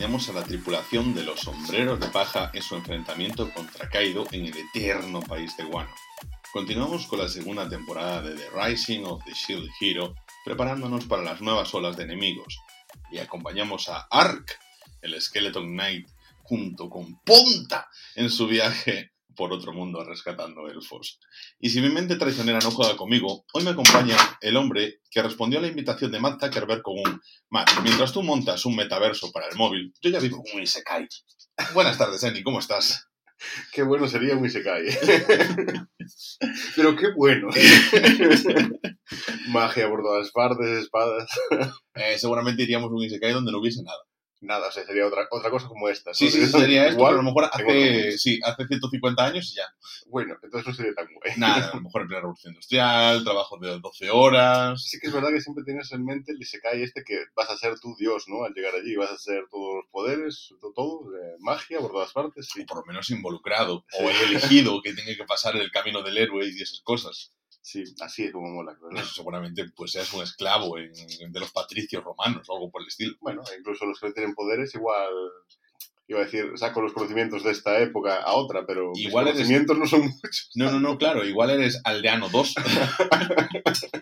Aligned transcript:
Acompañamos 0.00 0.30
a 0.30 0.32
la 0.32 0.44
tripulación 0.44 1.14
de 1.14 1.24
los 1.24 1.40
sombreros 1.40 2.00
de 2.00 2.06
paja 2.06 2.50
en 2.54 2.62
su 2.62 2.74
enfrentamiento 2.74 3.52
contra 3.52 3.86
Kaido 3.90 4.26
en 4.32 4.46
el 4.46 4.54
eterno 4.56 5.20
país 5.20 5.54
de 5.58 5.66
Wano. 5.66 5.90
Continuamos 6.54 7.06
con 7.06 7.18
la 7.18 7.28
segunda 7.28 7.68
temporada 7.68 8.22
de 8.22 8.34
The 8.34 8.48
Rising 8.48 9.04
of 9.04 9.22
the 9.26 9.34
Shield 9.34 9.68
Hero, 9.78 10.14
preparándonos 10.42 11.04
para 11.04 11.20
las 11.20 11.42
nuevas 11.42 11.74
olas 11.74 11.98
de 11.98 12.04
enemigos. 12.04 12.58
Y 13.12 13.18
acompañamos 13.18 13.90
a 13.90 14.06
Ark, 14.10 14.58
el 15.02 15.20
Skeleton 15.20 15.66
Knight, 15.66 16.08
junto 16.44 16.88
con 16.88 17.20
Ponta 17.20 17.90
en 18.14 18.30
su 18.30 18.46
viaje 18.46 19.09
por 19.34 19.52
otro 19.52 19.72
mundo 19.72 20.04
rescatando 20.04 20.68
elfos. 20.68 21.20
Y 21.58 21.70
si 21.70 21.80
mi 21.80 21.88
mente 21.88 22.16
traicionera 22.16 22.58
no 22.60 22.70
juega 22.70 22.96
conmigo, 22.96 23.44
hoy 23.52 23.64
me 23.64 23.70
acompaña 23.70 24.16
el 24.40 24.56
hombre 24.56 25.00
que 25.10 25.22
respondió 25.22 25.58
a 25.58 25.62
la 25.62 25.68
invitación 25.68 26.10
de 26.10 26.20
Matt 26.20 26.40
Zuckerberg 26.40 26.82
con 26.82 26.94
un 26.98 27.20
Matt, 27.48 27.70
mientras 27.82 28.12
tú 28.12 28.22
montas 28.22 28.64
un 28.66 28.76
metaverso 28.76 29.30
para 29.32 29.48
el 29.48 29.56
móvil, 29.56 29.92
yo 30.02 30.10
ya 30.10 30.20
vivo 30.20 30.42
un 30.54 30.62
Isekai. 30.62 31.08
Buenas 31.74 31.98
tardes, 31.98 32.22
Annie, 32.24 32.42
¿cómo 32.42 32.58
estás? 32.58 33.06
Qué 33.72 33.82
bueno 33.82 34.06
sería 34.08 34.36
un 34.36 34.44
Isekai. 34.44 34.84
Pero 36.76 36.96
qué 36.96 37.08
bueno. 37.16 37.48
Magia 39.48 39.88
por 39.88 40.02
todas 40.02 40.30
partes, 40.30 40.78
espadas. 40.78 41.30
Eh, 41.94 42.18
seguramente 42.18 42.62
iríamos 42.62 42.90
a 42.90 42.94
un 42.94 43.02
Isekai 43.02 43.32
donde 43.32 43.52
no 43.52 43.58
hubiese 43.58 43.82
nada. 43.82 43.98
Nada, 44.42 44.68
o 44.68 44.72
sea, 44.72 44.84
sería 44.86 45.06
otra, 45.06 45.26
otra 45.30 45.50
cosa 45.50 45.68
como 45.68 45.88
esta. 45.88 46.14
Sí, 46.14 46.24
¿no? 46.24 46.30
sí, 46.30 46.46
sería 46.46 46.84
esto, 46.86 46.94
Igual, 46.96 47.10
pero 47.10 47.20
a 47.20 47.22
lo 47.22 47.28
mejor 47.28 47.44
hace, 47.52 48.18
sí, 48.18 48.40
hace 48.42 48.66
150 48.66 49.24
años 49.24 49.52
y 49.52 49.56
ya. 49.56 49.64
Bueno, 50.06 50.36
entonces 50.42 50.66
no 50.66 50.74
sería 50.74 50.94
tan 50.94 51.06
guay. 51.12 51.32
Nada, 51.36 51.70
a 51.70 51.76
lo 51.76 51.82
mejor 51.82 52.02
en 52.02 52.08
plena 52.08 52.20
revolución 52.22 52.52
industrial, 52.54 53.22
trabajo 53.22 53.58
de 53.58 53.78
12 53.80 54.08
horas. 54.10 54.82
Sí 54.82 54.98
que 54.98 55.08
es 55.08 55.12
verdad 55.12 55.28
que 55.30 55.40
siempre 55.42 55.62
tienes 55.64 55.92
en 55.92 56.04
mente 56.04 56.32
el 56.32 56.40
Isekai 56.40 56.82
este 56.82 57.04
que 57.04 57.18
vas 57.36 57.50
a 57.50 57.56
ser 57.58 57.78
tú 57.78 57.94
Dios, 57.98 58.24
¿no? 58.28 58.44
Al 58.44 58.54
llegar 58.54 58.74
allí 58.74 58.96
vas 58.96 59.10
a 59.10 59.18
ser 59.18 59.44
todos 59.50 59.76
los 59.76 59.86
poderes, 59.90 60.48
to- 60.60 60.72
todo, 60.74 61.00
eh, 61.16 61.36
magia 61.40 61.78
por 61.78 61.92
todas 61.92 62.12
partes. 62.12 62.48
Sí, 62.52 62.62
o 62.62 62.66
por 62.66 62.78
lo 62.78 62.84
menos 62.86 63.10
involucrado, 63.10 63.84
Sí. 63.90 64.02
o 64.04 64.08
elegido 64.10 64.80
que 64.82 64.94
tiene 64.94 65.16
que 65.16 65.24
pasar 65.24 65.54
el 65.56 65.70
camino 65.70 66.02
del 66.02 66.16
héroe 66.16 66.46
y 66.46 66.62
esas 66.62 66.80
cosas. 66.82 67.32
Sí 67.62 67.84
así 68.00 68.24
es 68.24 68.32
como 68.32 68.48
mola. 68.50 68.76
Eso 68.96 69.14
seguramente 69.14 69.64
pues 69.76 69.92
seas 69.92 70.12
un 70.12 70.22
esclavo 70.22 70.78
en- 70.78 70.92
de 71.32 71.40
los 71.40 71.52
patricios 71.52 72.02
romanos 72.04 72.46
o 72.48 72.54
algo 72.54 72.70
por 72.70 72.82
el 72.82 72.88
estilo. 72.88 73.14
Bueno, 73.20 73.42
incluso 73.58 73.86
los 73.86 73.98
que 74.00 74.12
tienen 74.12 74.34
poderes 74.34 74.74
igual... 74.74 75.08
Iba 76.08 76.22
a 76.22 76.24
decir, 76.24 76.50
saco 76.56 76.80
los 76.82 76.92
conocimientos 76.92 77.44
de 77.44 77.52
esta 77.52 77.78
época 77.78 78.16
a 78.16 78.32
otra, 78.34 78.66
pero 78.66 78.90
mis 78.90 79.04
Igual 79.06 79.26
eres- 79.28 79.34
conocimientos 79.36 79.78
no 79.78 79.86
son 79.86 80.00
muchos. 80.08 80.50
No, 80.56 80.72
no, 80.72 80.80
no, 80.80 80.98
claro, 80.98 81.24
igual 81.24 81.50
eres 81.50 81.80
aldeano 81.84 82.28
2. 82.30 82.54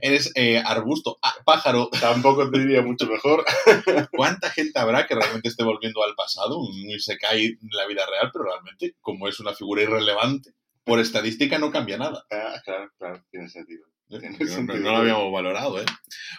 eres 0.00 0.32
eh, 0.34 0.62
arbusto, 0.64 1.18
ah, 1.22 1.34
pájaro. 1.44 1.88
Tampoco 2.00 2.50
te 2.50 2.58
diría 2.60 2.82
mucho 2.82 3.06
mejor. 3.06 3.44
¿Cuánta 4.12 4.50
gente 4.50 4.78
habrá 4.78 5.06
que 5.06 5.14
realmente 5.14 5.48
esté 5.48 5.64
volviendo 5.64 6.02
al 6.02 6.14
pasado? 6.14 6.58
Un 6.58 6.90
Isekai 6.90 7.44
en 7.44 7.58
la 7.70 7.86
vida 7.86 8.06
real, 8.06 8.30
pero 8.32 8.44
realmente, 8.46 8.94
como 9.00 9.28
es 9.28 9.40
una 9.40 9.54
figura 9.54 9.82
irrelevante, 9.82 10.52
por 10.84 11.00
estadística 11.00 11.58
no 11.58 11.70
cambia 11.70 11.98
nada. 11.98 12.24
Ah, 12.30 12.60
claro, 12.64 12.90
claro, 12.98 13.24
tiene 13.30 13.48
sentido. 13.48 13.86
Tiene 14.08 14.30
No, 14.32 14.38
no- 14.38 14.46
sentido. 14.46 14.78
no 14.80 14.90
lo 14.92 14.96
habíamos 14.98 15.32
valorado, 15.32 15.80
¿eh? 15.80 15.86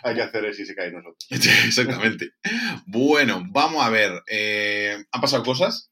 Hay 0.04 0.16
que 0.16 0.22
hacer 0.22 0.46
ese 0.46 0.62
Isekai 0.64 0.92
nosotros. 0.92 1.18
Exactamente. 1.66 2.32
Bueno, 2.86 3.44
vamos 3.50 3.84
a 3.84 3.90
ver. 3.90 4.22
eh, 4.32 5.04
¿Han 5.12 5.22
pasado 5.22 5.44
cosas? 5.44 5.92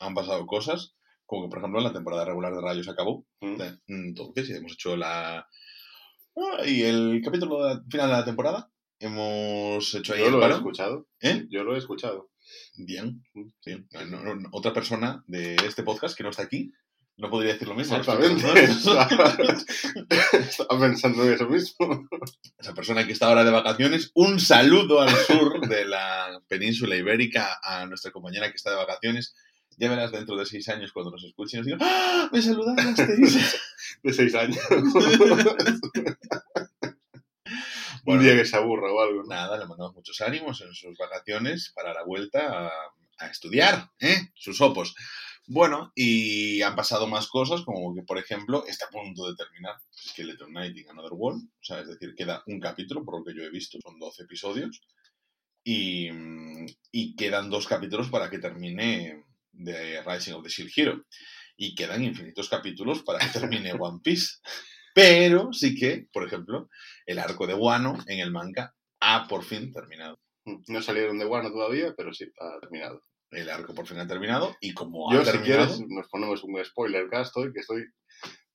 Han 0.00 0.14
pasado 0.14 0.46
cosas. 0.46 0.94
Como 1.26 1.44
que, 1.44 1.50
por 1.50 1.58
ejemplo, 1.58 1.80
la 1.80 1.92
temporada 1.92 2.24
regular 2.24 2.52
de 2.54 2.60
Rayos 2.60 2.88
acabó. 2.88 3.26
¿Mm? 3.40 3.56
Entonces, 3.88 4.50
hemos 4.50 4.72
hecho 4.72 4.96
la. 4.96 5.46
Ah, 6.36 6.66
y 6.66 6.82
el 6.82 7.20
capítulo 7.24 7.62
de 7.66 7.74
la- 7.74 7.82
final 7.90 8.08
de 8.08 8.16
la 8.16 8.24
temporada. 8.24 8.70
Hemos 8.98 9.94
hecho 9.94 10.14
ahí 10.14 10.20
Yo 10.20 10.26
el 10.26 10.32
lo 10.32 10.46
he 10.46 10.50
escuchado. 10.50 11.08
¿Eh? 11.20 11.46
Yo 11.50 11.64
lo 11.64 11.74
he 11.74 11.78
escuchado. 11.78 12.30
Bien. 12.76 13.22
Mm. 13.34 13.48
No- 14.10 14.22
no- 14.22 14.34
no- 14.36 14.48
otra 14.52 14.72
persona 14.72 15.22
de 15.26 15.56
este 15.56 15.82
podcast 15.82 16.16
que 16.16 16.22
no 16.22 16.30
está 16.30 16.42
aquí 16.42 16.72
no 17.22 17.30
podría 17.30 17.52
decir 17.52 17.68
lo 17.68 17.76
mismo. 17.76 17.96
Exactamente. 17.96 18.44
Estaba 20.32 20.80
pensando 20.80 21.24
en 21.24 21.34
eso 21.34 21.46
mismo. 21.48 22.08
esa 22.58 22.74
persona 22.74 23.06
que 23.06 23.12
está 23.12 23.28
ahora 23.28 23.44
de 23.44 23.52
vacaciones, 23.52 24.10
un 24.14 24.40
saludo 24.40 25.00
al 25.00 25.14
sur 25.14 25.60
de 25.68 25.84
la 25.84 26.42
península 26.48 26.96
ibérica 26.96 27.60
a 27.62 27.86
nuestra 27.86 28.10
compañera 28.10 28.50
que 28.50 28.56
está 28.56 28.70
de 28.70 28.76
vacaciones. 28.76 29.36
Ya 29.78 29.88
verás 29.88 30.10
dentro 30.10 30.36
de 30.36 30.44
seis 30.46 30.68
años 30.68 30.92
cuando 30.92 31.12
nos 31.12 31.22
escuchen 31.22 31.58
y 31.58 31.60
nos 31.60 31.66
digan 31.66 31.80
¡Ah! 31.82 32.28
¡Me 32.32 32.42
saludasteis! 32.42 33.62
De 34.02 34.12
seis 34.12 34.34
años. 34.34 34.58
Bueno. 38.04 38.20
Un 38.20 38.26
día 38.26 38.36
que 38.36 38.44
se 38.44 38.56
aburra 38.56 38.92
o 38.92 39.00
algo. 39.00 39.22
Nada, 39.28 39.56
le 39.56 39.64
mandamos 39.64 39.94
muchos 39.94 40.20
ánimos 40.22 40.60
en 40.60 40.74
sus 40.74 40.98
vacaciones 40.98 41.70
para 41.72 41.94
la 41.94 42.02
vuelta 42.02 42.66
a, 42.66 42.72
a 43.18 43.26
estudiar, 43.28 43.90
¿eh? 44.00 44.32
Sus 44.34 44.60
opos. 44.60 44.96
Bueno, 45.46 45.92
y 45.94 46.62
han 46.62 46.76
pasado 46.76 47.06
más 47.06 47.28
cosas, 47.28 47.62
como 47.62 47.94
que, 47.94 48.02
por 48.02 48.18
ejemplo, 48.18 48.64
está 48.66 48.86
a 48.86 48.90
punto 48.90 49.28
de 49.28 49.34
terminar 49.36 49.74
Skeleton 49.90 50.50
Knight 50.50 50.76
in 50.78 50.88
Another 50.90 51.12
World. 51.12 51.44
O 51.44 51.64
sea, 51.64 51.80
es 51.80 51.88
decir, 51.88 52.14
queda 52.14 52.42
un 52.46 52.60
capítulo, 52.60 53.04
por 53.04 53.18
lo 53.18 53.24
que 53.24 53.34
yo 53.34 53.42
he 53.42 53.50
visto, 53.50 53.78
son 53.82 53.98
12 53.98 54.22
episodios. 54.22 54.80
Y, 55.64 56.10
mm, 56.10 56.66
y 56.92 57.16
quedan 57.16 57.50
dos 57.50 57.66
capítulos 57.66 58.08
para 58.08 58.30
que 58.30 58.38
termine 58.38 59.24
The 59.52 60.02
Rising 60.02 60.32
of 60.34 60.44
the 60.44 60.48
Shield 60.48 60.72
Hero. 60.76 61.04
Y 61.56 61.74
quedan 61.74 62.04
infinitos 62.04 62.48
capítulos 62.48 63.02
para 63.02 63.18
que 63.18 63.38
termine 63.38 63.72
One 63.78 64.00
Piece. 64.02 64.38
Pero 64.94 65.52
sí 65.52 65.74
que, 65.74 66.06
por 66.12 66.26
ejemplo, 66.26 66.68
el 67.06 67.18
arco 67.18 67.46
de 67.46 67.54
Wano 67.54 67.98
en 68.06 68.20
el 68.20 68.30
manga 68.30 68.74
ha 69.00 69.26
por 69.26 69.44
fin 69.44 69.72
terminado. 69.72 70.18
No 70.68 70.82
salieron 70.82 71.18
de 71.18 71.26
Wano 71.26 71.50
todavía, 71.50 71.94
pero 71.96 72.12
sí, 72.12 72.24
está 72.24 72.44
terminado. 72.60 73.02
El 73.32 73.48
arco 73.50 73.74
por 73.74 73.86
fin 73.86 73.98
ha 73.98 74.06
terminado 74.06 74.54
y 74.60 74.72
como 74.74 75.12
Yo, 75.12 75.20
ha 75.20 75.24
si 75.24 75.32
terminado, 75.32 75.66
quieres, 75.74 75.90
nos 75.90 76.08
ponemos 76.08 76.44
un 76.44 76.62
spoiler 76.64 77.08
cast 77.08 77.36
hoy, 77.36 77.52
que 77.52 77.60
estoy 77.60 77.84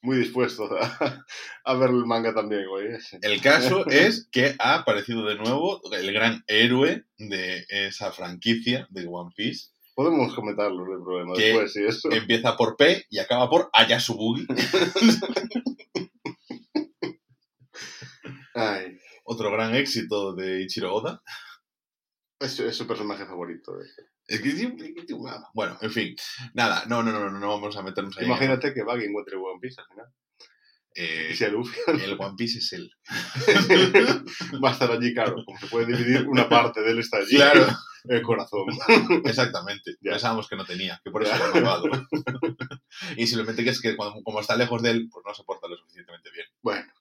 muy 0.01 0.17
dispuesto 0.17 0.69
a, 0.79 1.25
a 1.65 1.73
ver 1.73 1.89
el 1.89 2.05
manga 2.05 2.33
también, 2.33 2.67
güey. 2.69 2.87
el 3.21 3.41
caso 3.41 3.87
es 3.87 4.27
que 4.31 4.55
ha 4.59 4.75
aparecido 4.75 5.25
de 5.25 5.35
nuevo 5.35 5.81
el 5.91 6.13
gran 6.13 6.43
héroe 6.47 7.03
de 7.17 7.65
esa 7.69 8.11
franquicia 8.11 8.87
de 8.91 9.07
One 9.07 9.31
Piece. 9.35 9.71
Podemos 9.95 10.33
comentarlo, 10.35 10.83
hay 10.85 11.03
problema. 11.03 11.33
Que- 11.33 11.41
Después, 11.47 11.75
eso. 11.75 12.11
Empieza 12.11 12.55
por 12.55 12.77
P 12.77 13.07
y 13.09 13.17
acaba 13.17 13.49
por 13.49 13.71
Ayasubugi. 13.73 14.45
Ay, 18.53 18.99
Otro 19.23 19.51
gran 19.51 19.75
éxito 19.75 20.33
de 20.33 20.61
Ichiro 20.61 20.93
Oda. 20.93 21.21
es, 22.39 22.59
es 22.59 22.75
su 22.75 22.85
personaje 22.87 23.25
favorito. 23.25 23.79
eh. 23.81 23.85
Bueno, 25.53 25.77
en 25.81 25.91
fin. 25.91 26.15
Nada, 26.53 26.83
no, 26.87 27.01
no, 27.01 27.11
no, 27.11 27.29
no, 27.29 27.47
vamos 27.47 27.77
a 27.77 27.81
meternos 27.81 28.17
ahí. 28.17 28.25
Imagínate 28.25 28.73
que 28.73 28.83
Buggy 28.83 29.05
encuentre 29.05 29.37
One 29.37 29.59
Piece 29.61 29.79
al 29.79 29.87
final. 29.87 30.07
Eh, 30.99 31.49
Luffy. 31.51 31.77
el 32.01 32.17
One 32.19 32.33
Piece 32.35 32.57
es 32.57 32.73
él. 32.73 32.89
Va 34.63 34.69
a 34.69 34.73
estar 34.73 34.91
allí, 34.91 35.13
claro. 35.13 35.35
Como 35.45 35.59
se 35.59 35.67
puede 35.67 35.85
dividir 35.95 36.27
una 36.27 36.49
parte 36.49 36.81
de 36.81 36.89
él 36.89 36.99
está 36.99 37.17
allí. 37.17 37.35
Claro. 37.35 37.67
El 38.05 38.23
corazón. 38.23 38.65
Exactamente. 39.25 39.97
Ya. 40.01 40.13
Pensábamos 40.13 40.47
que 40.47 40.55
no 40.55 40.65
tenía, 40.65 40.99
que 41.03 41.11
por 41.11 41.21
eso 41.23 41.37
lo 41.37 41.43
ha 41.43 41.51
malvado. 41.51 41.83
y 43.15 43.27
simplemente 43.27 43.63
que 43.63 43.69
es 43.69 43.79
que 43.79 43.95
cuando, 43.95 44.23
como 44.23 44.39
está 44.39 44.55
lejos 44.55 44.81
de 44.81 44.89
él, 44.89 45.07
pues 45.11 45.23
no 45.23 45.35
se 45.35 45.43
porta 45.43 45.67
lo 45.67 45.77
suficientemente 45.77 46.31
bien. 46.31 46.47
Bueno, 46.63 46.91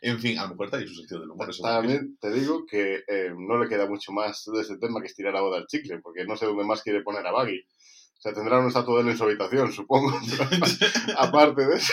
En 0.00 0.20
fin, 0.20 0.38
a 0.38 0.42
lo 0.44 0.50
mejor 0.50 0.66
está 0.66 0.76
ahí 0.76 0.86
su 0.86 0.94
sentido 0.94 1.20
del 1.20 1.30
humor. 1.30 1.50
también 1.60 2.16
te 2.20 2.30
digo 2.30 2.64
que 2.66 3.02
eh, 3.08 3.32
no 3.36 3.58
le 3.58 3.68
queda 3.68 3.88
mucho 3.88 4.12
más 4.12 4.44
de 4.44 4.60
este 4.60 4.76
tema 4.78 5.00
que 5.00 5.06
estirar 5.06 5.32
la 5.32 5.40
boda 5.40 5.56
al 5.58 5.66
chicle, 5.66 5.98
porque 5.98 6.24
no 6.24 6.36
sé 6.36 6.46
dónde 6.46 6.62
más 6.64 6.82
quiere 6.82 7.02
poner 7.02 7.26
a 7.26 7.32
Buggy. 7.32 7.58
O 7.58 8.20
sea, 8.20 8.32
tendrá 8.32 8.58
una 8.58 8.68
estatua 8.68 8.96
de 8.96 9.02
él 9.02 9.08
en 9.08 9.18
su 9.18 9.24
habitación, 9.24 9.72
supongo. 9.72 10.12
Aparte 11.18 11.66
de 11.66 11.76
eso, 11.76 11.92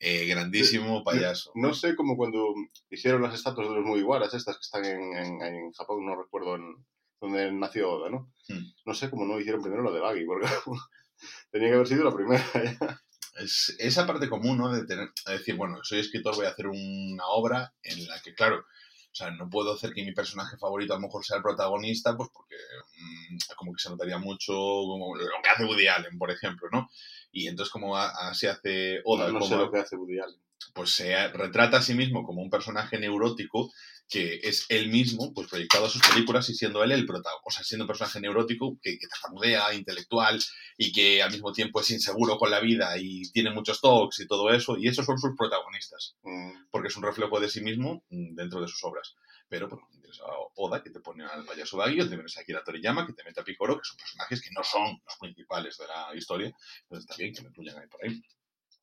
Eh, 0.00 0.26
grandísimo 0.26 1.02
payaso. 1.02 1.52
no 1.54 1.72
sé 1.72 1.94
cómo 1.96 2.16
cuando 2.16 2.52
hicieron 2.90 3.22
las 3.22 3.34
estatuas 3.34 3.68
de 3.68 3.76
los 3.76 3.84
Mugiwaras, 3.84 4.34
estas 4.34 4.56
que 4.56 4.62
están 4.62 4.84
en, 4.84 5.16
en, 5.16 5.42
en 5.42 5.72
Japón, 5.72 6.04
no 6.04 6.16
recuerdo 6.20 6.56
en, 6.56 6.84
donde 7.24 7.52
nació 7.52 7.90
Oda, 7.90 8.10
¿no? 8.10 8.32
Hmm. 8.48 8.64
No 8.84 8.94
sé 8.94 9.10
cómo 9.10 9.24
no 9.24 9.38
hicieron 9.38 9.62
primero 9.62 9.82
lo 9.82 9.92
de 9.92 10.00
Buggy, 10.00 10.24
porque 10.24 10.46
tenía 11.50 11.68
que 11.68 11.74
haber 11.74 11.88
sido 11.88 12.04
la 12.04 12.14
primera. 12.14 12.44
Es 13.36 13.74
esa 13.80 14.06
parte 14.06 14.28
común, 14.28 14.58
¿no? 14.58 14.72
De 14.72 14.86
tener, 14.86 15.08
de 15.26 15.32
decir, 15.32 15.56
bueno, 15.56 15.80
soy 15.82 15.98
escritor, 15.98 16.36
voy 16.36 16.46
a 16.46 16.50
hacer 16.50 16.68
una 16.68 17.26
obra 17.26 17.74
en 17.82 18.06
la 18.06 18.20
que, 18.20 18.32
claro, 18.32 18.58
o 18.60 19.14
sea, 19.16 19.32
no 19.32 19.50
puedo 19.50 19.72
hacer 19.72 19.92
que 19.92 20.04
mi 20.04 20.12
personaje 20.12 20.56
favorito 20.56 20.92
a 20.92 20.98
lo 20.98 21.02
mejor 21.02 21.24
sea 21.24 21.38
el 21.38 21.42
protagonista, 21.42 22.16
pues 22.16 22.30
porque 22.32 22.54
mm, 22.54 23.38
como 23.56 23.72
que 23.72 23.82
se 23.82 23.90
notaría 23.90 24.18
mucho 24.18 24.52
como 24.52 25.16
lo 25.16 25.24
que 25.42 25.48
hace 25.48 25.64
Woody 25.64 25.88
Allen, 25.88 26.16
por 26.16 26.30
ejemplo, 26.30 26.68
¿no? 26.70 26.88
Y 27.36 27.48
entonces 27.48 27.70
como 27.72 27.96
así 27.98 28.46
hace 28.46 29.00
Oda, 29.04 29.26
no 29.28 29.40
como- 29.40 29.46
sé 29.50 29.56
lo 29.56 29.70
que 29.70 29.78
hace 29.80 29.96
Woody 29.96 30.20
Allen. 30.20 30.40
pues 30.72 30.90
se 30.90 31.28
retrata 31.28 31.78
a 31.78 31.82
sí 31.82 31.94
mismo 31.94 32.24
como 32.24 32.40
un 32.42 32.48
personaje 32.50 32.98
neurótico 32.98 33.70
que 34.08 34.40
es 34.42 34.66
él 34.68 34.88
mismo, 34.90 35.32
pues 35.34 35.48
proyectado 35.48 35.86
a 35.86 35.90
sus 35.90 36.02
películas 36.06 36.48
y 36.50 36.54
siendo 36.54 36.84
él 36.84 36.92
el 36.92 37.06
protagonista, 37.06 37.42
o 37.44 37.50
sea, 37.50 37.64
siendo 37.64 37.84
un 37.84 37.88
personaje 37.88 38.20
neurótico 38.20 38.78
que, 38.82 38.98
que 38.98 39.06
tartamudea, 39.08 39.72
intelectual 39.74 40.38
y 40.76 40.92
que 40.92 41.22
al 41.22 41.32
mismo 41.32 41.52
tiempo 41.52 41.80
es 41.80 41.90
inseguro 41.90 42.36
con 42.38 42.50
la 42.50 42.60
vida 42.60 42.96
y 42.98 43.22
tiene 43.32 43.50
muchos 43.50 43.80
talks 43.80 44.20
y 44.20 44.26
todo 44.26 44.50
eso, 44.52 44.76
y 44.78 44.88
esos 44.88 45.06
son 45.06 45.18
sus 45.18 45.32
protagonistas, 45.36 46.16
Mm, 46.22 46.66
porque 46.70 46.88
es 46.88 46.96
un 46.96 47.02
reflejo 47.02 47.40
de 47.40 47.48
sí 47.48 47.60
mismo 47.62 48.04
mm, 48.10 48.34
dentro 48.34 48.60
de 48.60 48.68
sus 48.68 48.82
obras. 48.84 49.14
Pero 49.48 49.68
bueno, 49.68 49.86
tienes 49.92 50.20
a 50.20 50.24
Oda 50.56 50.82
que 50.82 50.90
te 50.90 51.00
pone 51.00 51.24
al 51.24 51.44
payaso 51.44 51.76
Baggy, 51.76 52.00
o 52.00 52.08
tienes 52.08 52.36
a 52.36 52.40
Akira 52.40 52.62
Toriyama 52.64 53.06
que 53.06 53.12
te 53.12 53.24
mete 53.24 53.40
a 53.40 53.44
Picoro, 53.44 53.76
que 53.78 53.84
son 53.84 53.96
personajes 53.96 54.40
que 54.42 54.50
no 54.54 54.62
son 54.64 55.00
los 55.04 55.16
principales 55.20 55.76
de 55.78 55.86
la 55.86 56.14
historia, 56.14 56.46
entonces 56.82 57.08
está 57.10 57.16
bien 57.16 57.34
que 57.34 57.42
me 57.42 57.48
incluyan 57.48 57.78
ahí 57.78 57.88
por 57.88 58.04
ahí. 58.04 58.20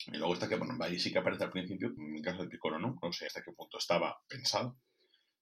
Y 0.07 0.17
luego 0.17 0.33
está 0.33 0.49
que, 0.49 0.55
bueno, 0.55 0.75
Baggy 0.77 0.99
sí 0.99 1.11
que 1.11 1.19
aparece 1.19 1.43
al 1.43 1.51
principio, 1.51 1.89
en 1.97 2.15
el 2.15 2.21
caso 2.21 2.41
de 2.43 2.49
Picoro 2.49 2.79
no, 2.79 2.97
no 3.01 3.13
sé 3.13 3.27
hasta 3.27 3.43
qué 3.43 3.51
punto 3.51 3.77
estaba 3.77 4.19
pensado, 4.27 4.77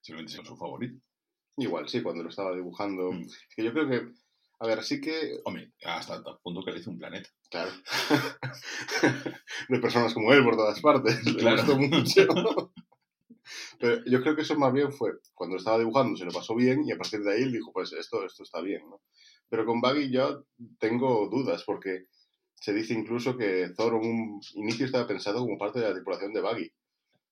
simplemente 0.00 0.40
es 0.40 0.46
su 0.46 0.56
favorito. 0.56 1.00
Igual, 1.56 1.88
sí, 1.88 2.02
cuando 2.02 2.22
lo 2.22 2.30
estaba 2.30 2.54
dibujando. 2.54 3.10
Mm. 3.12 3.22
Es 3.22 3.54
que 3.56 3.64
yo 3.64 3.72
creo 3.72 3.88
que, 3.88 4.12
a 4.60 4.66
ver, 4.66 4.82
sí 4.84 5.00
que, 5.00 5.40
Hombre, 5.44 5.72
hasta 5.84 6.22
tal 6.22 6.38
punto 6.42 6.62
que 6.62 6.72
le 6.72 6.80
hizo 6.80 6.90
un 6.90 6.98
planeta. 6.98 7.28
claro, 7.50 7.70
de 9.68 9.78
personas 9.78 10.14
como 10.14 10.32
él 10.32 10.44
por 10.44 10.56
todas 10.56 10.80
partes, 10.80 11.24
le 11.24 11.34
Claro. 11.36 11.56
gustó 11.62 11.78
mucho. 11.78 12.26
Pero 13.78 14.04
yo 14.06 14.20
creo 14.22 14.36
que 14.36 14.42
eso 14.42 14.56
más 14.58 14.72
bien 14.72 14.92
fue 14.92 15.12
cuando 15.34 15.56
estaba 15.56 15.78
dibujando, 15.78 16.16
se 16.16 16.24
lo 16.24 16.30
pasó 16.32 16.54
bien 16.54 16.84
y 16.84 16.92
a 16.92 16.96
partir 16.98 17.20
de 17.20 17.32
ahí 17.32 17.42
él 17.42 17.52
dijo, 17.52 17.72
pues 17.72 17.92
esto, 17.92 18.24
esto 18.24 18.42
está 18.42 18.60
bien, 18.60 18.82
¿no? 18.88 19.00
Pero 19.48 19.64
con 19.66 19.80
Baggy 19.80 20.10
yo 20.10 20.44
tengo 20.78 21.28
dudas 21.28 21.64
porque 21.64 22.06
se 22.54 22.72
dice 22.74 22.94
incluso 22.94 23.36
que 23.36 23.70
Thor 23.76 23.94
en 23.94 24.08
un 24.10 24.40
inicio 24.54 24.86
estaba 24.86 25.06
pensado 25.06 25.40
como 25.40 25.58
parte 25.58 25.80
de 25.80 25.88
la 25.88 25.94
tripulación 25.94 26.32
de 26.32 26.40
Baggy. 26.40 26.72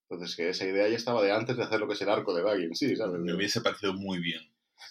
Entonces 0.08 0.34
que 0.36 0.48
esa 0.48 0.64
idea 0.64 0.88
ya 0.88 0.96
estaba 0.96 1.22
de 1.22 1.32
antes 1.32 1.56
de 1.56 1.62
hacer 1.64 1.80
lo 1.80 1.86
que 1.86 1.94
es 1.94 2.00
el 2.02 2.08
arco 2.08 2.34
de 2.34 2.42
Baggy 2.42 2.64
en 2.64 2.74
sí, 2.74 2.96
¿sabes? 2.96 3.20
Me 3.20 3.34
hubiese 3.34 3.60
parecido 3.60 3.92
muy 3.94 4.20
bien. 4.20 4.40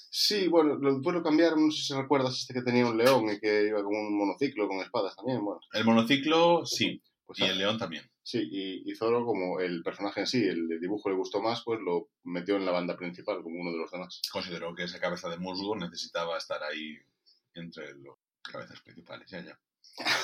Sí, 0.09 0.47
bueno, 0.47 0.75
lo- 0.75 0.93
después 0.95 1.15
lo 1.15 1.23
cambiaron, 1.23 1.65
no 1.65 1.71
sé 1.71 1.81
si 1.81 1.93
recuerdas 1.93 2.37
este 2.37 2.53
que 2.53 2.61
tenía 2.61 2.85
un 2.85 2.97
león 2.97 3.29
y 3.31 3.39
que 3.39 3.67
iba 3.67 3.83
con 3.83 3.95
un 3.95 4.17
monociclo 4.17 4.67
con 4.67 4.79
espadas 4.79 5.15
también, 5.15 5.43
bueno. 5.43 5.59
El 5.73 5.85
monociclo, 5.85 6.65
sí, 6.65 7.01
Pues 7.25 7.39
y 7.39 7.43
el 7.43 7.57
león 7.57 7.77
también. 7.77 8.03
Sí, 8.27 8.45
y, 8.51 8.91
y 8.91 8.93
Zoro, 8.93 9.25
como 9.25 9.61
el 9.61 9.81
personaje 9.83 10.19
en 10.19 10.27
sí, 10.27 10.43
el 10.43 10.81
dibujo 10.81 11.07
le 11.07 11.15
gustó 11.15 11.41
más, 11.41 11.63
pues 11.63 11.79
lo 11.79 12.09
metió 12.25 12.57
en 12.57 12.65
la 12.65 12.73
banda 12.73 12.97
principal, 12.97 13.41
como 13.41 13.61
uno 13.61 13.71
de 13.71 13.77
los 13.77 13.89
demás. 13.89 14.21
Consideró 14.29 14.75
que 14.75 14.83
esa 14.83 14.99
cabeza 14.99 15.29
de 15.29 15.37
musgo 15.37 15.77
necesitaba 15.77 16.37
estar 16.37 16.61
ahí 16.61 16.97
entre 17.53 17.85
las 17.95 18.17
cabezas 18.41 18.81
principales. 18.81 19.29
Ya, 19.29 19.45
ya. 19.45 19.57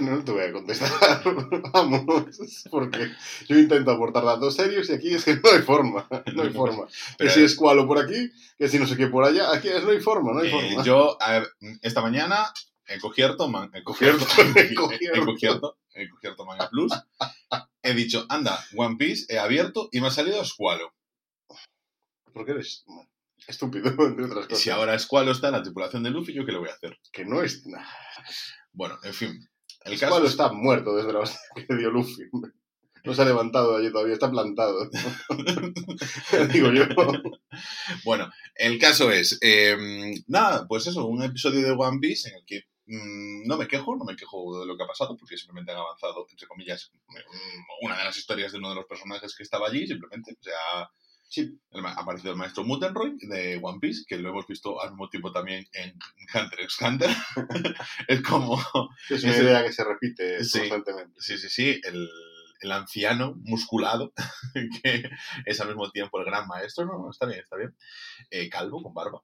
No 0.00 0.22
te 0.24 0.32
voy 0.32 0.42
a 0.42 0.52
contestar, 0.52 1.22
vamos, 1.72 2.64
porque 2.70 3.10
yo 3.48 3.58
intento 3.58 3.92
aportar 3.92 4.24
datos 4.24 4.56
serios 4.56 4.90
y 4.90 4.92
aquí 4.92 5.14
es 5.14 5.24
que 5.24 5.36
no 5.36 5.50
hay 5.50 5.62
forma, 5.62 6.08
no 6.34 6.42
hay 6.42 6.50
forma. 6.50 6.86
Que 7.18 7.30
si 7.30 7.42
es 7.42 7.54
cualo 7.54 7.86
por 7.86 7.98
aquí, 7.98 8.30
que 8.58 8.68
si 8.68 8.78
no 8.78 8.86
sé 8.86 8.96
qué 8.96 9.06
por 9.06 9.24
allá, 9.24 9.52
aquí 9.52 9.68
es, 9.68 9.84
no 9.84 9.90
hay 9.90 10.00
forma, 10.00 10.32
no 10.32 10.40
hay 10.40 10.48
eh, 10.48 10.50
forma. 10.50 10.84
yo, 10.84 11.16
a 11.20 11.32
ver, 11.32 11.48
esta 11.80 12.02
mañana, 12.02 12.52
he 12.86 12.98
cogierto, 13.00 13.48
man, 13.48 13.70
he 13.74 13.82
cogierto, 13.82 14.24
Cogierto, 14.26 14.58
he 14.60 14.74
cogierto. 14.74 15.20
he 15.20 15.24
cogierto, 15.24 15.78
he 15.94 16.08
cogierto 16.10 16.44
Manga 16.46 16.68
Plus, 16.70 16.92
he 17.82 17.94
dicho, 17.94 18.26
anda, 18.28 18.58
One 18.76 18.96
Piece, 18.96 19.26
he 19.32 19.38
abierto 19.38 19.88
y 19.92 20.00
me 20.00 20.08
ha 20.08 20.10
salido 20.10 20.44
Squalo. 20.44 20.92
Porque 22.32 22.52
eres 22.52 22.84
estúpido, 23.46 23.88
entre 24.06 24.24
otras 24.24 24.44
Y 24.46 24.48
cosas. 24.48 24.58
si 24.58 24.70
ahora 24.70 24.98
Squalo 24.98 25.32
está 25.32 25.48
en 25.48 25.54
la 25.54 25.62
tripulación 25.62 26.02
de 26.02 26.10
Luffy, 26.10 26.32
¿yo 26.32 26.44
qué 26.46 26.52
le 26.52 26.58
voy 26.58 26.68
a 26.70 26.74
hacer? 26.74 26.98
Que 27.12 27.24
no 27.24 27.42
es... 27.42 27.62
Bueno, 28.72 28.98
en 29.02 29.12
fin. 29.14 29.48
El 29.84 29.98
caso 29.98 30.24
es- 30.24 30.30
está 30.30 30.52
muerto 30.52 30.94
desde 30.96 31.12
la 31.12 31.20
hostia 31.20 31.40
que 31.68 31.74
dio 31.76 31.90
Luffy. 31.90 32.22
No 33.04 33.12
se 33.14 33.22
ha 33.22 33.24
levantado 33.24 33.76
allí 33.76 33.90
todavía, 33.90 34.14
está 34.14 34.30
plantado. 34.30 34.88
Digo 36.52 36.72
yo. 36.72 36.84
Bueno, 38.04 38.30
el 38.54 38.78
caso 38.78 39.10
es, 39.10 39.38
eh, 39.42 39.76
nada, 40.28 40.66
pues 40.68 40.86
eso, 40.86 41.06
un 41.06 41.22
episodio 41.22 41.62
de 41.66 41.72
One 41.72 41.98
Piece 42.00 42.28
en 42.28 42.36
el 42.36 42.44
que 42.46 42.62
mm, 42.86 43.46
no 43.46 43.56
me 43.56 43.66
quejo, 43.68 43.96
no 43.96 44.04
me 44.04 44.16
quejo 44.16 44.60
de 44.60 44.66
lo 44.66 44.76
que 44.76 44.84
ha 44.84 44.86
pasado, 44.86 45.16
porque 45.16 45.36
simplemente 45.36 45.72
han 45.72 45.78
avanzado, 45.78 46.26
entre 46.30 46.46
comillas, 46.46 46.90
mm, 47.08 47.84
una 47.86 47.98
de 47.98 48.04
las 48.04 48.16
historias 48.16 48.52
de 48.52 48.58
uno 48.58 48.70
de 48.70 48.76
los 48.76 48.86
personajes 48.86 49.34
que 49.36 49.42
estaba 49.42 49.68
allí, 49.68 49.86
simplemente, 49.86 50.32
o 50.32 50.42
sea, 50.42 50.90
Sí. 51.28 51.58
ha 51.72 51.92
aparecido 51.92 52.32
el 52.32 52.38
maestro 52.38 52.62
Mutenroy 52.62 53.16
de 53.22 53.58
One 53.62 53.78
Piece, 53.80 54.02
que 54.06 54.18
lo 54.18 54.28
hemos 54.28 54.46
visto 54.46 54.82
al 54.82 54.90
mismo 54.90 55.08
tiempo 55.08 55.32
también 55.32 55.66
en 55.72 55.96
Hunter 56.34 56.60
x 56.60 56.76
Hunter. 56.82 57.08
es 58.08 58.22
como, 58.22 58.58
Es 59.08 59.24
una 59.24 59.36
idea 59.38 59.64
que 59.64 59.72
se 59.72 59.82
repite 59.82 60.44
Sí. 60.44 60.58
constantemente. 60.58 61.18
sí, 61.22 61.38
sí, 61.38 61.48
sí, 61.48 61.80
el, 61.84 62.06
el 62.60 62.72
anciano 62.72 63.34
musculado, 63.44 64.12
que 64.84 65.08
es 65.46 65.60
al 65.62 65.68
mismo 65.68 65.90
tiempo 65.90 66.18
el 66.18 66.26
gran 66.26 66.46
maestro, 66.46 66.84
no, 66.84 67.10
está 67.10 67.24
bien, 67.24 67.40
está 67.40 67.56
bien, 67.56 67.74
eh, 68.30 68.50
calvo, 68.50 68.82
con 68.82 68.92
barba. 68.92 69.22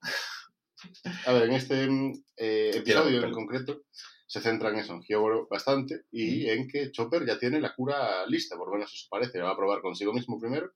A 1.27 1.33
ver, 1.33 1.45
en 1.45 1.53
este 1.55 1.89
mm, 1.89 2.13
eh, 2.37 2.71
episodio 2.75 3.23
en 3.25 3.33
concreto 3.33 3.83
se 4.27 4.41
centra 4.41 4.71
en 4.71 4.77
eso, 4.77 4.93
en 4.93 5.03
bastante, 5.49 6.03
y 6.11 6.45
Mm. 6.47 6.49
en 6.51 6.69
que 6.69 6.91
Chopper 6.93 7.27
ya 7.27 7.39
tiene 7.39 7.61
la 7.61 7.75
cura 7.75 8.27
lista, 8.27 8.57
por 8.57 8.69
lo 8.69 8.75
menos 8.75 8.93
eso 8.93 9.07
parece. 9.11 9.39
La 9.39 9.45
va 9.45 9.51
a 9.53 9.57
probar 9.57 9.81
consigo 9.81 10.13
mismo 10.13 10.39
primero, 10.39 10.73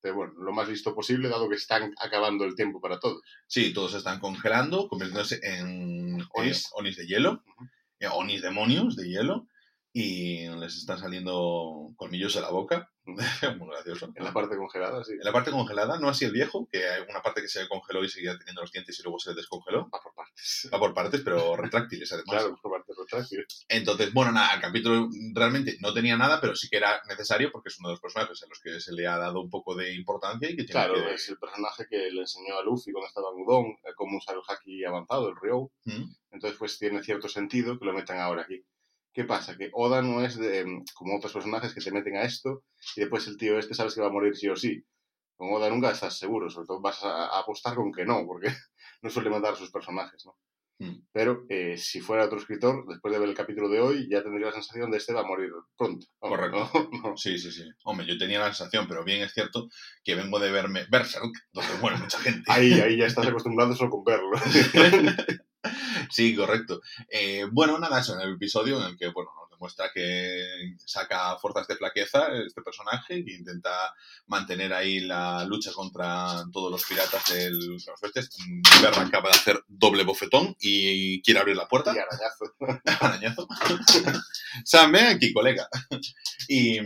pero 0.00 0.14
bueno, 0.16 0.32
lo 0.38 0.52
más 0.52 0.68
listo 0.68 0.94
posible, 0.94 1.28
dado 1.28 1.48
que 1.48 1.56
están 1.56 1.94
acabando 1.98 2.44
el 2.44 2.54
tiempo 2.54 2.80
para 2.80 2.98
todos. 2.98 3.20
Sí, 3.46 3.72
todos 3.74 3.92
se 3.92 3.98
están 3.98 4.20
congelando, 4.20 4.88
convirtiéndose 4.88 5.38
en 5.42 6.14
Onis. 6.14 6.28
onis, 6.32 6.70
onis 6.74 6.96
de 6.96 7.06
hielo, 7.06 7.42
eh, 8.00 8.08
onis 8.08 8.42
demonios 8.42 8.96
de 8.96 9.08
hielo, 9.08 9.48
y 9.96 10.48
les 10.48 10.74
están 10.74 10.98
saliendo 10.98 11.92
colmillos 11.94 12.34
de 12.34 12.40
la 12.40 12.50
boca, 12.50 12.90
muy 13.06 13.68
gracioso. 13.68 14.12
En 14.16 14.24
la 14.24 14.32
parte 14.32 14.56
congelada, 14.56 15.04
sí. 15.04 15.12
En 15.12 15.24
la 15.24 15.32
parte 15.32 15.52
congelada, 15.52 16.00
no 16.00 16.08
así 16.08 16.24
el 16.24 16.32
viejo, 16.32 16.68
que 16.68 16.84
hay 16.84 17.02
una 17.08 17.22
parte 17.22 17.40
que 17.40 17.46
se 17.46 17.68
congeló 17.68 18.02
y 18.02 18.08
seguía 18.08 18.36
teniendo 18.36 18.62
los 18.62 18.72
dientes 18.72 18.98
y 18.98 19.02
luego 19.04 19.20
se 19.20 19.34
descongeló. 19.34 19.88
Va 19.94 20.00
por 20.02 20.12
partes. 20.12 20.68
Va 20.74 20.78
por 20.80 20.94
partes, 20.94 21.20
pero 21.20 21.56
retráctiles 21.56 22.10
además. 22.12 22.42
Claro, 22.42 22.58
por 22.60 22.72
partes 22.72 22.96
retráctiles. 22.98 23.66
Entonces, 23.68 24.12
bueno, 24.12 24.32
nada, 24.32 24.54
el 24.54 24.60
capítulo 24.60 25.08
realmente 25.32 25.76
no 25.80 25.94
tenía 25.94 26.16
nada, 26.16 26.40
pero 26.40 26.56
sí 26.56 26.68
que 26.68 26.78
era 26.78 27.00
necesario 27.06 27.52
porque 27.52 27.68
es 27.68 27.78
uno 27.78 27.90
de 27.90 27.92
los 27.92 28.00
personajes 28.00 28.42
a 28.42 28.48
los 28.48 28.58
que 28.58 28.80
se 28.80 28.92
le 28.92 29.06
ha 29.06 29.16
dado 29.16 29.40
un 29.42 29.50
poco 29.50 29.76
de 29.76 29.94
importancia 29.94 30.50
y 30.50 30.56
que 30.56 30.64
tiene 30.64 30.72
Claro, 30.72 30.94
que... 30.94 31.14
es 31.14 31.28
el 31.28 31.38
personaje 31.38 31.86
que 31.88 32.10
le 32.10 32.22
enseñó 32.22 32.58
a 32.58 32.64
Luffy 32.64 32.90
cuando 32.90 33.06
estaba 33.06 33.28
en 33.30 33.42
Udon, 33.44 33.66
eh, 33.66 33.92
cómo 33.94 34.18
usar 34.18 34.34
el 34.34 34.42
haki 34.48 34.84
avanzado, 34.84 35.28
el 35.28 35.36
Ryo. 35.36 35.70
¿Mm? 35.84 36.10
Entonces, 36.32 36.58
pues 36.58 36.78
tiene 36.80 37.00
cierto 37.04 37.28
sentido 37.28 37.78
que 37.78 37.84
lo 37.84 37.92
metan 37.92 38.18
ahora 38.18 38.42
aquí. 38.42 38.64
¿Qué 39.14 39.22
pasa? 39.24 39.56
Que 39.56 39.70
Oda 39.72 40.02
no 40.02 40.24
es 40.24 40.36
de, 40.36 40.64
mm, 40.64 40.84
como 40.92 41.16
otros 41.16 41.32
personajes 41.32 41.72
que 41.72 41.80
te 41.80 41.92
meten 41.92 42.16
a 42.16 42.24
esto 42.24 42.64
y 42.96 43.00
después 43.02 43.26
el 43.28 43.36
tío 43.36 43.58
este 43.58 43.72
sabes 43.72 43.94
que 43.94 44.00
va 44.00 44.08
a 44.08 44.12
morir 44.12 44.36
sí 44.36 44.48
o 44.48 44.56
sí. 44.56 44.84
Con 45.36 45.52
Oda 45.52 45.70
nunca 45.70 45.92
estás 45.92 46.18
seguro, 46.18 46.50
sobre 46.50 46.66
todo 46.66 46.80
vas 46.80 47.02
a, 47.04 47.38
apostar 47.38 47.76
con 47.76 47.92
que 47.92 48.04
no, 48.04 48.26
porque 48.26 48.48
no 49.02 49.10
suele 49.10 49.30
matar 49.30 49.54
a 49.54 49.56
sus 49.56 49.70
personajes, 49.70 50.26
¿no? 50.26 50.36
Mm. 50.80 51.06
Pero 51.12 51.46
eh, 51.48 51.76
si 51.78 52.00
fuera 52.00 52.24
otro 52.24 52.38
escritor, 52.38 52.84
después 52.88 53.14
de 53.14 53.20
ver 53.20 53.28
el 53.28 53.36
capítulo 53.36 53.68
de 53.68 53.78
hoy, 53.78 54.08
ya 54.10 54.20
tendría 54.20 54.46
la 54.46 54.52
sensación 54.52 54.90
de 54.90 54.96
este 54.96 55.12
va 55.12 55.20
a 55.20 55.26
morir 55.26 55.50
pronto. 55.76 56.08
Vamos, 56.20 56.36
Correcto. 56.36 56.70
¿no? 56.74 56.90
No. 57.10 57.16
Sí, 57.16 57.38
sí, 57.38 57.52
sí. 57.52 57.62
Hombre, 57.84 58.06
yo 58.06 58.18
tenía 58.18 58.40
la 58.40 58.46
sensación, 58.46 58.88
pero 58.88 59.04
bien 59.04 59.22
es 59.22 59.32
cierto 59.32 59.68
que 60.02 60.16
vengo 60.16 60.40
de 60.40 60.50
verme 60.50 60.86
Berserk, 60.90 61.32
donde 61.52 61.74
muere 61.80 61.98
mucha 61.98 62.18
gente. 62.18 62.42
Ahí, 62.48 62.72
ahí 62.80 62.96
ya 62.96 63.06
estás 63.06 63.28
acostumbrado 63.28 63.76
solo 63.76 63.90
con 63.90 64.02
verlo. 64.02 64.32
Sí, 66.10 66.34
correcto. 66.34 66.80
Eh, 67.08 67.46
bueno, 67.50 67.78
nada, 67.78 68.00
eso, 68.00 68.14
en 68.14 68.20
el 68.20 68.34
episodio 68.34 68.80
en 68.80 68.90
el 68.90 68.96
que, 68.96 69.08
bueno, 69.08 69.30
nos 69.40 69.50
demuestra 69.50 69.90
que 69.92 70.74
saca 70.84 71.36
fuerzas 71.38 71.66
de 71.66 71.76
flaqueza 71.76 72.28
este 72.46 72.62
personaje, 72.62 73.24
que 73.24 73.34
intenta 73.34 73.94
mantener 74.26 74.72
ahí 74.72 75.00
la 75.00 75.44
lucha 75.44 75.72
contra 75.72 76.44
todos 76.52 76.70
los 76.70 76.84
piratas 76.84 77.24
del 77.32 77.58
los 77.74 78.00
bestias. 78.00 78.30
Berra 78.82 79.02
acaba 79.02 79.30
de 79.30 79.36
hacer 79.36 79.64
doble 79.68 80.04
bofetón 80.04 80.56
y 80.60 81.22
quiere 81.22 81.40
abrir 81.40 81.56
la 81.56 81.68
puerta. 81.68 81.94
y 81.94 81.98
arañazo. 81.98 82.54
arañazo. 83.00 83.48
Sam, 84.64 84.92
ven 84.92 85.06
aquí, 85.06 85.32
colega. 85.32 85.68
Y 86.48 86.78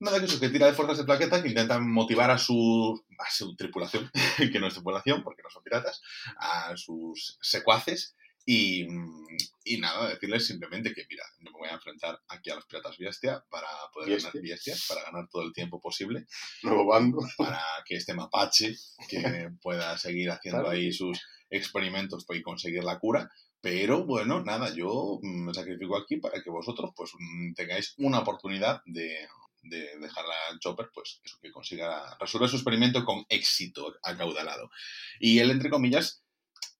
nada, 0.00 0.18
que 0.20 0.26
eso, 0.26 0.40
que 0.40 0.48
tira 0.48 0.66
de 0.66 0.72
fuerzas 0.74 0.98
de 0.98 1.04
plaqueta, 1.04 1.42
que 1.42 1.48
intentan 1.48 1.90
motivar 1.90 2.30
a 2.30 2.38
su, 2.38 3.04
a 3.18 3.30
su 3.30 3.54
tripulación, 3.56 4.10
que 4.52 4.58
no 4.60 4.66
es 4.68 4.74
tripulación, 4.74 5.22
porque 5.22 5.42
no 5.42 5.50
son 5.50 5.62
piratas, 5.62 6.00
a 6.38 6.76
sus 6.76 7.38
secuaces. 7.40 8.14
Y, 8.48 8.86
y 9.64 9.78
nada, 9.80 10.08
decirles 10.08 10.46
simplemente 10.46 10.94
que, 10.94 11.04
mira, 11.10 11.24
yo 11.40 11.50
me 11.50 11.58
voy 11.58 11.68
a 11.68 11.72
enfrentar 11.74 12.20
aquí 12.28 12.48
a 12.50 12.54
los 12.54 12.64
piratas 12.66 12.96
bestia 12.96 13.44
para 13.50 13.66
poder 13.92 14.18
ganar 14.22 14.32
bestia, 14.40 14.74
para 14.88 15.02
ganar 15.02 15.28
todo 15.28 15.42
el 15.42 15.52
tiempo 15.52 15.80
posible, 15.80 16.26
Nuevo 16.62 16.86
bando. 16.86 17.18
para 17.36 17.60
que 17.84 17.96
este 17.96 18.14
mapache 18.14 18.76
que 19.08 19.50
pueda 19.60 19.98
seguir 19.98 20.30
haciendo 20.30 20.60
Claro. 20.60 20.76
ahí 20.76 20.92
sus 20.92 21.20
experimentos 21.50 22.24
y 22.28 22.42
conseguir 22.42 22.84
la 22.84 23.00
cura. 23.00 23.28
Pero 23.60 24.04
bueno, 24.04 24.44
nada, 24.44 24.72
yo 24.72 25.18
mm, 25.20 25.46
me 25.46 25.52
sacrifico 25.54 25.96
aquí 25.96 26.18
para 26.18 26.40
que 26.40 26.50
vosotros 26.50 26.92
pues 26.94 27.10
mm, 27.18 27.54
tengáis 27.54 27.94
una 27.98 28.20
oportunidad 28.20 28.80
de, 28.84 29.26
de 29.68 29.98
dejarla 29.98 30.34
al 30.50 30.58
Chopper, 30.58 30.90
pues 30.92 31.20
eso, 31.24 31.38
que 31.40 31.52
consiga 31.52 32.16
resolver 32.18 32.48
su 32.48 32.56
experimento 32.56 33.04
con 33.04 33.24
éxito 33.28 33.94
acaudalado. 34.02 34.70
Y 35.20 35.38
él, 35.38 35.50
entre 35.50 35.70
comillas, 35.70 36.22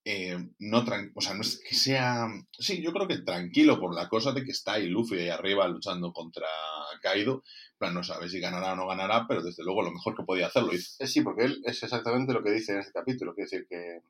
eh, 0.09 0.39
no 0.61 0.85
o 1.15 1.21
sea, 1.21 1.35
no 1.35 1.41
es 1.41 1.61
que 1.69 1.75
sea, 1.75 2.29
sí, 2.53 2.81
yo 2.81 2.93
creo 2.93 3.09
que 3.09 3.19
tranquilo 3.19 3.81
por 3.81 3.93
la 3.93 4.09
cosa 4.09 4.31
de 4.31 4.45
que 4.45 4.53
está 4.53 4.75
ahí 4.75 4.87
Luffy 4.87 5.19
ahí 5.19 5.31
arriba 5.31 5.67
luchando 5.67 6.13
contra 6.13 6.47
Kaido, 7.03 7.43
plan, 7.77 7.93
no 7.93 8.05
sabe 8.05 8.29
si 8.29 8.39
ganará 8.39 8.75
o 8.75 8.77
no 8.77 8.87
ganará, 8.87 9.27
pero 9.27 9.43
desde 9.43 9.65
luego 9.65 9.83
lo 9.83 9.91
mejor 9.91 10.17
que 10.17 10.23
podía 10.23 10.47
hacer 10.47 10.63
lo 10.63 10.73
hizo. 10.73 10.95
Eh, 11.03 11.09
Sí, 11.09 11.23
porque 11.23 11.47
él 11.47 11.61
es 11.65 11.83
exactamente 11.83 12.33
lo 12.33 12.45
que 12.45 12.53
dice 12.53 12.73
en 12.73 12.79
este 12.79 12.93
capítulo. 12.93 13.35
Quiere 13.35 13.51
decir 13.51 13.67
que, 13.69 14.01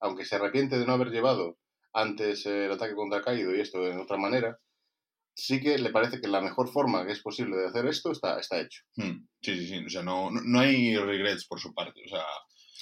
aunque 0.00 0.26
se 0.26 0.36
arrepiente 0.36 0.78
de 0.78 0.84
no 0.84 0.92
haber 0.92 1.08
llevado 1.08 1.56
antes 1.92 2.44
el 2.44 2.70
ataque 2.70 2.94
contra 2.94 3.22
Kaido 3.22 3.54
y 3.54 3.60
esto 3.60 3.80
de 3.80 3.96
otra 3.96 4.18
manera, 4.18 4.58
sí 5.36 5.60
que 5.60 5.76
le 5.78 5.90
parece 5.90 6.20
que 6.20 6.28
la 6.28 6.40
mejor 6.40 6.68
forma 6.68 7.04
que 7.06 7.12
es 7.12 7.20
posible 7.20 7.56
de 7.56 7.66
hacer 7.68 7.86
esto 7.86 8.10
está, 8.10 8.40
está 8.40 8.58
hecho. 8.60 8.82
Hmm, 8.96 9.26
Sí, 9.42 9.54
sí, 9.58 9.66
sí. 9.68 9.84
O 9.84 9.90
sea, 9.90 10.02
no, 10.02 10.30
no, 10.30 10.40
no 10.42 10.60
hay 10.60 10.96
regrets 10.96 11.46
por 11.46 11.60
su 11.60 11.72
parte. 11.74 12.00
O 12.06 12.08
sea, 12.08 12.24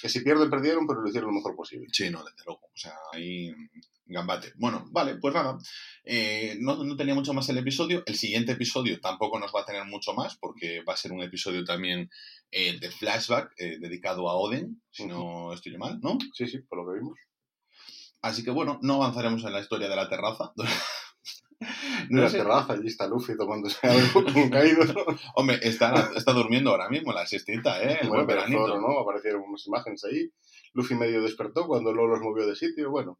Que 0.01 0.09
si 0.09 0.21
pierden, 0.21 0.49
perdieron, 0.49 0.87
pero 0.87 1.01
lo 1.01 1.07
hicieron 1.09 1.29
lo 1.29 1.35
mejor 1.35 1.55
posible. 1.55 1.87
sí, 1.91 2.09
no, 2.09 2.23
desde 2.23 2.43
luego. 2.45 2.61
O 2.63 2.77
sea, 2.77 2.93
ahí 3.13 3.51
mm, 3.51 3.69
gambate. 4.07 4.53
Bueno, 4.55 4.85
vale, 4.91 5.17
pues 5.17 5.33
nada. 5.33 5.57
Eh, 6.03 6.55
no, 6.59 6.83
no 6.83 6.95
tenía 6.95 7.13
mucho 7.13 7.33
más 7.33 7.47
el 7.49 7.57
episodio. 7.57 8.03
El 8.05 8.15
siguiente 8.15 8.53
episodio 8.53 8.99
tampoco 9.01 9.37
nos 9.39 9.53
va 9.53 9.61
a 9.61 9.65
tener 9.65 9.83
mucho 9.85 10.13
más 10.13 10.37
porque 10.37 10.81
va 10.83 10.93
a 10.93 10.97
ser 10.97 11.11
un 11.11 11.21
episodio 11.21 11.63
también 11.65 12.09
eh, 12.51 12.79
de 12.79 12.89
flashback 12.89 13.53
eh, 13.57 13.77
dedicado 13.79 14.29
a 14.29 14.35
Oden, 14.35 14.81
si 14.91 15.05
no 15.05 15.53
estoy 15.53 15.77
mal, 15.77 15.99
¿no? 16.01 16.17
Sí, 16.33 16.47
sí, 16.47 16.59
por 16.59 16.79
lo 16.79 16.91
que 16.91 16.99
vimos. 16.99 17.19
Así 18.21 18.43
que 18.43 18.51
bueno, 18.51 18.79
no 18.81 18.95
avanzaremos 18.95 19.43
en 19.43 19.53
la 19.53 19.59
historia 19.59 19.87
de 19.89 19.95
la 19.95 20.09
terraza. 20.09 20.51
No 22.09 22.21
la 22.21 22.29
sé. 22.29 22.37
terraza, 22.37 22.73
allí 22.73 22.87
está 22.87 23.07
Luffy 23.07 23.35
tomándose 23.37 23.77
algo 23.87 24.23
con 24.25 24.49
caído. 24.49 24.81
Hombre, 25.35 25.59
está, 25.61 26.11
está 26.15 26.33
durmiendo 26.33 26.71
ahora 26.71 26.89
mismo 26.89 27.11
la 27.13 27.25
siestita, 27.25 27.81
¿eh? 27.81 27.99
El 28.01 28.09
bueno, 28.09 28.25
buen 28.25 28.27
veranito. 28.27 28.67
Zoro, 28.67 28.81
¿no? 28.81 28.99
Aparecieron 28.99 29.41
unas 29.47 29.65
imágenes 29.67 30.03
ahí. 30.05 30.29
Luffy 30.73 30.95
medio 30.95 31.21
despertó 31.21 31.65
cuando 31.67 31.93
Lolo 31.93 32.15
los 32.15 32.21
movió 32.21 32.45
de 32.45 32.55
sitio. 32.55 32.91
Bueno, 32.91 33.19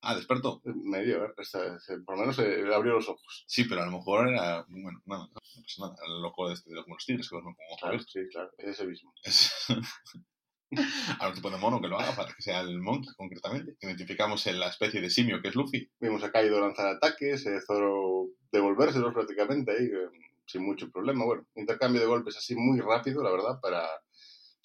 Ah, 0.00 0.14
despertó. 0.14 0.60
medio, 0.64 1.24
¿eh? 1.24 1.32
Esta- 1.38 1.80
se- 1.80 1.98
por 2.00 2.14
lo 2.16 2.20
menos 2.20 2.38
eh, 2.38 2.62
abrió 2.72 2.92
los 2.94 3.08
ojos. 3.08 3.44
Sí, 3.48 3.64
pero 3.64 3.82
a 3.82 3.86
lo 3.86 3.90
mejor 3.92 4.28
era. 4.28 4.64
Bueno, 4.68 5.02
nada, 5.06 5.26
no 5.26 5.40
pasa 5.62 5.80
nada. 5.80 5.96
El 6.06 6.22
loco 6.22 6.50
este 6.52 6.70
de 6.70 6.76
los 6.76 7.04
tigres 7.04 7.28
que 7.28 7.34
duermen 7.34 7.54
con 7.54 7.66
ojo 7.70 7.78
Claro, 7.80 7.98
sí, 8.00 8.20
claro, 8.30 8.50
ese 8.58 8.86
mismo. 8.86 9.12
Es. 9.24 9.50
a 11.20 11.28
un 11.28 11.34
tipo 11.34 11.50
de 11.50 11.56
mono 11.56 11.80
que 11.80 11.88
lo 11.88 11.98
haga 11.98 12.14
para 12.14 12.34
que 12.34 12.42
sea 12.42 12.60
el 12.60 12.80
monkey, 12.80 13.10
concretamente. 13.16 13.76
Identificamos 13.80 14.46
en 14.46 14.60
la 14.60 14.68
especie 14.68 15.00
de 15.00 15.10
simio 15.10 15.40
que 15.40 15.48
es 15.48 15.54
Luffy. 15.54 15.90
Vimos 16.00 16.22
a 16.24 16.30
Kaido 16.30 16.60
lanzar 16.60 16.86
ataques, 16.86 17.46
eh, 17.46 17.60
Zoro 17.66 18.28
devolvérselos 18.52 19.14
prácticamente 19.14 19.72
ahí, 19.72 19.86
eh, 19.86 20.08
sin 20.46 20.62
mucho 20.62 20.90
problema. 20.90 21.24
Bueno, 21.24 21.46
intercambio 21.54 22.00
de 22.00 22.06
golpes 22.06 22.36
así 22.36 22.54
muy 22.54 22.80
rápido, 22.80 23.22
la 23.22 23.30
verdad, 23.30 23.60
para 23.60 23.86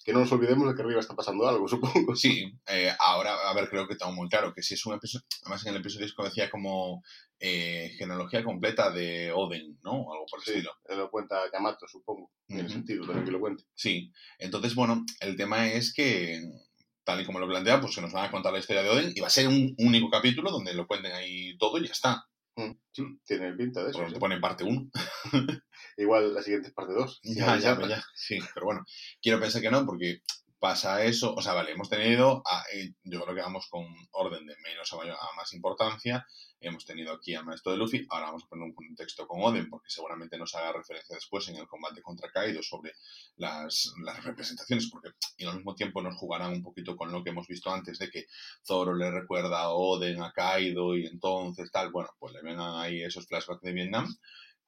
que 0.04 0.12
no 0.12 0.20
nos 0.20 0.30
olvidemos 0.32 0.68
de 0.68 0.74
que 0.74 0.82
arriba 0.82 1.00
está 1.00 1.16
pasando 1.16 1.48
algo, 1.48 1.66
supongo. 2.06 2.14
Sí, 2.14 2.52
eh, 2.68 2.92
ahora, 2.98 3.34
a 3.48 3.54
ver, 3.54 3.68
creo 3.70 3.88
que 3.88 3.96
tengo 3.96 4.12
muy 4.12 4.28
claro 4.28 4.52
que 4.54 4.62
si 4.62 4.74
es 4.74 4.86
un 4.86 4.94
episodio. 4.94 5.24
Además, 5.42 5.64
en 5.66 5.74
el 5.74 5.80
episodio 5.80 6.06
es 6.06 6.12
como 6.14 6.28
decía 6.28 6.50
como 6.50 7.02
eh, 7.40 7.94
genealogía 7.98 8.44
completa 8.44 8.90
de 8.90 9.32
Oden, 9.32 9.78
¿no? 9.82 10.12
Algo 10.12 10.26
por 10.30 10.38
el 10.40 10.44
Sí, 10.44 10.50
estilo. 10.52 10.72
lo 10.90 11.10
cuenta 11.10 11.40
Yamato, 11.52 11.86
supongo. 11.88 12.30
Tiene 12.46 12.64
Ujú. 12.64 12.72
sentido 12.72 13.06
también 13.06 13.24
que 13.24 13.32
lo 13.32 13.40
cuente. 13.40 13.64
Sí, 13.74 14.12
entonces, 14.38 14.74
bueno, 14.74 15.04
el 15.20 15.36
tema 15.36 15.66
es 15.68 15.92
que, 15.94 16.40
tal 17.04 17.20
y 17.20 17.24
como 17.24 17.38
lo 17.40 17.48
plantea, 17.48 17.80
pues 17.80 17.94
se 17.94 18.00
nos 18.02 18.12
van 18.12 18.26
a 18.26 18.30
contar 18.30 18.52
la 18.52 18.58
historia 18.60 18.82
de 18.82 18.90
Oden 18.90 19.12
y 19.14 19.20
va 19.20 19.26
a 19.28 19.30
ser 19.30 19.48
un 19.48 19.74
único 19.78 20.10
capítulo 20.10 20.50
donde 20.50 20.74
lo 20.74 20.86
cuenten 20.86 21.12
ahí 21.12 21.56
todo 21.58 21.78
y 21.78 21.86
ya 21.86 21.92
está. 21.92 22.24
Mm, 22.56 22.70
Sí, 22.92 23.02
tiene 23.26 23.52
pinta 23.54 23.82
de 23.82 23.90
eso. 23.90 23.98
Porque 23.98 24.10
sí. 24.10 24.14
te 24.14 24.20
ponen 24.20 24.40
parte 24.40 24.62
1. 24.64 24.90
Igual 25.96 26.34
la 26.34 26.42
siguiente 26.42 26.68
es 26.68 26.74
parte 26.74 26.92
2. 26.94 27.20
Ya, 27.22 27.56
ya, 27.58 27.74
ya, 27.88 28.04
sí, 28.14 28.38
pero 28.54 28.66
bueno, 28.66 28.84
quiero 29.22 29.40
pensar 29.40 29.62
que 29.62 29.70
no, 29.70 29.84
porque 29.86 30.22
pasa 30.58 31.04
eso, 31.04 31.34
o 31.34 31.42
sea, 31.42 31.52
vale, 31.52 31.72
hemos 31.72 31.90
tenido, 31.90 32.42
a- 32.46 32.64
eh, 32.72 32.94
yo 33.02 33.20
creo 33.22 33.34
que 33.34 33.42
vamos 33.42 33.66
con 33.68 33.84
orden 34.12 34.46
de 34.46 34.54
menos 34.64 34.90
a, 34.92 34.96
mayor- 34.96 35.18
a 35.20 35.36
más 35.36 35.52
importancia, 35.52 36.26
hemos 36.58 36.86
tenido 36.86 37.12
aquí 37.12 37.34
al 37.34 37.44
maestro 37.44 37.72
de 37.72 37.76
Luffy, 37.78 38.06
ahora 38.08 38.26
vamos 38.28 38.44
a 38.44 38.48
poner 38.48 38.64
un 38.64 38.72
contexto 38.74 39.26
con 39.28 39.42
Oden, 39.42 39.68
porque 39.68 39.90
seguramente 39.90 40.38
nos 40.38 40.54
haga 40.54 40.72
referencia 40.72 41.14
después 41.16 41.46
en 41.50 41.56
el 41.56 41.66
combate 41.68 42.00
contra 42.00 42.30
Kaido 42.30 42.62
sobre 42.62 42.94
las, 43.36 43.92
las 44.02 44.24
representaciones, 44.24 44.88
porque 44.90 45.10
y 45.36 45.44
al 45.44 45.56
mismo 45.56 45.74
tiempo 45.74 46.00
nos 46.00 46.16
jugarán 46.16 46.52
un 46.52 46.62
poquito 46.62 46.96
con 46.96 47.12
lo 47.12 47.22
que 47.22 47.28
hemos 47.30 47.46
visto 47.46 47.70
antes, 47.70 47.98
de 47.98 48.08
que 48.08 48.24
Zoro 48.66 48.94
le 48.94 49.10
recuerda 49.10 49.60
a 49.60 49.68
Oden, 49.70 50.22
a 50.22 50.32
Kaido, 50.32 50.96
y 50.96 51.04
entonces 51.06 51.70
tal, 51.70 51.90
bueno, 51.90 52.08
pues 52.18 52.32
le 52.32 52.40
vengan 52.40 52.80
ahí 52.80 53.02
esos 53.02 53.26
flashbacks 53.26 53.60
de 53.60 53.72
Vietnam, 53.72 54.08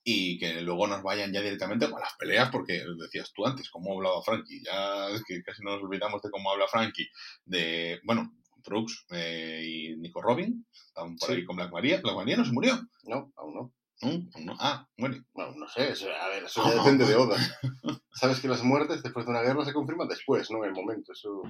y 0.09 0.39
que 0.39 0.61
luego 0.63 0.87
nos 0.87 1.03
vayan 1.03 1.33
ya 1.33 1.41
directamente 1.43 1.91
con 1.91 1.99
las 2.01 2.15
peleas, 2.15 2.49
porque 2.51 2.85
decías 2.97 3.33
tú 3.35 3.45
antes, 3.45 3.69
cómo 3.71 3.93
hablaba 3.95 4.23
Frankie, 4.23 4.63
ya 4.65 5.09
es 5.11 5.25
que 5.25 5.43
casi 5.43 5.65
nos 5.65 5.83
olvidamos 5.83 6.23
de 6.23 6.31
cómo 6.31 6.49
habla 6.53 6.69
Frankie, 6.69 7.09
de, 7.45 7.99
bueno, 8.05 8.33
Brooks 8.65 9.05
eh, 9.11 9.63
y 9.67 9.97
Nico 9.97 10.23
Robin, 10.23 10.65
estaban 10.73 11.17
por 11.17 11.29
Sí. 11.29 11.35
ahí 11.35 11.45
con 11.45 11.57
Black 11.57 11.73
Maria, 11.73 12.01
Black 12.01 12.15
Maria 12.15 12.37
no 12.37 12.45
se 12.45 12.53
murió, 12.53 12.79
No, 13.03 13.33
aún 13.37 13.55
no. 13.55 13.73
¿no? 14.03 14.09
Aún 14.35 14.47
no. 14.47 14.57
Ah, 14.61 14.87
muere. 14.97 15.25
Bueno, 15.35 15.55
no 15.57 15.69
sé, 15.69 15.91
eso, 15.91 16.07
a 16.09 16.29
ver, 16.29 16.45
eso 16.45 16.63
ya 16.65 16.75
depende 16.77 17.05
de 17.05 17.17
Oda. 17.17 17.37
Sabes 18.13 18.39
que 18.41 18.47
las 18.47 18.63
muertes 18.63 19.03
después 19.03 19.27
de 19.27 19.33
una 19.33 19.43
guerra 19.43 19.65
se 19.65 19.73
confirman 19.73 20.07
después, 20.07 20.51
no 20.53 20.59
en 20.63 20.69
el 20.71 20.73
momento. 20.77 21.13
Eso. 21.13 21.43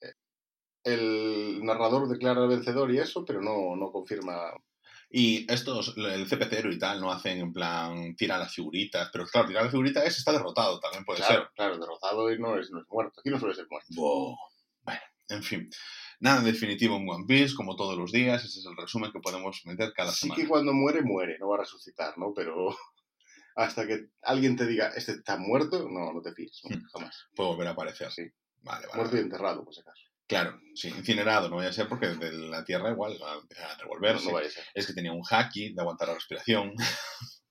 eh, 0.00 0.14
El 0.82 1.60
narrador 1.64 2.08
declara 2.08 2.42
al 2.42 2.48
vencedor 2.48 2.90
y 2.92 2.98
eso, 2.98 3.24
pero 3.24 3.40
no, 3.40 3.76
no 3.76 3.92
confirma. 3.92 4.50
Y 5.18 5.50
estos, 5.50 5.94
el 5.96 6.28
CP0 6.28 6.74
y 6.74 6.78
tal, 6.78 7.00
no 7.00 7.10
hacen 7.10 7.38
en 7.38 7.50
plan, 7.52 8.14
tiran 8.16 8.38
las 8.40 8.52
figuritas, 8.54 9.08
pero 9.10 9.24
claro, 9.26 9.48
tirar 9.48 9.62
las 9.62 9.70
figuritas 9.72 10.04
es 10.04 10.18
está 10.18 10.30
derrotado, 10.32 10.78
también 10.78 11.06
puede 11.06 11.20
claro, 11.20 11.42
ser. 11.44 11.50
claro, 11.54 11.78
derrotado 11.78 12.30
y 12.30 12.38
no 12.38 12.58
es, 12.58 12.70
no 12.70 12.80
es 12.80 12.86
muerto. 12.90 13.20
Aquí 13.20 13.30
no 13.30 13.40
suele 13.40 13.54
ser 13.54 13.66
muerto. 13.70 13.86
Bueno, 14.82 15.00
en 15.30 15.42
fin. 15.42 15.70
Nada 16.20 16.42
definitivo 16.42 16.96
en 16.96 17.08
One 17.08 17.24
Piece, 17.26 17.54
como 17.54 17.76
todos 17.76 17.96
los 17.96 18.12
días, 18.12 18.44
ese 18.44 18.58
es 18.58 18.66
el 18.66 18.76
resumen 18.76 19.10
que 19.10 19.20
podemos 19.20 19.62
meter 19.64 19.92
cada 19.94 20.10
Sí 20.12 20.20
semana. 20.26 20.42
que 20.42 20.48
cuando 20.48 20.74
muere, 20.74 21.00
muere, 21.02 21.38
no 21.38 21.48
va 21.48 21.56
a 21.56 21.60
resucitar, 21.60 22.18
¿no? 22.18 22.34
Pero 22.34 22.76
hasta 23.56 23.86
que 23.86 24.08
alguien 24.22 24.54
te 24.56 24.66
diga, 24.66 24.88
este 24.96 25.12
está 25.12 25.38
muerto, 25.38 25.88
no, 25.88 26.12
no 26.12 26.20
te 26.20 26.32
fíes, 26.34 26.60
no, 26.68 26.76
Hmm. 26.76 26.82
jamás. 26.92 27.24
Puede 27.34 27.50
volver 27.50 27.68
a 27.68 27.70
aparecer. 27.70 28.10
Sí. 28.12 28.24
Vale, 28.62 28.86
vale. 28.88 28.96
Muerto 28.98 29.16
y 29.16 29.20
enterrado, 29.20 29.64
por 29.64 29.72
si 29.74 29.80
acaso. 29.80 30.02
Claro, 30.28 30.60
sí, 30.74 30.88
incinerado, 30.88 31.48
no 31.48 31.56
vaya 31.56 31.68
a 31.68 31.72
ser 31.72 31.88
porque 31.88 32.08
desde 32.08 32.32
la 32.48 32.64
Tierra 32.64 32.90
igual 32.90 33.16
va 33.22 33.34
a 33.34 33.38
empezar 33.38 33.70
a 33.70 33.76
No, 33.76 33.82
revolverse. 33.84 34.26
no 34.26 34.32
vaya 34.32 34.48
a 34.48 34.50
ser. 34.50 34.64
Es 34.74 34.86
que 34.86 34.92
tenía 34.92 35.12
un 35.12 35.22
haki 35.28 35.72
de 35.74 35.80
aguantar 35.80 36.08
la 36.08 36.14
respiración. 36.14 36.72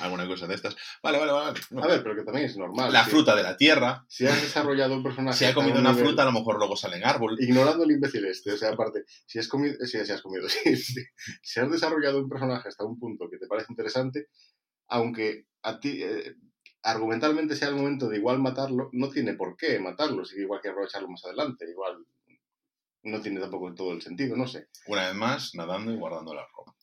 Alguna 0.00 0.26
cosa 0.26 0.46
de 0.46 0.54
estas. 0.54 0.74
Vale, 1.02 1.18
vale, 1.18 1.32
vale. 1.32 1.60
A 1.82 1.86
ver, 1.86 2.02
pero 2.02 2.16
que 2.16 2.22
también 2.22 2.46
es 2.46 2.56
normal. 2.56 2.90
la 2.92 3.04
que 3.04 3.10
fruta 3.10 3.36
de 3.36 3.42
la 3.42 3.56
Tierra. 3.58 4.04
Si 4.08 4.26
has 4.26 4.40
desarrollado 4.40 4.94
un 4.94 5.02
personaje. 5.02 5.36
Si 5.36 5.44
ha 5.44 5.52
comido 5.52 5.74
un 5.74 5.80
una 5.82 5.90
nivel- 5.92 6.06
fruta, 6.06 6.22
a 6.22 6.26
lo 6.26 6.32
mejor 6.32 6.56
luego 6.58 6.76
sale 6.76 6.96
en 6.96 7.04
árbol. 7.04 7.36
Ignorando 7.38 7.84
el 7.84 7.90
imbécil 7.90 8.24
este, 8.24 8.52
o 8.52 8.56
sea, 8.56 8.70
aparte, 8.70 9.04
si 9.26 9.38
has 9.38 9.48
comido, 9.48 9.74
si, 9.84 10.02
si 10.04 10.12
has 10.12 10.22
comido, 10.22 10.48
si 11.42 11.60
has 11.60 11.70
desarrollado 11.70 12.20
un 12.20 12.28
personaje 12.28 12.68
hasta 12.68 12.84
un 12.84 12.98
punto 12.98 13.28
que 13.28 13.36
te 13.36 13.46
parece 13.48 13.66
interesante, 13.70 14.28
aunque 14.88 15.44
a 15.62 15.78
ti 15.78 16.00
eh, 16.02 16.36
argumentalmente 16.82 17.56
sea 17.56 17.68
el 17.68 17.76
momento 17.76 18.08
de 18.08 18.16
igual 18.18 18.38
matarlo, 18.38 18.90
no 18.92 19.10
tiene 19.10 19.34
por 19.34 19.56
qué 19.56 19.78
matarlo, 19.78 20.24
si 20.24 20.40
igual 20.40 20.60
que 20.60 20.68
aprovecharlo 20.68 21.08
más 21.08 21.24
adelante, 21.24 21.68
igual 21.68 22.04
no 23.02 23.20
tiene 23.20 23.40
tampoco 23.40 23.74
todo 23.74 23.92
el 23.92 24.02
sentido, 24.02 24.36
no 24.36 24.46
sé. 24.46 24.68
Una 24.86 25.06
vez 25.06 25.14
más, 25.14 25.54
nadando 25.54 25.92
y 25.92 25.96
guardando 25.96 26.34
la 26.34 26.46
ropa. 26.46 26.74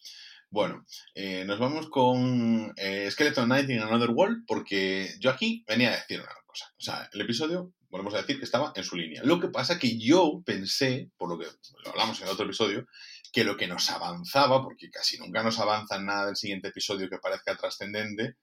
Bueno, 0.50 0.86
eh, 1.14 1.44
nos 1.46 1.60
vamos 1.60 1.90
con 1.90 2.74
eh, 2.78 3.10
Skeleton 3.12 3.46
Knight 3.46 3.70
in 3.70 3.80
Another 3.80 4.12
World, 4.12 4.46
porque 4.48 5.14
yo 5.20 5.30
aquí 5.30 5.64
venía 5.68 5.90
a 5.90 5.96
decir 5.96 6.22
una 6.22 6.32
cosa. 6.46 6.66
O 6.78 6.82
sea, 6.82 7.10
el 7.12 7.22
episodio, 7.22 7.74
volvemos 7.90 8.14
a 8.14 8.22
decir 8.22 8.38
que 8.38 8.46
estaba 8.46 8.72
en 8.76 8.84
su 8.84 8.96
línea. 8.96 9.22
Lo 9.24 9.40
que 9.40 9.50
pasa 9.50 9.78
que 9.78 9.98
yo 10.00 10.42
pensé, 10.46 11.12
por 11.18 11.30
lo 11.30 11.38
que 11.38 11.48
lo 11.84 11.92
hablamos 11.92 12.20
en 12.22 12.28
el 12.28 12.34
otro 12.34 12.46
episodio, 12.46 12.88
que 13.34 13.44
lo 13.44 13.58
que 13.58 13.68
nos 13.68 13.90
avanzaba, 13.92 14.64
porque 14.64 14.90
casi 14.90 15.18
nunca 15.18 15.44
nos 15.44 15.60
avanza 15.60 16.00
nada 16.00 16.28
del 16.28 16.38
siguiente 16.38 16.70
episodio 16.70 17.10
que 17.10 17.20
parezca 17.20 17.58
trascendente, 17.58 18.38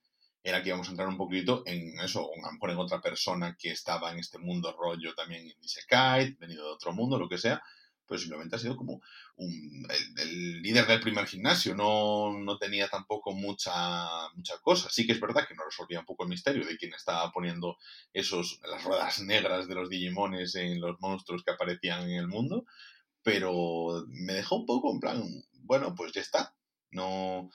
era 0.44 0.62
que 0.62 0.68
íbamos 0.68 0.86
a 0.86 0.90
entrar 0.90 1.08
un 1.08 1.16
poquito 1.16 1.62
en 1.64 1.98
eso, 2.00 2.30
a 2.30 2.46
lo 2.46 2.52
mejor 2.52 2.70
en 2.70 2.78
otra 2.78 3.00
persona 3.00 3.56
que 3.58 3.70
estaba 3.70 4.12
en 4.12 4.18
este 4.18 4.38
mundo 4.38 4.76
rollo 4.78 5.14
también 5.14 5.48
en 5.48 5.56
Isekai, 5.62 6.34
venido 6.34 6.66
de 6.66 6.72
otro 6.72 6.92
mundo, 6.92 7.18
lo 7.18 7.30
que 7.30 7.38
sea, 7.38 7.62
pero 8.06 8.20
simplemente 8.20 8.54
ha 8.54 8.58
sido 8.58 8.76
como 8.76 9.00
el, 9.38 10.62
líder 10.62 10.86
del 10.86 11.00
primer 11.00 11.26
gimnasio, 11.26 11.74
no, 11.74 12.38
no 12.38 12.58
tenía 12.58 12.88
tampoco 12.88 13.32
mucha, 13.32 14.28
mucha 14.34 14.58
cosa. 14.58 14.90
Sí 14.90 15.06
que 15.06 15.12
es 15.12 15.20
verdad 15.20 15.48
que 15.48 15.54
nos 15.54 15.64
resolvía 15.64 16.00
un 16.00 16.06
poco 16.06 16.24
el 16.24 16.28
misterio 16.28 16.66
de 16.66 16.76
quién 16.76 16.92
estaba 16.92 17.32
poniendo 17.32 17.78
esos, 18.12 18.60
las 18.68 18.84
ruedas 18.84 19.20
negras 19.20 19.66
de 19.66 19.74
los 19.74 19.88
Digimones 19.88 20.54
en 20.56 20.78
los 20.78 21.00
monstruos 21.00 21.42
que 21.42 21.52
aparecían 21.52 22.02
en 22.10 22.18
el 22.18 22.28
mundo, 22.28 22.66
pero 23.22 24.04
me 24.08 24.34
dejó 24.34 24.56
un 24.56 24.66
poco 24.66 24.92
en 24.92 25.00
plan, 25.00 25.22
bueno, 25.62 25.94
pues 25.94 26.12
ya 26.12 26.20
está. 26.20 26.54
No. 26.90 27.50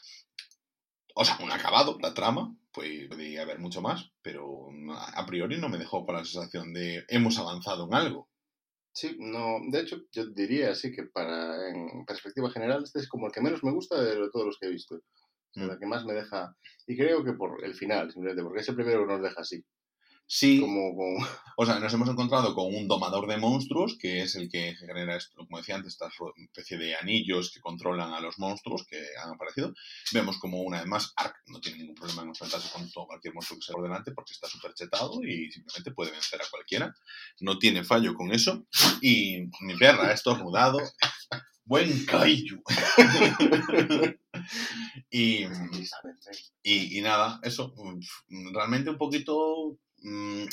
O 1.21 1.25
sea, 1.25 1.37
un 1.43 1.51
acabado, 1.51 1.97
la 2.01 2.13
trama, 2.13 2.55
pues 2.71 3.09
podría 3.09 3.41
haber 3.41 3.59
mucho 3.59 3.81
más, 3.81 4.09
pero 4.21 4.69
a 5.15 5.25
priori 5.25 5.59
no 5.59 5.67
me 5.67 5.77
dejó 5.77 6.05
con 6.05 6.15
la 6.15 6.23
sensación 6.23 6.73
de 6.73 7.03
hemos 7.09 7.37
avanzado 7.37 7.87
en 7.87 7.93
algo. 7.93 8.29
Sí, 8.93 9.17
no, 9.19 9.57
de 9.69 9.81
hecho, 9.81 9.97
yo 10.13 10.27
diría 10.27 10.71
así 10.71 10.91
que 10.93 11.03
para, 11.03 11.69
en 11.69 12.05
perspectiva 12.05 12.49
general, 12.49 12.83
este 12.83 12.99
es 12.99 13.09
como 13.09 13.27
el 13.27 13.33
que 13.33 13.41
menos 13.41 13.63
me 13.65 13.71
gusta 13.71 14.01
de 14.01 14.29
todos 14.31 14.45
los 14.45 14.57
que 14.57 14.67
he 14.67 14.71
visto. 14.71 14.95
O 14.95 14.99
sea, 15.59 15.65
Mm. 15.65 15.71
el 15.71 15.79
que 15.79 15.85
más 15.87 16.05
me 16.05 16.13
deja, 16.13 16.55
y 16.87 16.95
creo 16.95 17.23
que 17.25 17.33
por 17.33 17.65
el 17.65 17.73
final, 17.73 18.11
simplemente, 18.11 18.43
porque 18.43 18.61
es 18.61 18.69
el 18.69 18.75
primero 18.75 19.05
que 19.05 19.13
nos 19.13 19.21
deja 19.23 19.41
así, 19.41 19.61
Sí, 20.31 20.59
como, 20.59 20.95
como 20.95 21.17
O 21.57 21.65
sea, 21.65 21.79
nos 21.79 21.91
hemos 21.91 22.07
encontrado 22.07 22.53
con 22.53 22.73
un 22.73 22.87
domador 22.87 23.27
de 23.27 23.37
monstruos, 23.37 23.97
que 23.99 24.21
es 24.21 24.35
el 24.35 24.47
que 24.47 24.75
genera, 24.75 25.17
esto, 25.17 25.35
como 25.35 25.57
decía 25.57 25.75
antes, 25.75 25.93
esta 25.93 26.07
especie 26.37 26.77
de 26.77 26.95
anillos 26.95 27.51
que 27.51 27.59
controlan 27.59 28.13
a 28.13 28.21
los 28.21 28.37
monstruos 28.37 28.85
que 28.87 29.03
han 29.21 29.31
aparecido. 29.31 29.73
Vemos 30.13 30.37
como 30.37 30.61
una 30.61 30.77
vez 30.77 30.87
más 30.87 31.11
Ark 31.17 31.35
no 31.47 31.59
tiene 31.59 31.79
ningún 31.79 31.95
problema 31.95 32.21
en 32.21 32.29
enfrentarse 32.29 32.71
con 32.71 32.89
todo, 32.91 33.07
cualquier 33.07 33.33
monstruo 33.33 33.59
que 33.59 33.65
se 33.65 33.73
por 33.73 33.83
delante 33.83 34.11
porque 34.11 34.33
está 34.33 34.47
súper 34.47 34.73
chetado 34.75 35.21
y 35.23 35.51
simplemente 35.51 35.91
puede 35.91 36.11
vencer 36.11 36.39
a 36.41 36.49
cualquiera. 36.49 36.95
No 37.41 37.57
tiene 37.57 37.83
fallo 37.83 38.13
con 38.13 38.31
eso. 38.31 38.67
Y 39.01 39.49
mi 39.61 39.75
perra 39.77 40.09
ha 40.09 40.13
estornudado 40.13 40.77
Buen 41.65 42.05
kaiju. 42.05 42.63
y, 45.11 45.43
y, 46.63 46.97
y, 46.97 47.01
nada, 47.01 47.39
eso, 47.43 47.75
realmente 48.51 48.89
un 48.89 48.97
poquito 48.97 49.77
mmm, 50.01 50.45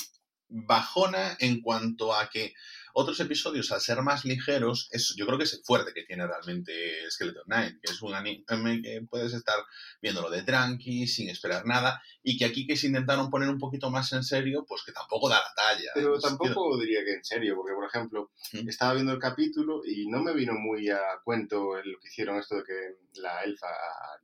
bajona 0.49 1.37
en 1.41 1.61
cuanto 1.61 2.15
a 2.15 2.29
que 2.31 2.55
otros 2.99 3.21
episodios, 3.21 3.73
al 3.73 3.83
ser 3.83 4.01
más 4.01 4.25
ligeros, 4.25 4.89
es, 4.91 5.15
yo 5.19 5.27
creo 5.27 5.37
que 5.37 5.45
es 5.45 5.53
el 5.53 5.61
fuerte 5.63 5.93
que 5.93 6.05
tiene 6.05 6.27
realmente 6.27 6.73
Skeleton 7.11 7.45
Knight, 7.45 7.79
que 7.83 7.93
es 7.93 8.01
un 8.01 8.15
anime 8.15 8.81
que 8.81 9.03
puedes 9.11 9.35
estar 9.35 9.59
viéndolo 10.01 10.31
de 10.31 10.43
tranqui, 10.45 11.07
sin 11.07 11.29
esperar 11.29 11.67
nada, 11.67 12.03
y 12.23 12.39
que 12.39 12.47
aquí 12.47 12.67
que 12.67 12.75
se 12.75 12.87
intentaron 12.87 13.29
poner 13.29 13.51
un 13.51 13.59
poquito 13.59 13.91
más 13.91 14.11
en 14.15 14.23
serio, 14.23 14.65
pues 14.67 14.83
que 14.83 14.93
tampoco 14.93 15.29
da 15.29 15.37
la 15.37 15.55
talla. 15.55 15.91
Pero 15.95 16.19
tampoco 16.19 16.79
diría 16.81 17.05
que 17.05 17.17
en 17.17 17.25
serio, 17.25 17.55
porque 17.57 17.75
por 17.75 17.85
ejemplo, 17.85 18.31
estaba 18.67 18.95
viendo 18.95 19.13
el 19.13 19.19
capítulo 19.19 19.83
y 19.85 20.09
no 20.09 20.23
me 20.23 20.33
vino 20.33 20.55
muy 20.55 20.89
a 20.89 21.01
cuento 21.23 21.77
lo 21.77 21.99
que 22.01 22.09
hicieron 22.09 22.39
esto 22.39 22.57
de 22.57 22.65
que 22.65 23.21
la 23.21 23.43
elfa, 23.43 23.69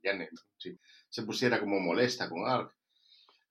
Janet, 0.01 0.31
sí, 0.57 0.75
se 1.09 1.21
pusiera 1.21 1.59
como 1.59 1.79
molesta 1.79 2.27
con 2.27 2.49
Ark. 2.49 2.73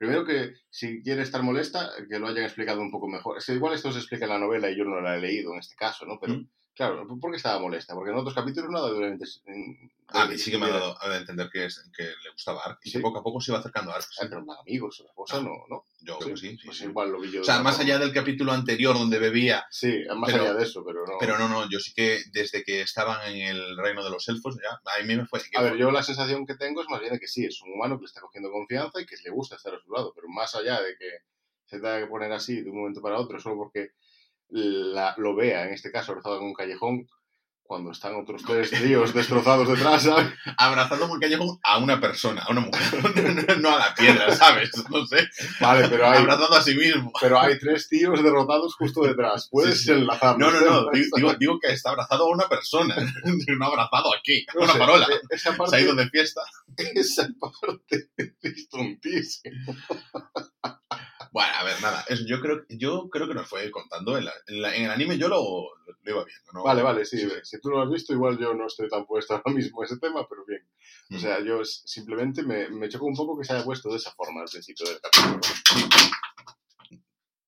Primero 0.02 0.24
que 0.24 0.54
si 0.68 1.00
quiere 1.00 1.22
estar 1.22 1.44
molesta, 1.44 1.92
que 2.10 2.18
lo 2.18 2.26
hayan 2.26 2.42
explicado 2.42 2.80
un 2.80 2.90
poco 2.90 3.06
mejor. 3.06 3.38
Es 3.38 3.46
que 3.46 3.52
igual 3.52 3.74
esto 3.74 3.92
se 3.92 4.00
explica 4.00 4.24
en 4.24 4.32
la 4.32 4.38
novela 4.40 4.68
y 4.68 4.76
yo 4.76 4.82
no 4.84 5.00
la 5.00 5.14
he 5.14 5.20
leído 5.20 5.52
en 5.52 5.60
este 5.60 5.76
caso, 5.76 6.04
¿no? 6.06 6.18
Pero, 6.20 6.42
claro, 6.74 7.06
¿por 7.20 7.30
qué 7.30 7.36
estaba 7.36 7.60
molesta? 7.60 7.94
Porque 7.94 8.10
en 8.10 8.16
otros 8.16 8.34
capítulos 8.34 8.70
no 8.70 8.78
ha 8.78 8.82
dado 8.82 8.98
a 10.14 10.26
mí 10.26 10.38
sí 10.38 10.50
que 10.50 10.58
me 10.58 10.66
ha 10.66 10.70
dado 10.70 10.96
a 11.00 11.16
entender 11.16 11.48
que, 11.50 11.64
es, 11.64 11.90
que 11.96 12.02
le 12.02 12.30
gustaba 12.32 12.62
Ark 12.64 12.80
y 12.84 12.92
que 12.92 13.00
poco 13.00 13.18
a 13.18 13.22
poco 13.22 13.40
se 13.40 13.50
iba 13.50 13.58
acercando 13.58 13.92
a 13.92 13.96
Ark. 13.96 14.06
Sí. 14.10 14.26
pero 14.28 14.44
más 14.44 14.58
amigos, 14.60 15.00
otra 15.00 15.14
cosa 15.14 15.40
no, 15.40 15.64
¿no? 15.68 15.84
Yo 16.00 16.18
creo 16.18 16.34
que 16.34 16.40
sí. 16.40 16.58
Pues 16.64 16.80
igual 16.82 17.10
lo 17.10 17.20
vi 17.20 17.30
yo. 17.30 17.40
O 17.40 17.44
sea, 17.44 17.62
más 17.62 17.78
allá 17.78 17.98
del 17.98 18.12
capítulo 18.12 18.52
anterior 18.52 18.94
donde 18.94 19.18
bebía. 19.18 19.64
Sí, 19.70 20.02
más 20.16 20.32
allá 20.32 20.54
de 20.54 20.64
eso, 20.64 20.84
pero 20.84 21.06
no. 21.06 21.14
Pero 21.18 21.38
no, 21.38 21.48
no, 21.48 21.68
yo 21.70 21.78
sí 21.78 21.92
que 21.94 22.22
desde 22.32 22.62
que 22.62 22.82
estaban 22.82 23.26
en 23.30 23.56
el 23.56 23.76
reino 23.76 24.04
de 24.04 24.10
los 24.10 24.28
elfos, 24.28 24.56
ya, 24.56 24.80
a 24.84 25.04
mí 25.04 25.16
me 25.16 25.26
fue. 25.26 25.40
A 25.54 25.62
ver, 25.62 25.76
yo 25.76 25.90
la 25.90 26.02
sensación 26.02 26.46
que 26.46 26.56
tengo 26.56 26.82
es 26.82 26.88
más 26.88 27.00
bien 27.00 27.12
de 27.12 27.20
que 27.20 27.28
sí, 27.28 27.44
es 27.44 27.62
un 27.62 27.72
humano 27.72 27.96
que 27.96 28.02
le 28.02 28.06
está 28.06 28.20
cogiendo 28.20 28.50
confianza 28.50 29.00
y 29.00 29.06
que 29.06 29.16
le 29.24 29.30
gusta 29.30 29.56
estar 29.56 29.74
a 29.74 29.80
su 29.80 29.90
lado, 29.90 30.12
pero 30.14 30.28
más 30.28 30.54
allá 30.54 30.80
de 30.82 30.96
que 30.96 31.10
se 31.64 31.76
tenga 31.76 32.00
que 32.00 32.06
poner 32.06 32.32
así 32.32 32.60
de 32.60 32.70
un 32.70 32.76
momento 32.76 33.00
para 33.00 33.18
otro 33.18 33.40
solo 33.40 33.56
porque 33.56 33.92
la, 34.52 35.14
lo 35.16 35.34
vea, 35.34 35.66
en 35.66 35.72
este 35.72 35.90
caso, 35.90 36.12
abrazado 36.12 36.38
en 36.38 36.44
un 36.44 36.54
callejón, 36.54 37.06
cuando 37.72 37.92
están 37.92 38.14
otros 38.16 38.42
tres 38.46 38.70
tíos 38.70 39.14
destrozados 39.14 39.66
detrás, 39.66 40.02
¿sabes? 40.02 40.26
Abrazando 40.58 41.10
un 41.10 41.18
callejón 41.18 41.58
a 41.62 41.78
una 41.78 41.98
persona, 41.98 42.42
a 42.42 42.50
una 42.50 42.60
mujer, 42.60 43.58
no 43.62 43.74
a 43.74 43.78
la 43.78 43.94
piedra, 43.94 44.30
¿sabes? 44.36 44.70
No 44.90 45.06
sé. 45.06 45.26
Vale, 45.58 45.88
pero 45.88 46.06
hay... 46.06 46.18
Abrazando 46.18 46.54
a 46.54 46.62
sí 46.62 46.74
mismo. 46.74 47.10
Pero 47.18 47.40
hay 47.40 47.58
tres 47.58 47.88
tíos 47.88 48.22
derrotados 48.22 48.74
justo 48.74 49.02
detrás. 49.04 49.48
Puedes 49.50 49.84
sí, 49.84 49.90
No, 49.90 50.36
no, 50.36 50.60
no. 50.60 50.90
Digo, 50.90 51.34
digo, 51.38 51.58
que 51.58 51.72
está 51.72 51.90
abrazado 51.90 52.24
a 52.24 52.34
una 52.34 52.46
persona. 52.46 52.94
No 53.58 53.66
abrazado 53.66 54.14
aquí, 54.14 54.44
a 54.48 54.62
una 54.62 54.74
parola. 54.74 55.06
Esa 55.30 55.56
parte, 55.56 55.70
Se 55.70 55.76
ha 55.76 55.80
ido 55.80 55.94
de 55.94 56.08
fiesta. 56.10 56.42
Esa 56.76 57.28
parte 57.38 58.10
es 58.42 58.68
tontísimo. 58.68 59.74
Bueno, 61.32 61.50
a 61.54 61.64
ver, 61.64 61.80
nada, 61.80 62.04
eso 62.08 62.24
yo 62.26 62.40
creo, 62.40 62.60
yo 62.68 63.08
creo 63.08 63.26
que 63.26 63.32
nos 63.32 63.48
fue 63.48 63.70
contando. 63.70 64.18
En, 64.18 64.26
la, 64.26 64.32
en, 64.76 64.84
el 64.84 64.90
anime 64.90 65.16
yo 65.16 65.28
lo, 65.28 65.40
lo, 65.40 66.10
iba 66.10 66.24
viendo, 66.24 66.52
¿no? 66.52 66.62
Vale, 66.62 66.82
vale, 66.82 67.06
sí, 67.06 67.18
sí, 67.18 67.26
Si 67.42 67.58
tú 67.58 67.70
lo 67.70 67.80
has 67.80 67.90
visto, 67.90 68.12
igual 68.12 68.38
yo 68.38 68.52
no 68.52 68.66
estoy 68.66 68.86
tan 68.90 69.06
puesto 69.06 69.32
ahora 69.34 69.50
mismo 69.50 69.82
en 69.82 69.86
ese 69.86 69.98
tema, 69.98 70.26
pero 70.28 70.44
bien. 70.44 70.68
O 71.10 71.18
sea, 71.18 71.42
yo 71.42 71.64
simplemente 71.64 72.42
me, 72.42 72.68
me 72.68 72.88
chocó 72.90 73.06
un 73.06 73.16
poco 73.16 73.38
que 73.38 73.44
se 73.44 73.54
haya 73.54 73.64
puesto 73.64 73.90
de 73.90 73.96
esa 73.96 74.12
forma 74.12 74.42
al 74.42 74.48
principio 74.48 74.86
del 74.86 75.00
capítulo. 75.00 75.40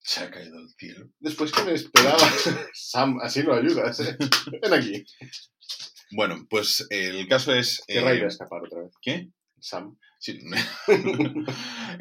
Se 0.06 0.20
ha 0.20 0.30
caído 0.30 0.58
el 0.58 0.68
cielo. 0.78 1.08
Después 1.18 1.50
que 1.50 1.62
me 1.62 1.72
esperaba, 1.72 2.18
Sam, 2.74 3.18
así 3.22 3.42
no 3.42 3.54
ayudas, 3.54 4.00
¿eh? 4.00 4.18
Ven 4.62 4.74
aquí. 4.74 5.02
Bueno, 6.10 6.46
pues 6.48 6.86
el 6.90 7.26
caso 7.26 7.54
es... 7.54 7.82
Que 7.86 8.00
eh, 8.00 8.22
a 8.22 8.26
escapar 8.26 8.62
otra 8.62 8.82
vez. 8.82 8.92
¿Qué? 9.00 9.30
Sam. 9.64 9.98
Sí. 10.18 10.38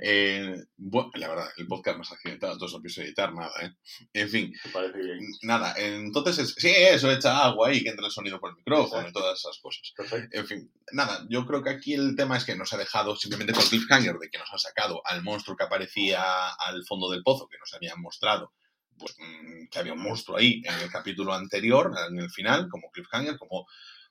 eh, 0.01 0.63
bueno, 0.75 1.11
la 1.15 1.29
verdad, 1.29 1.49
el 1.57 1.67
podcast 1.67 1.97
más 1.97 2.11
accidentado, 2.11 2.53
entonces 2.53 2.75
no 2.75 2.81
pienso 2.81 3.01
editar 3.01 3.33
nada, 3.33 3.53
¿eh? 3.61 3.71
En 4.11 4.29
fin. 4.29 4.53
Parece 4.73 4.97
bien. 4.97 5.19
Nada, 5.43 5.73
entonces, 5.77 6.39
es, 6.39 6.55
sí, 6.57 6.69
eso, 6.69 7.09
echa 7.09 7.45
agua 7.45 7.69
ahí, 7.69 7.81
que 7.81 7.89
entre 7.89 8.05
el 8.05 8.11
sonido 8.11 8.39
por 8.39 8.49
el 8.49 8.57
micrófono 8.57 9.07
y 9.07 9.13
todas 9.13 9.39
esas 9.39 9.57
cosas. 9.59 9.93
Perfecto. 9.95 10.37
En 10.37 10.45
fin, 10.45 10.71
nada, 10.91 11.25
yo 11.29 11.45
creo 11.45 11.63
que 11.63 11.69
aquí 11.69 11.93
el 11.93 12.15
tema 12.17 12.35
es 12.35 12.43
que 12.43 12.55
nos 12.55 12.73
ha 12.73 12.77
dejado 12.77 13.15
simplemente 13.15 13.53
con 13.53 13.65
cliffhanger 13.65 14.17
de 14.17 14.29
que 14.29 14.37
nos 14.37 14.51
ha 14.51 14.57
sacado 14.57 15.01
al 15.05 15.23
monstruo 15.23 15.55
que 15.55 15.63
aparecía 15.63 16.49
al 16.49 16.83
fondo 16.85 17.09
del 17.09 17.23
pozo, 17.23 17.47
que 17.47 17.57
nos 17.57 17.73
habían 17.73 18.01
mostrado 18.01 18.51
pues, 18.97 19.15
mm, 19.19 19.67
que 19.71 19.79
había 19.79 19.93
un 19.93 20.01
monstruo 20.01 20.37
ahí 20.37 20.61
en 20.65 20.75
el 20.81 20.91
capítulo 20.91 21.33
anterior, 21.33 21.91
en 22.09 22.19
el 22.19 22.29
final, 22.29 22.67
como 22.69 22.91
cliffhanger, 22.91 23.37
como 23.37 23.65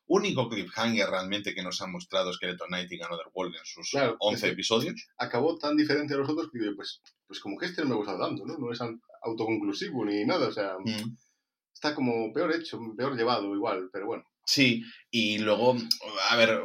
único 0.06 0.48
cliffhanger 0.48 1.08
realmente 1.08 1.54
que 1.54 1.62
nos 1.62 1.80
ha 1.80 1.86
mostrado 1.86 2.32
Skeleton 2.32 2.68
Knight 2.68 2.92
y 2.92 3.02
Another 3.02 3.26
World 3.34 3.54
en 3.56 3.64
sus 3.64 3.90
claro, 3.90 4.16
11 4.18 4.48
episodios. 4.48 5.08
Acabó 5.16 5.58
tan 5.58 5.76
diferente 5.76 6.14
a 6.14 6.18
los 6.18 6.28
otros 6.28 6.50
que 6.52 6.58
pues, 6.76 7.00
pues 7.26 7.40
como 7.40 7.56
que 7.58 7.66
este 7.66 7.82
no 7.82 7.90
me 7.90 7.96
gusta 7.96 8.18
tanto, 8.18 8.44
¿no? 8.44 8.58
No 8.58 8.72
es 8.72 8.80
autoconclusivo 9.22 10.04
ni 10.04 10.24
nada, 10.24 10.48
o 10.48 10.52
sea, 10.52 10.76
mm. 10.78 11.16
está 11.72 11.94
como 11.94 12.32
peor 12.32 12.54
hecho, 12.54 12.80
peor 12.96 13.16
llevado 13.16 13.54
igual, 13.54 13.88
pero 13.92 14.06
bueno. 14.06 14.24
Sí, 14.44 14.82
y 15.10 15.38
luego, 15.38 15.76
a 16.30 16.36
ver, 16.36 16.60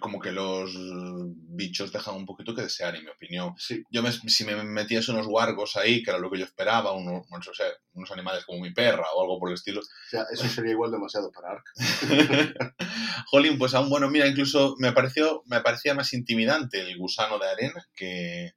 como 0.00 0.20
que 0.20 0.32
los 0.32 0.72
bichos 0.76 1.92
dejan 1.92 2.14
un 2.14 2.26
poquito 2.26 2.54
que 2.54 2.62
desear, 2.62 2.94
en 2.94 3.04
mi 3.04 3.10
opinión. 3.10 3.54
Sí. 3.58 3.82
Yo 3.90 4.02
me, 4.02 4.12
si 4.12 4.44
me 4.44 4.62
metías 4.62 5.08
unos 5.08 5.26
wargos 5.26 5.76
ahí, 5.76 6.02
que 6.02 6.10
era 6.10 6.18
lo 6.18 6.30
que 6.30 6.38
yo 6.38 6.44
esperaba, 6.44 6.92
unos, 6.92 7.26
no 7.28 7.42
sé, 7.42 7.64
unos 7.92 8.10
animales 8.10 8.44
como 8.44 8.60
mi 8.60 8.72
perra 8.72 9.06
o 9.14 9.22
algo 9.22 9.38
por 9.38 9.48
el 9.48 9.54
estilo. 9.54 9.80
O 9.80 10.10
sea, 10.10 10.24
eso 10.32 10.46
sería 10.48 10.72
igual 10.72 10.90
demasiado 10.90 11.30
para 11.32 11.52
Ark. 11.52 11.64
Jolín, 13.30 13.58
pues 13.58 13.74
aún 13.74 13.90
bueno, 13.90 14.08
mira, 14.10 14.26
incluso 14.26 14.74
me 14.78 14.92
pareció, 14.92 15.42
me 15.46 15.60
parecía 15.60 15.94
más 15.94 16.12
intimidante 16.12 16.80
el 16.80 16.96
gusano 16.96 17.38
de 17.38 17.48
arena 17.48 17.84
que, 17.94 18.52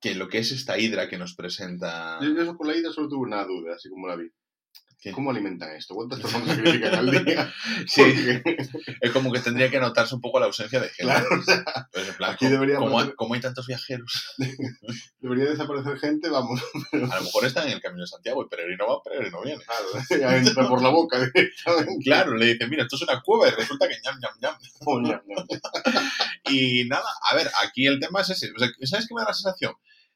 que 0.00 0.14
lo 0.14 0.28
que 0.28 0.38
es 0.38 0.50
esta 0.52 0.78
hidra 0.78 1.08
que 1.08 1.18
nos 1.18 1.34
presenta. 1.34 2.18
Yo 2.20 2.40
eso 2.40 2.56
con 2.56 2.68
la 2.68 2.76
hidra 2.76 2.92
solo 2.92 3.08
tuve 3.08 3.26
una 3.26 3.44
duda, 3.44 3.74
así 3.74 3.88
como 3.88 4.06
la 4.06 4.16
vi. 4.16 4.30
¿Cómo 5.12 5.30
alimentan 5.30 5.74
esto? 5.76 5.94
¿Cuántas 5.94 6.20
personas 6.22 6.48
sacrifican 6.48 6.94
al 6.94 7.24
día? 7.24 7.52
Sí, 7.86 8.02
es 9.00 9.10
como 9.10 9.32
que 9.32 9.40
tendría 9.40 9.70
que 9.70 9.78
notarse 9.78 10.14
un 10.14 10.20
poco 10.20 10.40
la 10.40 10.46
ausencia 10.46 10.80
de 10.80 10.88
gente. 10.88 11.02
Claro, 11.02 11.26
o 11.38 11.42
sea, 11.42 11.64
pues 11.92 12.08
en 12.08 12.14
plan, 12.14 12.32
aquí 12.32 12.46
debería 12.46 12.76
como, 12.76 12.98
hay, 12.98 13.12
como, 13.14 13.34
hay, 13.34 13.40
tantos 13.40 13.66
viajeros. 13.66 14.34
debería 15.18 15.44
desaparecer 15.50 15.98
gente, 15.98 16.28
vamos. 16.28 16.62
A 16.92 16.96
lo 16.96 17.22
mejor 17.22 17.44
están 17.44 17.66
en 17.66 17.74
el 17.74 17.80
camino 17.80 18.02
de 18.02 18.08
Santiago 18.08 18.42
y 18.44 18.48
Peregrino 18.48 18.86
va, 18.86 19.02
Peregrino 19.02 19.42
viene. 19.42 19.62
Claro, 19.64 20.20
ya 20.20 20.36
entra 20.36 20.68
por 20.68 20.82
la 20.82 20.88
boca 20.88 21.18
directamente. 21.18 22.04
Claro, 22.04 22.34
le 22.34 22.46
dicen, 22.46 22.70
mira, 22.70 22.84
esto 22.84 22.96
es 22.96 23.02
una 23.02 23.20
cueva 23.20 23.48
y 23.48 23.52
resulta 23.52 23.88
que 23.88 23.96
ñam, 24.04 24.18
ñam, 24.20 24.32
ñam. 24.40 24.54
Oh, 24.86 25.00
ñam, 25.00 25.20
ñam. 25.26 25.46
y 26.48 26.84
nada, 26.84 27.08
a 27.30 27.36
ver, 27.36 27.50
aquí 27.64 27.86
el 27.86 28.00
tema 28.00 28.22
es 28.22 28.30
ese. 28.30 28.52
O 28.54 28.58
sea, 28.58 28.68
¿Sabes 28.82 29.06
qué 29.08 29.14
me 29.14 29.20
da 29.20 29.28
la 29.28 29.34
sensación? 29.34 29.74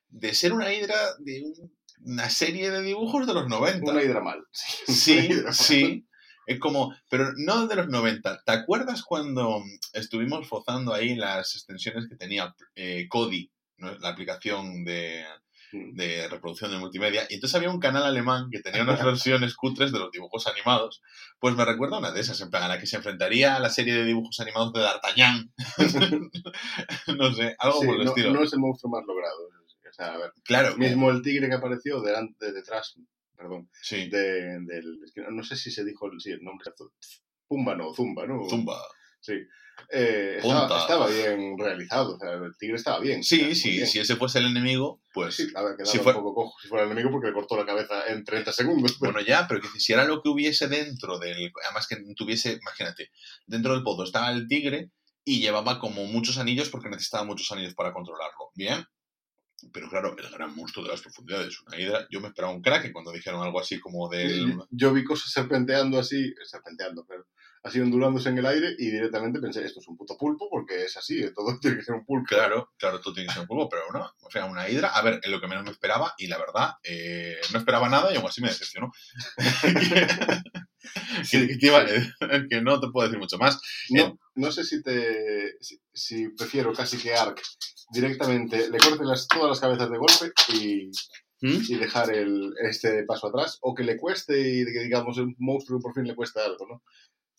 De 0.08 0.32
ser 0.34 0.52
una 0.52 0.72
hidra 0.72 0.96
de 1.18 1.42
un 1.44 1.77
una 2.04 2.30
serie 2.30 2.70
de 2.70 2.82
dibujos 2.82 3.26
de 3.26 3.34
los 3.34 3.48
90. 3.48 3.90
Una 3.90 4.02
hidra 4.02 4.20
mal. 4.20 4.44
Sí, 4.52 5.28
sí. 5.52 6.04
Es 6.46 6.58
como, 6.58 6.94
pero 7.10 7.32
no 7.36 7.66
de 7.66 7.76
los 7.76 7.88
90. 7.88 8.42
¿Te 8.44 8.52
acuerdas 8.52 9.02
cuando 9.02 9.62
estuvimos 9.92 10.48
fozando 10.48 10.94
ahí 10.94 11.14
las 11.14 11.54
extensiones 11.54 12.08
que 12.08 12.16
tenía 12.16 12.54
eh, 12.74 13.06
Kodi, 13.06 13.50
la 13.76 14.08
aplicación 14.08 14.82
de, 14.82 15.26
de 15.72 16.26
reproducción 16.26 16.70
de 16.70 16.78
multimedia? 16.78 17.26
Y 17.28 17.34
entonces 17.34 17.54
había 17.54 17.68
un 17.68 17.80
canal 17.80 18.04
alemán 18.04 18.48
que 18.50 18.60
tenía 18.60 18.82
unas 18.82 19.04
versiones 19.04 19.54
cutres 19.56 19.92
de 19.92 19.98
los 19.98 20.10
dibujos 20.10 20.46
animados. 20.46 21.02
Pues 21.38 21.54
me 21.54 21.66
recuerda 21.66 21.98
una 21.98 22.12
de 22.12 22.20
esas, 22.22 22.40
en 22.40 22.48
plan, 22.48 22.62
a 22.62 22.68
la 22.68 22.80
que 22.80 22.86
se 22.86 22.96
enfrentaría 22.96 23.54
a 23.54 23.60
la 23.60 23.68
serie 23.68 23.92
de 23.92 24.04
dibujos 24.04 24.40
animados 24.40 24.72
de 24.72 24.80
D'Artagnan. 24.80 25.52
no 27.18 27.34
sé, 27.34 27.56
algo 27.58 27.80
sí, 27.80 27.86
por 27.86 27.96
el 27.96 28.04
no, 28.06 28.10
estilo. 28.10 28.32
No 28.32 28.42
es 28.42 28.52
el 28.54 28.60
monstruo 28.60 28.90
más 28.90 29.04
logrado. 29.06 29.50
Sea, 29.98 30.14
a 30.14 30.18
ver, 30.18 30.32
claro, 30.44 30.76
mismo 30.76 31.10
el 31.10 31.22
tigre 31.22 31.48
que 31.48 31.56
apareció 31.56 32.00
delante, 32.00 32.52
detrás, 32.52 32.94
perdón, 33.36 33.68
sí. 33.82 34.08
de, 34.08 34.60
del, 34.60 35.00
no 35.30 35.42
sé 35.42 35.56
si 35.56 35.72
se 35.72 35.84
dijo 35.84 36.06
el, 36.06 36.20
sí, 36.20 36.30
el 36.30 36.42
nombre, 36.42 36.70
Pumba 37.48 37.74
no, 37.74 37.92
Zumba, 37.92 38.26
¿no? 38.26 38.48
Zumba. 38.48 38.80
Sí. 39.20 39.34
Eh, 39.90 40.36
estaba, 40.38 40.80
estaba, 40.80 41.06
bien 41.08 41.56
realizado, 41.58 42.14
o 42.14 42.18
sea, 42.18 42.32
el 42.34 42.56
tigre 42.58 42.76
estaba 42.76 43.00
bien. 43.00 43.24
Sí, 43.24 43.56
sí, 43.56 43.70
bien. 43.70 43.86
si 43.86 43.98
ese 43.98 44.16
fuese 44.16 44.38
el 44.38 44.46
enemigo, 44.46 45.00
pues... 45.12 45.36
Sí, 45.36 45.48
a 45.54 45.62
ver, 45.62 45.76
quedaba 45.76 45.90
si 45.90 45.98
un 45.98 46.04
fuera... 46.04 46.18
poco 46.18 46.34
cojo 46.34 46.56
si 46.60 46.68
fuera 46.68 46.84
el 46.84 46.92
enemigo 46.92 47.10
porque 47.10 47.28
le 47.28 47.32
cortó 47.32 47.56
la 47.56 47.66
cabeza 47.66 48.06
en 48.06 48.24
30 48.24 48.52
segundos. 48.52 48.98
Bueno, 49.00 49.20
ya, 49.20 49.46
pero 49.48 49.60
que 49.60 49.68
si 49.80 49.92
era 49.92 50.04
lo 50.04 50.22
que 50.22 50.28
hubiese 50.28 50.68
dentro 50.68 51.18
del... 51.18 51.52
Además 51.64 51.88
que 51.88 51.96
tuviese, 52.14 52.58
imagínate, 52.60 53.10
dentro 53.46 53.74
del 53.74 53.82
pozo 53.82 54.04
estaba 54.04 54.30
el 54.30 54.46
tigre 54.46 54.90
y 55.24 55.40
llevaba 55.40 55.78
como 55.78 56.04
muchos 56.04 56.38
anillos 56.38 56.68
porque 56.70 56.88
necesitaba 56.88 57.24
muchos 57.24 57.50
anillos 57.52 57.74
para 57.74 57.92
controlarlo. 57.92 58.50
Bien, 58.54 58.84
pero 59.72 59.88
claro, 59.88 60.16
el 60.16 60.30
gran 60.30 60.54
monstruo 60.54 60.84
de 60.84 60.92
las 60.92 61.02
profundidades, 61.02 61.60
una 61.62 61.78
hidra. 61.78 62.06
Yo 62.10 62.20
me 62.20 62.28
esperaba 62.28 62.52
un 62.52 62.62
crack 62.62 62.92
cuando 62.92 63.12
dijeron 63.12 63.42
algo 63.42 63.60
así 63.60 63.80
como 63.80 64.08
del. 64.08 64.56
Yo 64.70 64.92
vi 64.92 65.04
cosas 65.04 65.32
serpenteando 65.32 65.98
así, 65.98 66.34
serpenteando, 66.44 67.04
pero 67.06 67.26
así 67.62 67.80
ondulándose 67.80 68.28
en 68.28 68.38
el 68.38 68.46
aire 68.46 68.74
y 68.78 68.90
directamente 68.90 69.40
pensé, 69.40 69.64
esto 69.64 69.80
es 69.80 69.88
un 69.88 69.96
puto 69.96 70.16
pulpo 70.16 70.48
porque 70.50 70.84
es 70.84 70.96
así, 70.96 71.22
todo 71.34 71.58
tiene 71.60 71.78
que 71.78 71.84
ser 71.84 71.94
un 71.94 72.04
pulpo. 72.04 72.26
Claro, 72.28 72.72
claro, 72.76 73.00
todo 73.00 73.14
tiene 73.14 73.28
que 73.28 73.34
ser 73.34 73.42
un 73.42 73.48
pulpo, 73.48 73.68
pero 73.68 73.82
no, 73.92 74.12
o 74.22 74.30
sea, 74.30 74.46
una 74.46 74.68
hidra, 74.68 74.88
a 74.88 75.02
ver, 75.02 75.20
es 75.22 75.30
lo 75.30 75.40
que 75.40 75.48
menos 75.48 75.64
me 75.64 75.70
esperaba 75.70 76.14
y 76.18 76.26
la 76.26 76.38
verdad, 76.38 76.72
eh, 76.82 77.36
no 77.52 77.58
esperaba 77.58 77.88
nada 77.88 78.12
y 78.12 78.16
aún 78.16 78.26
así 78.26 78.40
me 78.40 78.48
decepcionó. 78.48 78.92
que, 81.30 81.70
a 81.70 81.84
decir, 81.84 82.14
que 82.48 82.60
no 82.60 82.80
te 82.80 82.88
puedo 82.88 83.06
decir 83.06 83.18
mucho 83.18 83.38
más. 83.38 83.60
No, 83.90 84.02
Eh, 84.02 84.14
no 84.36 84.52
sé 84.52 84.64
si 84.64 84.82
te 84.82 85.56
si, 85.60 85.80
si 85.92 86.28
prefiero 86.30 86.72
casi 86.72 86.96
que 86.98 87.14
Ark 87.14 87.40
directamente 87.90 88.70
le 88.70 88.78
corte 88.78 89.04
las, 89.04 89.26
todas 89.26 89.48
las 89.48 89.60
cabezas 89.60 89.90
de 89.90 89.98
golpe 89.98 90.32
y, 90.52 90.90
¿Mm? 91.40 91.62
y 91.68 91.74
dejar 91.76 92.14
el, 92.14 92.52
este 92.62 93.04
paso 93.04 93.28
atrás, 93.28 93.58
o 93.62 93.74
que 93.74 93.84
le 93.84 93.96
cueste 93.96 94.38
y 94.38 94.64
que 94.64 94.84
digamos 94.84 95.18
un 95.18 95.34
monstruo 95.38 95.80
por 95.80 95.94
fin 95.94 96.04
le 96.04 96.14
cuesta 96.14 96.44
algo, 96.44 96.66
¿no? 96.66 96.82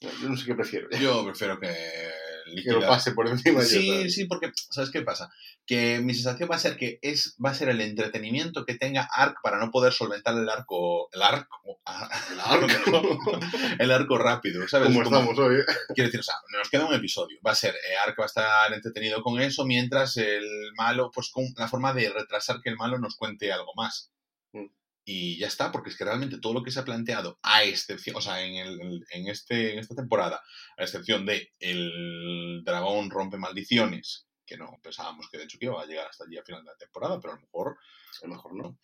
Yo 0.01 0.29
no 0.29 0.37
sé 0.37 0.45
qué 0.45 0.55
prefiero. 0.55 0.89
Yo 0.91 1.25
prefiero 1.25 1.59
que 1.59 1.67
Que 2.63 2.71
lo 2.71 2.79
pase 2.81 3.11
por 3.11 3.27
encima 3.27 3.61
Sí, 3.61 3.89
está. 3.91 4.09
sí, 4.09 4.25
porque, 4.25 4.51
¿sabes 4.71 4.89
qué 4.91 5.01
pasa? 5.01 5.29
Que 5.67 5.99
mi 5.99 6.13
sensación 6.15 6.49
va 6.49 6.55
a 6.55 6.59
ser 6.59 6.77
que 6.77 6.97
es, 7.03 7.35
va 7.43 7.51
a 7.51 7.53
ser 7.53 7.69
el 7.69 7.79
entretenimiento 7.81 8.65
que 8.65 8.73
tenga 8.75 9.07
Ark 9.13 9.37
para 9.43 9.59
no 9.59 9.69
poder 9.71 9.93
solventar 9.93 10.35
el 10.35 10.49
arco, 10.49 11.09
el 11.13 11.21
arco, 11.21 11.79
el 12.31 12.39
arco, 12.39 13.29
el 13.77 13.91
arco 13.91 14.17
rápido, 14.17 14.67
¿sabes? 14.67 14.87
Como 14.87 15.03
Como- 15.03 15.15
estamos 15.17 15.37
hoy. 15.39 15.59
¿eh? 15.59 15.65
Quiero 15.93 16.07
decir, 16.07 16.21
o 16.21 16.23
sea, 16.23 16.35
nos 16.57 16.69
queda 16.69 16.85
un 16.85 16.93
episodio. 16.95 17.37
Va 17.45 17.51
a 17.51 17.55
ser, 17.55 17.75
eh, 17.75 17.97
Ark 18.03 18.15
va 18.19 18.23
a 18.23 18.27
estar 18.27 18.73
entretenido 18.73 19.21
con 19.21 19.39
eso, 19.39 19.65
mientras 19.65 20.17
el 20.17 20.71
malo, 20.75 21.11
pues 21.13 21.29
con 21.29 21.45
la 21.57 21.67
forma 21.67 21.93
de 21.93 22.09
retrasar 22.09 22.61
que 22.61 22.69
el 22.69 22.77
malo 22.77 22.97
nos 22.97 23.15
cuente 23.15 23.51
algo 23.51 23.73
más. 23.75 24.11
Mm. 25.09 25.11
Y 25.11 25.37
ya 25.39 25.47
está, 25.47 25.71
porque 25.71 25.89
es 25.89 25.97
que 25.97 26.05
realmente 26.05 26.39
todo 26.39 26.53
lo 26.53 26.63
que 26.63 26.71
se 26.71 26.79
ha 26.79 26.85
planteado, 26.85 27.39
a 27.41 27.63
excepción, 27.63 28.15
o 28.15 28.21
sea, 28.21 28.41
en, 28.43 28.55
el, 28.55 29.03
en, 29.11 29.27
este, 29.27 29.73
en 29.73 29.79
esta 29.79 29.95
temporada, 29.95 30.41
a 30.77 30.83
excepción 30.83 31.25
de 31.25 31.51
el 31.59 32.61
dragón 32.63 33.09
rompe 33.09 33.37
maldiciones, 33.37 34.27
que 34.45 34.57
no 34.57 34.79
pensábamos 34.81 35.27
que 35.31 35.37
de 35.37 35.43
hecho 35.45 35.57
que 35.59 35.65
iba 35.65 35.81
a 35.81 35.85
llegar 35.85 36.07
hasta 36.07 36.25
allí 36.25 36.37
a 36.37 36.43
final 36.43 36.63
de 36.63 36.71
la 36.71 36.77
temporada, 36.77 37.19
pero 37.19 37.33
a 37.33 37.35
lo 37.37 37.41
mejor, 37.41 37.77
A 38.23 38.27
lo 38.27 38.33
mejor 38.33 38.55
no. 38.55 38.77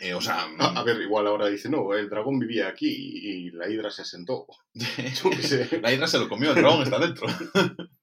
eh, 0.00 0.14
o 0.14 0.20
sea, 0.20 0.48
A, 0.58 0.80
a 0.80 0.82
ver, 0.84 1.00
igual 1.00 1.26
ahora 1.26 1.48
dice, 1.48 1.68
no, 1.68 1.94
el 1.94 2.08
dragón 2.08 2.38
vivía 2.38 2.68
aquí 2.68 2.88
y 2.88 3.50
la 3.50 3.68
hidra 3.68 3.90
se 3.90 4.04
sentó. 4.04 4.46
Yo 4.74 5.30
qué 5.30 5.42
sé. 5.42 5.80
La 5.80 5.92
hidra 5.92 6.06
se 6.06 6.18
lo 6.18 6.28
comió, 6.28 6.50
el 6.50 6.56
dragón 6.56 6.82
está 6.82 6.98
dentro. 6.98 7.26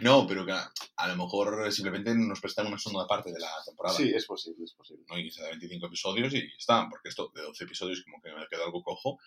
no, 0.00 0.26
pero 0.26 0.44
que 0.44 0.52
a, 0.52 0.70
a 0.96 1.08
lo 1.08 1.16
mejor 1.16 1.72
simplemente 1.72 2.14
nos 2.14 2.40
prestan 2.40 2.66
una 2.66 2.78
segunda 2.78 3.06
parte 3.06 3.32
de 3.32 3.38
la 3.38 3.50
temporada. 3.64 3.96
Sí, 3.96 4.12
es 4.14 4.26
posible, 4.26 4.64
es 4.64 4.72
posible. 4.72 5.04
¿no? 5.08 5.18
Y 5.18 5.30
se 5.30 5.42
da 5.42 5.48
25 5.48 5.86
episodios 5.86 6.34
y 6.34 6.50
están, 6.56 6.88
porque 6.88 7.08
esto 7.08 7.30
de 7.34 7.42
12 7.42 7.64
episodios 7.64 8.02
como 8.02 8.20
que 8.20 8.32
me 8.32 8.46
quedó 8.48 8.64
algo 8.64 8.82
cojo. 8.82 9.18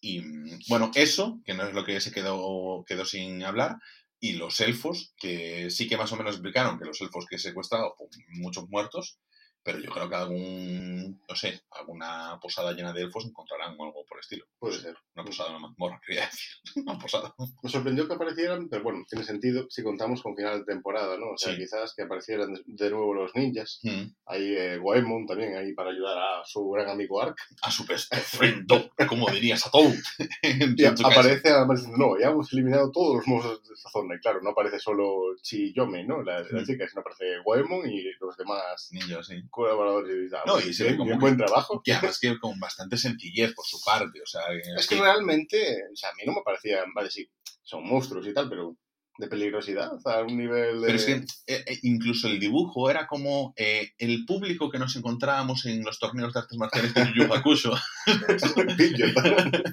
Y 0.00 0.20
mm, 0.20 0.60
bueno, 0.68 0.90
eso, 0.94 1.40
que 1.44 1.54
no 1.54 1.64
es 1.64 1.74
lo 1.74 1.84
que 1.84 2.00
se 2.00 2.12
quedó, 2.12 2.84
quedó 2.86 3.04
sin 3.04 3.42
hablar, 3.42 3.76
y 4.20 4.32
los 4.32 4.60
elfos, 4.60 5.14
que 5.16 5.70
sí 5.70 5.88
que 5.88 5.96
más 5.96 6.12
o 6.12 6.16
menos 6.16 6.34
explicaron 6.34 6.78
que 6.78 6.84
los 6.84 7.00
elfos 7.00 7.26
que 7.26 7.36
he 7.36 7.38
secuestrado, 7.38 7.94
pues, 7.96 8.10
muchos 8.28 8.68
muertos, 8.68 9.18
pero 9.62 9.78
yo 9.80 9.90
creo 9.90 10.08
que 10.08 10.14
algún, 10.16 11.20
no 11.28 11.34
sé, 11.36 11.60
alguna 11.70 12.38
posada 12.40 12.72
llena 12.72 12.92
de 12.92 13.02
elfos 13.02 13.26
encontrarán 13.26 13.76
o 13.78 13.84
algo 13.84 14.04
por 14.06 14.18
el 14.18 14.20
estilo. 14.20 14.44
Puede 14.58 14.78
ser. 14.78 14.96
Una 15.14 15.24
posada, 15.24 15.50
una 15.50 15.58
mazmorra, 15.68 16.00
quería 16.06 16.22
decir. 16.26 16.84
Una 16.86 16.98
posada. 16.98 17.34
Me 17.62 17.70
sorprendió 17.70 18.06
que 18.08 18.14
aparecieran, 18.14 18.68
pero 18.68 18.82
bueno, 18.82 19.04
tiene 19.08 19.24
sentido 19.24 19.66
si 19.70 19.82
contamos 19.82 20.22
con 20.22 20.34
final 20.36 20.60
de 20.60 20.64
temporada, 20.64 21.16
¿no? 21.18 21.32
O 21.32 21.36
sea, 21.38 21.52
Sí. 21.52 21.58
quizás 21.58 21.94
que 21.94 22.02
aparecieran 22.02 22.54
de, 22.66 22.90
nuevo 22.90 23.14
los 23.14 23.34
ninjas. 23.34 23.80
Mm. 23.82 24.02
Hay 24.26 24.54
eh, 24.56 24.78
Goemon 24.78 25.26
también 25.26 25.56
ahí 25.56 25.72
para 25.74 25.90
ayudar 25.90 26.16
a 26.18 26.44
su 26.44 26.68
gran 26.70 26.88
amigo 26.88 27.20
Ark. 27.20 27.36
A 27.62 27.70
su 27.70 27.84
best 27.86 28.12
friend, 28.14 28.66
como 29.08 29.30
dirías 29.30 29.66
a 29.66 29.70
Toad. 29.70 29.94
en 30.42 30.74
Y 30.76 30.84
aparece 30.84 31.48
además 31.50 31.86
no, 31.88 32.18
ya 32.18 32.28
hemos 32.28 32.52
eliminado 32.52 32.90
todos 32.92 33.16
los 33.16 33.26
monstruos 33.26 33.66
de 33.68 33.74
esta 33.74 33.90
zona. 33.90 34.14
Y 34.16 34.20
claro, 34.20 34.40
no 34.42 34.50
aparece 34.50 34.78
solo 34.78 35.34
Chi 35.42 35.72
Yome, 35.74 36.04
¿no? 36.04 36.22
La, 36.22 36.40
la 36.40 36.62
Mm. 36.62 36.64
chica, 36.64 36.88
sino 36.88 37.00
aparece 37.00 37.38
Goemon 37.44 37.88
y 37.90 38.04
los 38.20 38.36
demás 38.36 38.88
Ninja, 38.92 39.22
sí. 39.22 39.42
Colaboradores. 39.50 40.30
Y, 40.30 40.34
ah, 40.34 40.42
No, 40.46 40.54
pues 40.54 40.66
y 40.66 40.74
se 40.74 40.84
ve 40.84 40.96
como 40.96 41.12
que- 41.12 41.18
buen 41.18 41.36
trabajo. 41.36 41.80
Que 41.84 41.92
además 41.92 42.18
que 42.18 42.38
con 42.38 42.58
bastante 42.58 42.96
sencillez 42.96 43.52
por 43.54 43.66
su 43.66 43.80
parte, 43.84 44.20
o 44.22 44.26
sea... 44.26 44.42
Es 44.76 44.86
que 44.86 45.00
realmente, 45.00 45.58
o 45.92 45.96
sea, 45.96 46.10
a 46.10 46.14
mí 46.14 46.22
no 46.26 46.32
me 46.32 46.42
parecía, 46.44 46.82
vale, 46.94 47.10
sí, 47.10 47.28
son 47.62 47.86
monstruos 47.86 48.26
y 48.26 48.34
tal, 48.34 48.48
pero 48.48 48.76
de 49.18 49.26
peligrosidad 49.26 49.90
a 50.04 50.20
un 50.22 50.38
nivel 50.38 50.80
de... 50.80 50.86
Pero 50.86 50.96
es 50.96 51.04
que 51.04 51.12
eh, 51.12 51.64
eh, 51.66 51.78
incluso 51.82 52.28
el 52.28 52.38
dibujo 52.38 52.88
era 52.88 53.08
como 53.08 53.52
eh, 53.56 53.90
el 53.98 54.24
público 54.24 54.70
que 54.70 54.78
nos 54.78 54.94
encontrábamos 54.94 55.66
en 55.66 55.82
los 55.82 55.98
torneos 55.98 56.32
de 56.32 56.38
artes 56.38 56.56
marciales 56.56 56.94
de 56.94 57.12
Yu 57.14 57.32
Hakusho. 57.32 57.72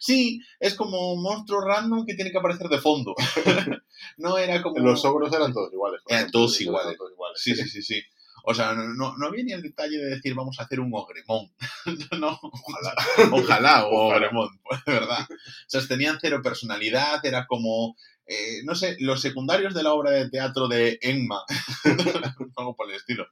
Sí, 0.00 0.40
es 0.60 0.74
como 0.74 1.12
un 1.12 1.22
monstruo 1.22 1.60
random 1.60 2.06
que 2.06 2.14
tiene 2.14 2.30
que 2.30 2.38
aparecer 2.38 2.68
de 2.68 2.78
fondo. 2.78 3.14
no 4.18 4.38
era 4.38 4.62
como... 4.62 4.78
Los 4.78 5.04
ogros 5.04 5.32
eran 5.32 5.52
todos 5.52 5.72
iguales. 5.72 6.00
Eran 6.08 6.30
todos 6.30 6.54
eran 6.60 6.68
iguales. 6.68 6.96
todos 6.96 7.12
iguales. 7.12 7.40
Sí, 7.42 7.54
sí, 7.54 7.68
sí, 7.68 7.82
sí. 7.82 8.02
O 8.50 8.54
sea, 8.54 8.72
no, 8.72 9.14
no, 9.18 9.26
había 9.26 9.44
ni 9.44 9.52
el 9.52 9.60
detalle 9.60 9.98
de 9.98 10.08
decir 10.08 10.34
vamos 10.34 10.58
a 10.58 10.62
hacer 10.62 10.80
un 10.80 10.90
ogremón. 10.94 11.52
no, 12.18 12.40
Ojalá. 12.40 12.94
ojalá, 13.30 13.86
o 13.86 14.06
Ojalá. 14.06 14.16
ogremón, 14.16 14.48
de 14.86 14.92
verdad. 14.94 15.26
O 15.30 15.34
sea, 15.66 15.86
tenían 15.86 16.16
cero 16.18 16.40
personalidad, 16.42 17.22
era 17.26 17.46
como, 17.46 17.94
eh, 18.30 18.62
no 18.64 18.74
sé, 18.74 18.96
los 19.00 19.22
secundarios 19.22 19.72
de 19.72 19.82
la 19.82 19.94
obra 19.94 20.10
de 20.10 20.28
teatro 20.28 20.68
de 20.68 20.98
Enma, 21.00 21.42
algo 22.56 22.76
por 22.76 22.90
el 22.90 22.96
estilo. 22.96 23.26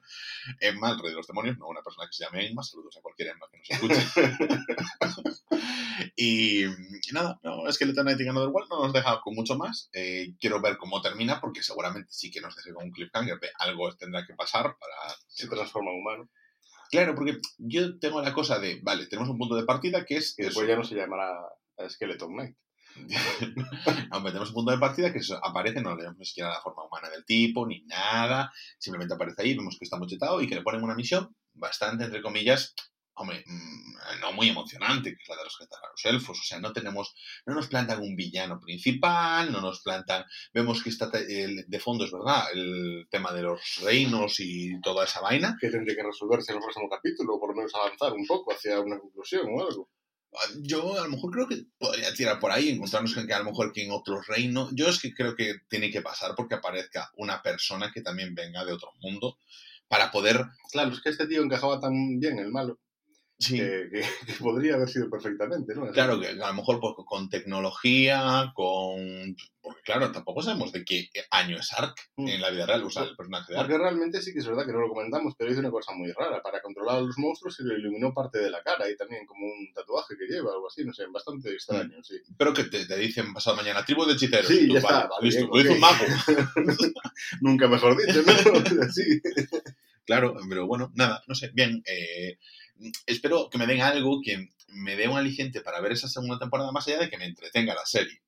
Enma, 0.58 0.92
el 0.92 0.98
rey 0.98 1.10
de 1.10 1.16
los 1.16 1.26
demonios, 1.26 1.58
no 1.58 1.68
una 1.68 1.82
persona 1.82 2.06
que 2.06 2.16
se 2.16 2.24
llame 2.24 2.46
Enma, 2.46 2.62
saludos 2.62 2.96
a 2.96 3.02
cualquier 3.02 3.28
Enma 3.28 3.46
que 3.50 3.58
nos 3.58 3.70
escuche. 3.70 5.34
y, 6.16 6.64
y 6.64 7.12
nada, 7.12 7.38
no, 7.42 7.70
Skeleton 7.70 8.04
Knight 8.04 8.20
y 8.20 8.28
Another 8.28 8.48
World 8.48 8.70
no 8.70 8.84
nos 8.84 8.94
deja 8.94 9.20
con 9.20 9.34
mucho 9.34 9.56
más. 9.56 9.90
Eh, 9.92 10.34
quiero 10.40 10.62
ver 10.62 10.78
cómo 10.78 11.02
termina, 11.02 11.42
porque 11.42 11.62
seguramente 11.62 12.08
sí 12.10 12.30
que 12.30 12.40
nos 12.40 12.56
deje 12.56 12.72
con 12.72 12.84
un 12.84 12.92
cliffhanger 12.92 13.38
de 13.38 13.50
algo 13.58 13.94
tendrá 13.96 14.24
que 14.26 14.32
pasar 14.32 14.64
para... 14.64 15.14
Se 15.28 15.46
transforma 15.46 15.90
en 15.90 16.00
humano. 16.00 16.30
Claro, 16.90 17.14
porque 17.14 17.38
yo 17.58 17.98
tengo 17.98 18.22
la 18.22 18.32
cosa 18.32 18.58
de, 18.58 18.80
vale, 18.82 19.06
tenemos 19.08 19.28
un 19.28 19.36
punto 19.36 19.56
de 19.56 19.64
partida 19.64 20.06
que 20.06 20.16
es... 20.16 20.36
Después 20.36 20.66
ya 20.66 20.76
no 20.76 20.84
se 20.84 20.94
llamará 20.94 21.36
Skeleton 21.86 22.32
Knight. 22.32 22.56
Aunque 24.10 24.30
tenemos 24.30 24.48
un 24.48 24.54
punto 24.54 24.70
de 24.72 24.78
partida 24.78 25.12
que 25.12 25.20
aparece, 25.42 25.80
no 25.80 25.94
le 25.94 26.02
vemos 26.02 26.18
ni 26.18 26.24
siquiera 26.24 26.50
la 26.50 26.60
forma 26.60 26.84
humana 26.84 27.10
del 27.10 27.24
tipo, 27.24 27.66
ni 27.66 27.82
nada. 27.82 28.52
Simplemente 28.78 29.14
aparece 29.14 29.42
ahí, 29.42 29.56
vemos 29.56 29.76
que 29.78 29.84
está 29.84 29.98
mochetado 29.98 30.40
y 30.40 30.48
que 30.48 30.54
le 30.54 30.62
ponen 30.62 30.82
una 30.82 30.94
misión 30.94 31.34
bastante, 31.54 32.04
entre 32.04 32.22
comillas, 32.22 32.74
hombre, 33.14 33.42
mm, 33.46 34.20
no 34.20 34.32
muy 34.32 34.48
emocionante, 34.48 35.14
que 35.16 35.22
es 35.22 35.28
la 35.28 35.36
de 35.36 35.44
rescatar 35.44 35.78
a 35.82 35.90
los 35.90 36.04
elfos. 36.04 36.38
O 36.38 36.44
sea, 36.44 36.60
no 36.60 36.72
tenemos, 36.72 37.14
no 37.46 37.54
nos 37.54 37.66
plantan 37.68 38.02
un 38.02 38.14
villano 38.14 38.60
principal, 38.60 39.50
no 39.50 39.60
nos 39.60 39.80
plantan, 39.80 40.24
vemos 40.52 40.82
que 40.82 40.90
está 40.90 41.08
de 41.08 41.80
fondo, 41.80 42.04
es 42.04 42.12
verdad, 42.12 42.44
el 42.52 43.06
tema 43.10 43.32
de 43.32 43.42
los 43.42 43.60
reinos 43.82 44.38
y 44.40 44.80
toda 44.80 45.04
esa 45.04 45.20
vaina. 45.20 45.56
Que 45.60 45.70
tendría 45.70 45.96
que 45.96 46.02
resolverse 46.02 46.52
en 46.52 46.58
el 46.58 46.62
próximo 46.62 46.88
capítulo, 46.88 47.34
o 47.34 47.40
por 47.40 47.50
lo 47.50 47.56
menos 47.56 47.74
avanzar 47.74 48.12
un 48.12 48.26
poco 48.26 48.52
hacia 48.52 48.80
una 48.80 48.98
conclusión 48.98 49.46
o 49.48 49.62
algo. 49.66 49.88
Yo 50.62 50.98
a 50.98 51.04
lo 51.04 51.10
mejor 51.10 51.30
creo 51.30 51.48
que 51.48 51.64
podría 51.78 52.12
tirar 52.12 52.38
por 52.38 52.52
ahí, 52.52 52.68
encontrarnos 52.68 53.14
con 53.14 53.26
que 53.26 53.34
a 53.34 53.38
lo 53.38 53.46
mejor 53.46 53.72
que 53.72 53.84
en 53.84 53.90
otros 53.90 54.26
reinos. 54.26 54.70
Yo 54.74 54.88
es 54.88 55.00
que 55.00 55.14
creo 55.14 55.34
que 55.34 55.60
tiene 55.68 55.90
que 55.90 56.02
pasar 56.02 56.34
porque 56.36 56.54
aparezca 56.54 57.10
una 57.16 57.42
persona 57.42 57.90
que 57.92 58.02
también 58.02 58.34
venga 58.34 58.64
de 58.64 58.72
otro 58.72 58.92
mundo 59.00 59.38
para 59.88 60.10
poder. 60.10 60.44
Claro, 60.72 60.92
es 60.92 61.00
que 61.00 61.10
este 61.10 61.26
tío 61.26 61.42
encajaba 61.42 61.80
tan 61.80 62.18
bien, 62.18 62.38
el 62.38 62.50
malo, 62.50 62.78
Sí. 63.38 63.56
que, 63.58 63.88
que- 63.92 64.02
que 64.26 64.32
podría 64.42 64.74
haber 64.76 64.88
sido 64.88 65.10
perfectamente, 65.10 65.74
¿no? 65.74 65.90
Claro 65.92 66.18
que 66.20 66.28
a 66.28 66.32
lo 66.32 66.54
mejor 66.54 66.80
pues, 66.80 66.94
con 67.06 67.28
tecnología, 67.28 68.52
con. 68.54 69.36
Porque 69.60 69.82
claro, 69.82 70.12
tampoco 70.12 70.42
sabemos 70.42 70.70
de 70.72 70.84
qué 70.84 71.08
año 71.30 71.58
es 71.58 71.72
Ark 71.72 71.94
Mm. 72.16 72.28
en 72.28 72.40
la 72.40 72.50
vida 72.50 72.64
real, 72.66 72.82
o 72.84 72.88
sea, 72.90 73.02
el 73.02 73.14
personaje 73.16 73.52
de 73.52 73.58
Ark. 73.58 73.68
Porque 73.68 73.82
realmente 73.82 74.22
sí 74.22 74.32
que 74.32 74.38
es 74.38 74.46
verdad 74.46 74.64
que 74.64 74.72
no 74.72 74.80
lo 74.80 74.88
comentamos, 74.88 75.34
pero 75.36 75.50
hizo 75.50 75.60
una 75.60 75.70
cosa 75.70 75.92
muy 75.92 76.10
rara. 76.12 76.40
Para 76.42 76.62
controlar 76.62 76.96
a 76.96 77.00
los 77.00 77.18
monstruos 77.18 77.54
se 77.56 77.64
le 77.64 77.74
iluminó 77.74 78.14
parte 78.14 78.38
de 78.38 78.48
la 78.48 78.62
cara 78.62 78.88
y 78.88 78.96
también 78.96 79.26
como 79.26 79.44
un 79.46 79.72
tatuaje 79.74 80.14
que 80.16 80.32
lleva, 80.32 80.52
algo 80.52 80.68
así, 80.68 80.84
no 80.84 80.94
sé, 80.94 81.04
bastante 81.12 81.50
extraño, 81.52 82.02
sí. 82.02 82.14
Pero 82.38 82.54
que 82.54 82.64
te, 82.64 82.86
te 82.86 82.96
dicen 82.96 83.34
pasado 83.34 83.56
mañana, 83.56 83.84
tribu 83.84 84.04
de 84.06 84.14
hechiceros. 84.14 84.46
Sí, 84.48 84.60
y 84.62 84.66
tú, 84.68 84.72
ya 84.74 84.78
está, 84.78 84.92
vale, 84.94 85.08
vale, 85.10 85.26
listo, 85.26 85.40
bien, 85.40 85.50
lo 85.52 85.60
hizo 85.60 85.72
un 85.74 85.80
mago. 85.80 86.04
Nunca 87.40 87.68
mejor 87.68 87.96
dicho, 87.98 88.22
¿no? 88.22 88.88
sí. 88.92 89.20
Claro, 90.04 90.36
pero 90.48 90.66
bueno, 90.66 90.92
nada, 90.94 91.22
no 91.26 91.34
sé, 91.34 91.50
bien. 91.52 91.82
eh, 91.86 92.38
espero 93.06 93.48
que 93.50 93.58
me 93.58 93.66
den 93.66 93.80
algo 93.80 94.20
que 94.22 94.50
me 94.68 94.96
dé 94.96 95.08
un 95.08 95.16
aliciente 95.16 95.60
para 95.60 95.80
ver 95.80 95.92
esa 95.92 96.08
segunda 96.08 96.38
temporada, 96.38 96.72
más 96.72 96.86
allá 96.86 96.98
de 96.98 97.10
que 97.10 97.18
me 97.18 97.24
entretenga 97.24 97.74
la 97.74 97.86
serie. 97.86 98.22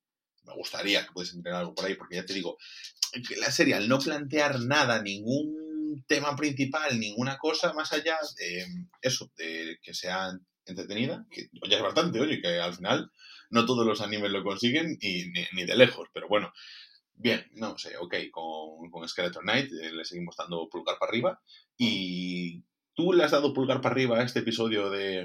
Me 0.44 0.54
gustaría 0.54 1.04
que 1.04 1.12
pudiese 1.12 1.36
entrenar 1.36 1.60
algo 1.60 1.74
por 1.74 1.84
ahí, 1.84 1.94
porque 1.94 2.16
ya 2.16 2.24
te 2.24 2.34
digo, 2.34 2.56
que 3.28 3.36
la 3.36 3.50
serie, 3.50 3.74
al 3.74 3.88
no 3.88 3.98
plantear 3.98 4.60
nada, 4.60 5.02
ningún 5.02 6.04
tema 6.06 6.36
principal, 6.36 6.98
ninguna 6.98 7.38
cosa 7.38 7.72
más 7.72 7.92
allá 7.92 8.16
de 8.38 8.66
eso, 9.02 9.30
de 9.36 9.78
que 9.82 9.94
sea 9.94 10.32
entretenida, 10.64 11.26
que 11.30 11.48
ya 11.68 11.76
es 11.76 11.82
bastante, 11.82 12.20
oye, 12.20 12.40
que 12.40 12.58
al 12.58 12.74
final 12.74 13.10
no 13.50 13.66
todos 13.66 13.86
los 13.86 14.00
animes 14.00 14.30
lo 14.30 14.42
consiguen 14.42 14.98
y 15.00 15.26
ni, 15.30 15.44
ni 15.52 15.64
de 15.64 15.76
lejos, 15.76 16.08
pero 16.12 16.28
bueno. 16.28 16.52
Bien, 17.20 17.44
no 17.54 17.76
sé, 17.76 17.96
ok, 17.96 18.14
con, 18.30 18.92
con 18.92 19.08
Skeleton 19.08 19.42
Knight 19.42 19.72
eh, 19.72 19.92
le 19.92 20.04
seguimos 20.04 20.36
dando 20.36 20.68
pulgar 20.68 20.98
para 21.00 21.10
arriba. 21.10 21.42
Y 21.76 22.62
tú 22.98 23.12
le 23.12 23.22
has 23.22 23.30
dado 23.30 23.54
pulgar 23.54 23.80
para 23.80 23.92
arriba 23.92 24.18
a 24.18 24.24
este 24.24 24.40
episodio 24.40 24.90
de 24.90 25.24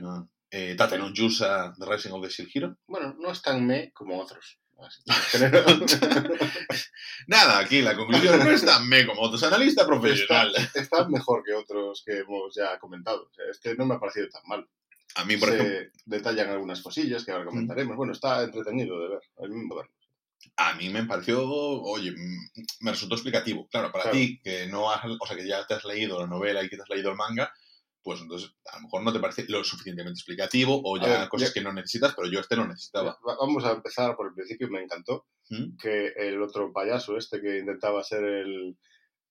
eh, 0.51 0.75
Tate 0.77 0.99
no 0.99 1.11
Yusa, 1.11 1.73
The 1.75 1.85
Rising 1.87 2.11
of 2.11 2.21
the 2.21 2.29
Shield 2.29 2.51
Hero. 2.53 2.77
Bueno, 2.85 3.15
no 3.17 3.31
es 3.31 3.41
tan 3.41 3.65
me 3.65 3.91
como 3.93 4.21
otros. 4.21 4.59
Nada, 7.27 7.57
aquí 7.57 7.81
la 7.81 7.95
conclusión 7.95 8.37
no 8.37 8.51
es 8.51 8.63
tan 8.63 8.87
me 8.87 9.07
como 9.07 9.23
otros 9.23 9.41
analistas 9.41 9.87
profesional. 9.87 10.53
Está 10.75 11.09
mejor 11.09 11.43
que 11.43 11.53
otros 11.53 12.03
que 12.05 12.19
hemos 12.19 12.53
ya 12.53 12.77
comentado. 12.77 13.23
O 13.23 13.33
sea, 13.33 13.45
este 13.49 13.73
no 13.75 13.87
me 13.87 13.95
ha 13.95 13.99
parecido 13.99 14.29
tan 14.29 14.43
mal. 14.45 14.67
A 15.15 15.25
mí, 15.25 15.37
por 15.37 15.49
se 15.49 15.55
ejemplo, 15.55 15.99
detallan 16.05 16.49
algunas 16.49 16.79
cosillas 16.79 17.25
que 17.25 17.31
ahora 17.31 17.45
comentaremos. 17.45 17.97
Bueno, 17.97 18.13
está 18.13 18.43
entretenido 18.43 18.99
de 18.99 19.09
ver. 19.09 19.21
A 19.39 19.47
mí 19.47 19.55
me 19.55 19.67
a 20.57 20.73
mí 20.75 20.89
me 20.89 21.05
pareció, 21.05 21.43
oye, 21.47 22.11
mm, 22.11 22.49
me 22.81 22.91
resultó 22.91 23.15
explicativo. 23.15 23.67
Claro, 23.69 23.91
para 23.91 24.03
Claro. 24.03 24.17
ti, 24.17 24.39
que 24.43 24.67
no 24.67 24.91
has, 24.91 25.03
o 25.05 25.25
sea, 25.25 25.35
que 25.37 25.47
ya 25.47 25.65
te 25.65 25.73
has 25.75 25.85
leído 25.85 26.19
la 26.19 26.27
novela 26.27 26.63
y 26.63 26.69
que 26.69 26.75
te 26.75 26.83
has 26.83 26.89
leído 26.89 27.09
el 27.09 27.17
manga, 27.17 27.51
pues 28.03 28.19
entonces 28.21 28.51
a 28.71 28.75
lo 28.77 28.83
mejor 28.83 29.03
no 29.03 29.13
te 29.13 29.19
parece 29.19 29.45
lo 29.47 29.63
suficientemente 29.63 30.17
explicativo 30.19 30.81
o 30.83 30.97
ya 30.97 31.19
ver, 31.21 31.29
cosas 31.29 31.49
ya- 31.49 31.53
que 31.53 31.61
no 31.61 31.71
necesitas, 31.73 32.13
pero 32.15 32.29
yo 32.29 32.39
este 32.41 32.55
lo 32.55 32.67
necesitaba. 32.67 33.17
Va- 33.27 33.37
Vamos 33.39 33.63
a 33.65 33.71
empezar 33.71 34.15
por 34.15 34.27
el 34.27 34.33
principio. 34.33 34.69
Me 34.69 34.81
encantó 34.83 35.25
¿Mm? 35.49 35.77
que 35.77 36.07
el 36.17 36.41
otro 36.41 36.71
payaso 36.73 37.17
este 37.17 37.41
que 37.41 37.59
intentaba 37.59 38.03
ser 38.03 38.23
el, 38.23 38.77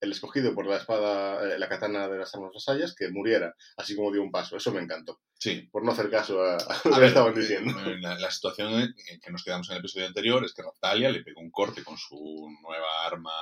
el 0.00 0.10
escogido 0.12 0.54
por 0.54 0.66
la 0.66 0.76
espada, 0.78 1.54
eh, 1.54 1.58
la 1.58 1.68
katana 1.68 2.08
de 2.08 2.18
las 2.18 2.34
armas 2.34 2.50
vasallas, 2.54 2.94
que 2.94 3.08
muriera, 3.10 3.54
así 3.76 3.94
como 3.94 4.10
dio 4.10 4.22
un 4.22 4.30
paso. 4.32 4.56
Eso 4.56 4.72
me 4.72 4.80
encantó. 4.80 5.20
Sí. 5.38 5.68
Por 5.72 5.84
no 5.84 5.92
hacer 5.92 6.08
caso 6.10 6.42
a, 6.42 6.56
a 6.56 6.88
lo 6.88 6.98
que 6.98 7.06
estaban 7.06 7.36
eh, 7.36 7.40
diciendo. 7.40 7.72
eh, 7.86 7.98
La, 8.00 8.18
la 8.18 8.30
situación 8.30 8.72
en 8.74 9.20
que 9.20 9.30
nos 9.30 9.44
quedamos 9.44 9.68
en 9.68 9.74
el 9.76 9.80
episodio 9.80 10.06
anterior 10.06 10.44
es 10.44 10.54
que 10.54 10.62
Raptalia 10.62 11.10
le 11.10 11.22
pegó 11.22 11.40
un 11.40 11.50
corte 11.50 11.82
con 11.84 11.98
su 11.98 12.48
nueva 12.62 13.06
arma, 13.06 13.32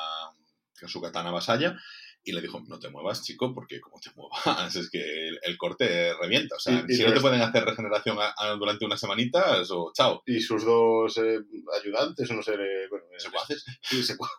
con 0.78 0.88
su 0.88 1.00
katana 1.00 1.30
vasalla, 1.30 1.78
y 2.22 2.32
le 2.32 2.42
dijo, 2.42 2.60
no 2.68 2.78
te 2.78 2.90
muevas, 2.90 3.22
chico, 3.24 3.54
porque 3.54 3.80
como 3.80 3.98
te 4.00 4.10
muevas 4.16 4.76
es 4.76 4.90
que 4.90 5.00
el, 5.28 5.38
el 5.42 5.56
corte 5.56 6.12
revienta. 6.20 6.56
O 6.56 6.58
sea, 6.60 6.84
Y- 6.88 6.92
y 6.92 6.96
si 6.96 7.04
no 7.04 7.12
te 7.14 7.20
pueden 7.20 7.40
hacer 7.40 7.64
regeneración 7.64 8.18
a- 8.20 8.34
a- 8.36 8.56
durante 8.56 8.84
unas 8.84 9.00
semanitas, 9.00 9.70
o 9.70 9.90
chao. 9.94 10.22
Y 10.26 10.40
sus 10.40 10.64
dos 10.64 11.16
eh, 11.18 11.38
ayudantes, 11.80 12.30
o 12.30 12.34
no 12.34 12.42
sé, 12.42 12.54
eh, 12.54 12.86
bueno, 12.90 13.04
eh. 13.12 13.18
Sí, 13.82 14.02
se 14.02 14.16
puede. 14.16 14.30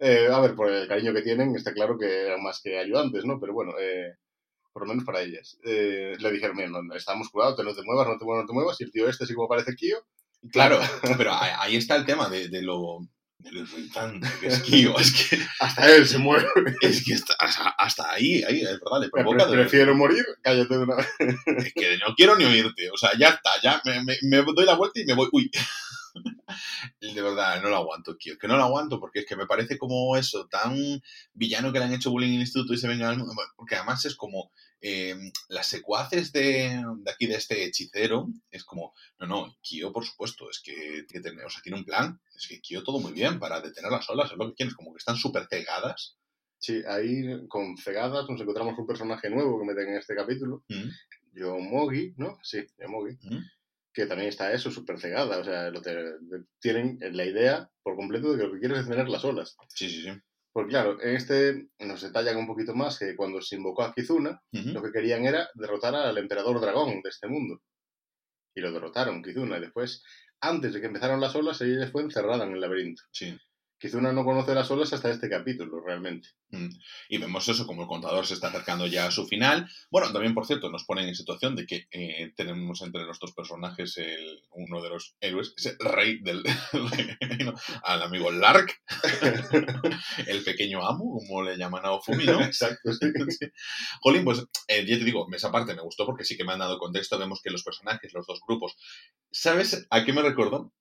Eh, 0.00 0.28
a 0.32 0.38
ver, 0.40 0.54
por 0.54 0.70
el 0.70 0.86
cariño 0.86 1.12
que 1.12 1.22
tienen, 1.22 1.56
está 1.56 1.72
claro 1.72 1.98
que 1.98 2.06
eran 2.26 2.42
más 2.42 2.60
que 2.62 2.78
ayudantes, 2.78 3.24
¿no? 3.24 3.40
Pero 3.40 3.52
bueno, 3.52 3.72
eh, 3.80 4.14
por 4.72 4.82
lo 4.82 4.88
menos 4.90 5.04
para 5.04 5.22
ellas. 5.22 5.58
Le 5.64 6.30
dijeron, 6.30 6.56
mira, 6.56 6.68
no, 6.68 6.94
estamos 6.94 7.28
curados, 7.30 7.58
no 7.64 7.74
te 7.74 7.82
muevas, 7.82 8.06
no 8.06 8.16
te 8.16 8.24
muevas, 8.24 8.44
no 8.44 8.46
te 8.46 8.52
muevas. 8.54 8.80
Y 8.80 8.84
el 8.84 8.92
tío 8.92 9.08
este, 9.08 9.24
así 9.24 9.34
como 9.34 9.48
parece 9.48 9.74
Kio, 9.74 9.98
Claro, 10.52 10.78
pero 11.18 11.32
ahí 11.32 11.50
ahí 11.58 11.76
está 11.76 11.96
el 11.96 12.06
tema 12.06 12.28
de, 12.28 12.48
de 12.48 12.62
lo, 12.62 13.00
de 13.38 13.52
lo 13.52 13.60
irritante 13.60 14.28
que 14.40 14.48
es 14.48 14.62
Kyo. 14.62 14.98
Es 14.98 15.12
que, 15.12 15.38
hasta 15.60 15.94
él 15.94 16.06
se 16.08 16.18
muere. 16.18 16.46
es 16.82 17.04
que 17.04 17.14
hasta, 17.14 17.34
hasta- 17.38 17.68
hasta 17.70 18.10
ahí, 18.12 18.42
ahí, 18.42 18.60
es 18.62 18.80
verdad, 18.80 19.00
le 19.00 19.08
Pre- 19.10 19.22
provoca... 19.22 19.46
de- 19.46 19.52
prefiero 19.56 19.94
morir, 19.94 20.24
cállate 20.42 20.76
de 20.76 20.82
una 20.82 20.96
vez. 20.96 21.06
Es 21.58 21.72
que 21.74 21.98
no 21.98 22.14
quiero 22.16 22.36
ni 22.36 22.44
oírte. 22.44 22.90
O 22.90 22.96
sea, 22.96 23.10
ya 23.18 23.28
está, 23.28 23.50
ya 23.62 23.80
me, 23.84 24.02
me- 24.02 24.18
me 24.22 24.42
doy 24.42 24.66
la 24.66 24.74
vuelta 24.74 25.00
y 25.00 25.04
me 25.04 25.14
voy. 25.14 25.28
Uy. 25.32 25.50
De 27.00 27.22
verdad, 27.22 27.62
no 27.62 27.68
lo 27.68 27.76
aguanto, 27.76 28.16
tío. 28.16 28.36
Que 28.38 28.48
no 28.48 28.56
lo 28.56 28.64
aguanto 28.64 28.98
porque 28.98 29.20
es 29.20 29.26
que 29.26 29.36
me 29.36 29.46
parece 29.46 29.78
como 29.78 30.16
eso, 30.16 30.46
tan 30.48 31.00
villano 31.32 31.72
que 31.72 31.78
le 31.78 31.84
han 31.84 31.92
hecho 31.92 32.10
bullying 32.10 32.28
en 32.30 32.34
el 32.36 32.40
instituto 32.40 32.72
y 32.74 32.78
se 32.78 32.88
venga 32.88 33.08
al 33.08 33.18
mundo. 33.18 33.34
Porque 33.56 33.76
además 33.76 34.04
es 34.04 34.16
como 34.16 34.50
eh, 34.80 35.16
las 35.48 35.66
secuaces 35.66 36.30
de, 36.32 36.82
de 37.00 37.10
aquí, 37.10 37.26
de 37.26 37.34
este 37.36 37.64
hechicero, 37.64 38.28
es 38.50 38.64
como, 38.64 38.94
no, 39.18 39.26
no, 39.26 39.56
Kyo, 39.62 39.92
por 39.92 40.04
supuesto, 40.04 40.48
es 40.50 40.60
que, 40.60 41.04
que 41.08 41.20
tiene, 41.20 41.44
o 41.44 41.50
sea, 41.50 41.62
tiene 41.62 41.78
un 41.78 41.84
plan. 41.84 42.20
Es 42.36 42.46
que 42.48 42.60
Kyo 42.60 42.82
todo 42.84 43.00
muy 43.00 43.12
bien 43.12 43.38
para 43.38 43.60
detener 43.60 43.90
las 43.90 44.08
olas, 44.10 44.30
es 44.30 44.36
lo 44.38 44.48
que 44.48 44.54
quieren, 44.54 44.74
como 44.74 44.92
que 44.92 44.98
están 44.98 45.16
súper 45.16 45.46
cegadas. 45.50 46.16
Sí, 46.60 46.82
ahí 46.88 47.46
con 47.48 47.76
cegadas 47.76 48.28
nos 48.28 48.40
encontramos 48.40 48.78
un 48.78 48.86
personaje 48.86 49.30
nuevo 49.30 49.58
que 49.60 49.66
meten 49.66 49.88
en 49.90 49.96
este 49.98 50.14
capítulo, 50.16 50.64
Mm, 50.68 50.88
Yomogi, 51.34 52.14
¿no? 52.16 52.36
Sí, 52.42 52.66
Yomogi. 52.78 53.16
mm. 53.22 53.38
que 53.92 54.06
también 54.06 54.28
está 54.28 54.52
eso, 54.52 54.70
súper 54.70 55.00
cegada. 55.00 55.38
O 55.38 55.44
sea, 55.44 55.70
lo 55.70 55.80
te- 55.82 56.04
tienen 56.60 56.98
la 57.12 57.24
idea 57.24 57.68
por 57.82 57.96
completo 57.96 58.30
de 58.32 58.38
que 58.38 58.44
lo 58.44 58.52
que 58.52 58.58
quieren 58.60 58.78
es 58.78 58.86
detener 58.86 59.08
las 59.08 59.24
olas. 59.24 59.56
Sí, 59.74 59.88
sí, 59.90 60.02
sí. 60.02 60.10
Porque 60.58 60.70
claro, 60.70 61.00
en 61.00 61.14
este 61.14 61.68
nos 61.78 62.02
detallan 62.02 62.36
un 62.36 62.48
poquito 62.48 62.74
más 62.74 62.98
que 62.98 63.14
cuando 63.14 63.40
se 63.40 63.54
invocó 63.54 63.84
a 63.84 63.94
Kizuna, 63.94 64.42
lo 64.50 64.82
que 64.82 64.90
querían 64.90 65.24
era 65.24 65.48
derrotar 65.54 65.94
al 65.94 66.18
emperador 66.18 66.60
dragón 66.60 67.00
de 67.00 67.10
este 67.10 67.28
mundo. 67.28 67.62
Y 68.56 68.60
lo 68.60 68.72
derrotaron, 68.72 69.22
Kizuna. 69.22 69.58
Y 69.58 69.60
después, 69.60 70.02
antes 70.40 70.72
de 70.72 70.80
que 70.80 70.88
empezaran 70.88 71.20
las 71.20 71.36
olas, 71.36 71.60
ella 71.60 71.88
fue 71.92 72.02
encerrada 72.02 72.44
en 72.44 72.54
el 72.54 72.60
laberinto. 72.60 73.04
Sí. 73.12 73.38
Kizuna 73.78 74.12
no 74.12 74.24
conoce 74.24 74.54
las 74.54 74.70
olas 74.70 74.92
hasta 74.92 75.10
este 75.10 75.28
capítulo, 75.28 75.80
realmente. 75.80 76.30
Y 77.08 77.18
vemos 77.18 77.48
eso, 77.48 77.66
como 77.66 77.82
el 77.82 77.88
contador 77.88 78.26
se 78.26 78.34
está 78.34 78.48
acercando 78.48 78.86
ya 78.86 79.06
a 79.06 79.10
su 79.10 79.26
final. 79.26 79.70
Bueno, 79.90 80.12
también, 80.12 80.34
por 80.34 80.46
cierto, 80.46 80.68
nos 80.68 80.84
ponen 80.84 81.06
en 81.06 81.14
situación 81.14 81.54
de 81.54 81.66
que 81.66 81.86
eh, 81.92 82.32
tenemos 82.34 82.82
entre 82.82 83.04
nuestros 83.04 83.32
personajes 83.32 83.96
el, 83.98 84.42
uno 84.50 84.82
de 84.82 84.88
los 84.88 85.14
héroes, 85.20 85.54
es 85.56 85.66
el 85.66 85.78
rey 85.78 86.18
del 86.20 86.42
reino, 87.20 87.54
al 87.84 88.02
amigo 88.02 88.32
Lark, 88.32 88.82
el 90.26 90.42
pequeño 90.42 90.84
amo, 90.84 91.18
como 91.18 91.42
le 91.42 91.56
llaman 91.56 91.84
a 91.84 91.92
Ofumi, 91.92 92.24
¿no? 92.24 92.40
Exacto, 92.42 92.92
sí. 92.92 93.06
Sí. 93.38 93.46
Jolín, 94.00 94.24
pues 94.24 94.44
eh, 94.68 94.84
ya 94.86 94.98
te 94.98 95.04
digo, 95.04 95.26
esa 95.32 95.52
parte 95.52 95.74
me 95.74 95.82
gustó 95.82 96.06
porque 96.06 96.24
sí 96.24 96.36
que 96.36 96.44
me 96.44 96.52
han 96.52 96.58
dado 96.58 96.78
contexto. 96.78 97.18
Vemos 97.18 97.40
que 97.42 97.50
los 97.50 97.62
personajes, 97.62 98.12
los 98.12 98.26
dos 98.26 98.40
grupos. 98.46 98.76
¿Sabes 99.30 99.86
a 99.90 100.04
qué 100.04 100.12
me 100.12 100.22
recordó? 100.22 100.72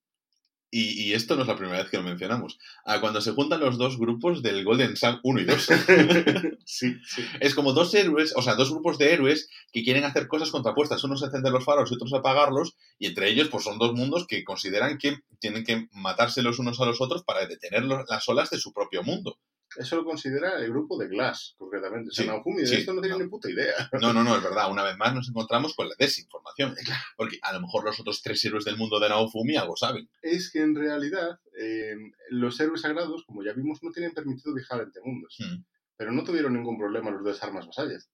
Y, 0.69 1.01
y 1.01 1.13
esto 1.13 1.35
no 1.35 1.43
es 1.43 1.47
la 1.47 1.55
primera 1.55 1.79
vez 1.79 1.89
que 1.89 1.97
lo 1.97 2.03
mencionamos. 2.03 2.57
A 2.85 2.99
cuando 2.99 3.21
se 3.21 3.31
juntan 3.31 3.61
los 3.61 3.77
dos 3.77 3.97
grupos 3.97 4.43
del 4.43 4.65
Golden 4.65 4.97
Sun 4.97 5.19
1 5.23 5.41
y 5.41 5.45
2. 5.45 5.61
sí, 6.65 6.95
sí. 7.05 7.25
es 7.39 7.55
como 7.55 7.71
dos 7.71 7.93
héroes, 7.93 8.33
o 8.35 8.41
sea, 8.41 8.55
dos 8.55 8.71
grupos 8.71 8.97
de 8.97 9.13
héroes 9.13 9.49
que 9.71 9.83
quieren 9.83 10.03
hacer 10.03 10.27
cosas 10.27 10.51
contrapuestas. 10.51 11.03
Unos 11.03 11.23
encender 11.23 11.53
los 11.53 11.63
faros 11.63 11.91
y 11.91 11.95
otros 11.95 12.13
apagarlos. 12.13 12.75
Y 12.99 13.07
entre 13.07 13.29
ellos, 13.29 13.47
pues 13.49 13.63
son 13.63 13.77
dos 13.77 13.93
mundos 13.93 14.27
que 14.27 14.43
consideran 14.43 14.97
que 14.97 15.19
tienen 15.39 15.63
que 15.63 15.87
matarse 15.91 16.41
los 16.41 16.59
unos 16.59 16.81
a 16.81 16.85
los 16.85 16.99
otros 16.99 17.23
para 17.23 17.45
detener 17.45 17.83
las 17.85 18.27
olas 18.27 18.49
de 18.49 18.59
su 18.59 18.73
propio 18.73 19.03
mundo. 19.03 19.39
Eso 19.75 19.97
lo 19.97 20.05
considera 20.05 20.59
el 20.59 20.69
grupo 20.69 20.97
de 20.97 21.07
Glass, 21.07 21.55
concretamente. 21.57 22.11
Sí, 22.13 22.25
Naofumi 22.25 22.61
de 22.61 22.67
sí, 22.67 22.75
esto 22.75 22.93
no 22.93 23.01
tiene 23.01 23.17
no. 23.17 23.23
ni 23.25 23.29
puta 23.29 23.49
idea. 23.49 23.73
No, 24.01 24.13
no, 24.13 24.23
no, 24.23 24.35
es 24.37 24.41
verdad. 24.41 24.71
Una 24.71 24.83
vez 24.83 24.97
más 24.97 25.13
nos 25.13 25.27
encontramos 25.29 25.75
con 25.75 25.89
la 25.89 25.95
desinformación. 25.99 26.75
Porque 27.17 27.37
a 27.41 27.53
lo 27.53 27.61
mejor 27.61 27.83
los 27.83 27.99
otros 27.99 28.21
tres 28.21 28.43
héroes 28.45 28.65
del 28.65 28.77
mundo 28.77 28.99
de 28.99 29.09
Naofumi 29.09 29.57
algo 29.57 29.75
saben. 29.75 30.09
Es 30.21 30.49
que 30.51 30.61
en 30.61 30.73
realidad 30.75 31.39
eh, 31.59 31.95
los 32.29 32.59
héroes 32.59 32.81
sagrados, 32.81 33.23
como 33.25 33.43
ya 33.43 33.53
vimos, 33.53 33.83
no 33.83 33.91
tienen 33.91 34.13
permitido 34.13 34.53
viajar 34.53 34.81
entre 34.81 35.01
mundos. 35.03 35.35
Mm, 35.39 35.63
Pero 35.97 36.11
no 36.11 36.23
tuvieron 36.23 36.53
ningún 36.53 36.77
problema 36.77 37.11
los 37.11 37.23
dos 37.23 37.43
armas 37.43 37.67
vasallas. 37.67 38.09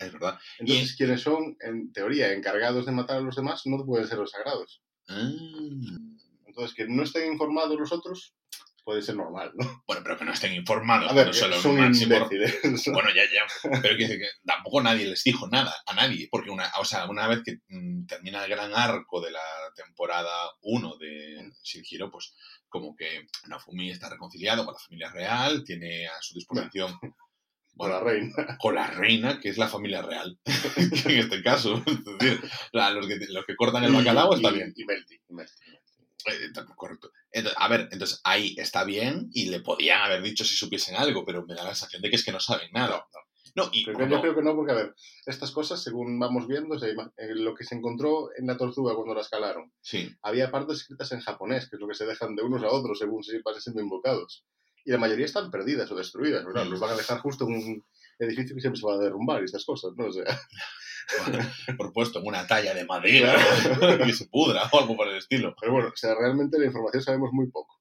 es 0.00 0.12
verdad. 0.12 0.38
Entonces, 0.58 0.96
quienes 0.96 1.20
son, 1.22 1.56
en 1.60 1.92
teoría, 1.92 2.32
encargados 2.32 2.86
de 2.86 2.92
matar 2.92 3.18
a 3.18 3.20
los 3.20 3.36
demás, 3.36 3.62
no 3.66 3.84
pueden 3.84 4.06
ser 4.06 4.18
los 4.18 4.30
sagrados. 4.30 4.82
Ah. 5.08 5.30
Entonces, 6.46 6.74
que 6.74 6.86
no 6.88 7.02
estén 7.04 7.32
informados 7.32 7.78
los 7.78 7.92
otros, 7.92 8.34
puede 8.88 9.02
ser 9.02 9.16
normal, 9.16 9.52
¿no? 9.54 9.82
Bueno, 9.86 10.00
pero 10.02 10.16
que 10.16 10.24
no 10.24 10.32
estén 10.32 10.54
informados. 10.54 11.10
A 11.10 11.14
ver, 11.14 11.26
no 11.26 11.32
solo 11.34 11.60
son 11.60 11.76
máximo- 11.76 12.14
imbéciles. 12.14 12.58
Bueno, 12.90 13.10
ya, 13.14 13.22
ya. 13.24 13.70
Pero 13.82 13.98
que, 13.98 14.06
que 14.08 14.26
tampoco 14.46 14.80
nadie 14.82 15.04
les 15.04 15.22
dijo 15.24 15.46
nada 15.46 15.74
a 15.84 15.92
nadie. 15.94 16.26
Porque 16.30 16.48
una, 16.48 16.72
o 16.80 16.86
sea, 16.86 17.04
una 17.06 17.28
vez 17.28 17.40
que 17.44 17.58
mm, 17.68 18.06
termina 18.06 18.42
el 18.42 18.50
gran 18.50 18.72
arco 18.74 19.20
de 19.20 19.30
la 19.30 19.42
temporada 19.76 20.32
1 20.62 20.96
de 20.96 21.50
Shinjiro, 21.62 22.10
pues 22.10 22.34
como 22.70 22.96
que 22.96 23.26
Nafumi 23.46 23.90
está 23.90 24.08
reconciliado 24.08 24.64
con 24.64 24.72
la 24.72 24.80
familia 24.80 25.10
real, 25.10 25.64
tiene 25.64 26.06
a 26.06 26.12
su 26.22 26.32
disposición. 26.34 26.98
Con 27.76 27.90
la 27.90 28.00
reina. 28.00 28.32
con 28.58 28.74
la 28.74 28.86
reina, 28.88 29.38
que 29.38 29.50
es 29.50 29.56
la 29.58 29.68
familia 29.68 30.02
real. 30.02 30.36
en 30.76 31.18
este 31.18 31.42
caso. 31.44 31.80
Es 31.86 32.18
decir, 32.18 32.40
los, 32.72 33.06
que, 33.06 33.18
los 33.28 33.44
que 33.46 33.54
cortan 33.54 33.84
el 33.84 33.92
bacalao 33.92 34.34
está 34.34 34.48
Y- 34.50 34.54
bien. 34.54 34.72
Y 34.74 34.84
Melty. 34.84 35.14
y 35.28 35.32
Melty. 35.34 35.52
Eh, 36.26 36.50
correcto. 36.76 37.12
Entonces, 37.30 37.58
a 37.60 37.68
ver, 37.68 37.88
entonces 37.92 38.20
ahí 38.24 38.54
está 38.58 38.84
bien 38.84 39.28
y 39.32 39.46
le 39.50 39.60
podían 39.60 40.02
haber 40.02 40.20
dicho 40.22 40.44
si 40.44 40.54
supiesen 40.56 40.96
algo, 40.96 41.24
pero 41.24 41.44
me 41.46 41.54
da 41.54 41.62
la 41.64 41.70
sensación 41.74 42.02
de 42.02 42.10
que 42.10 42.16
es 42.16 42.24
que 42.24 42.32
no 42.32 42.40
saben 42.40 42.70
nada. 42.72 43.06
No, 43.54 43.68
y 43.72 43.82
Creo 43.84 43.96
que- 43.96 43.98
cuando- 43.98 44.16
Yo 44.16 44.22
creo 44.22 44.34
que 44.36 44.42
no, 44.42 44.54
porque, 44.54 44.72
a 44.72 44.76
ver, 44.76 44.94
estas 45.26 45.50
cosas, 45.52 45.82
según 45.82 46.18
vamos 46.18 46.46
viendo, 46.46 46.74
o 46.74 46.78
sea, 46.78 46.88
eh, 46.90 47.34
lo 47.34 47.54
que 47.54 47.64
se 47.64 47.74
encontró 47.76 48.30
en 48.36 48.46
la 48.46 48.56
tortuga 48.56 48.94
cuando 48.94 49.14
la 49.14 49.22
escalaron, 49.22 49.72
sí, 49.80 50.14
había 50.22 50.50
partes 50.50 50.78
escritas 50.82 51.10
en 51.12 51.20
japonés, 51.20 51.68
que 51.68 51.76
es 51.76 51.80
lo 51.80 51.88
que 51.88 51.94
se 51.94 52.04
dejan 52.06 52.36
de 52.36 52.42
unos 52.42 52.62
a 52.62 52.68
otros 52.70 52.98
según 52.98 53.22
se 53.24 53.40
pasen 53.40 53.62
siendo 53.62 53.80
invocados. 53.82 54.44
Y 54.84 54.90
la 54.92 54.98
mayoría 54.98 55.24
están 55.26 55.50
perdidas 55.50 55.90
o 55.90 55.96
destruidas, 55.96 56.44
¿verdad? 56.44 56.66
Los 56.66 56.78
van 56.80 56.90
a 56.90 56.96
dejar 56.96 57.18
justo 57.20 57.46
en 57.46 57.54
un 57.54 57.84
edificio 58.18 58.54
que 58.54 58.60
siempre 58.60 58.80
se 58.80 58.86
va 58.86 58.94
a 58.94 58.98
derrumbar 58.98 59.42
y 59.42 59.46
estas 59.46 59.64
cosas, 59.64 59.92
¿no? 59.96 60.06
O 60.06 60.12
sea, 60.12 60.24
por 61.78 61.92
puesto 61.92 62.18
en 62.20 62.26
una 62.26 62.46
talla 62.46 62.74
de 62.74 62.84
madera 62.84 63.36
que 64.04 64.12
se 64.12 64.26
pudra 64.26 64.68
o 64.72 64.78
algo 64.80 64.96
por 64.96 65.08
el 65.08 65.16
estilo. 65.16 65.54
pero 65.60 65.72
bueno, 65.72 65.88
o 65.88 65.96
sea, 65.96 66.14
realmente 66.14 66.58
la 66.58 66.66
información 66.66 67.02
sabemos 67.02 67.30
muy 67.32 67.50
poco. 67.50 67.80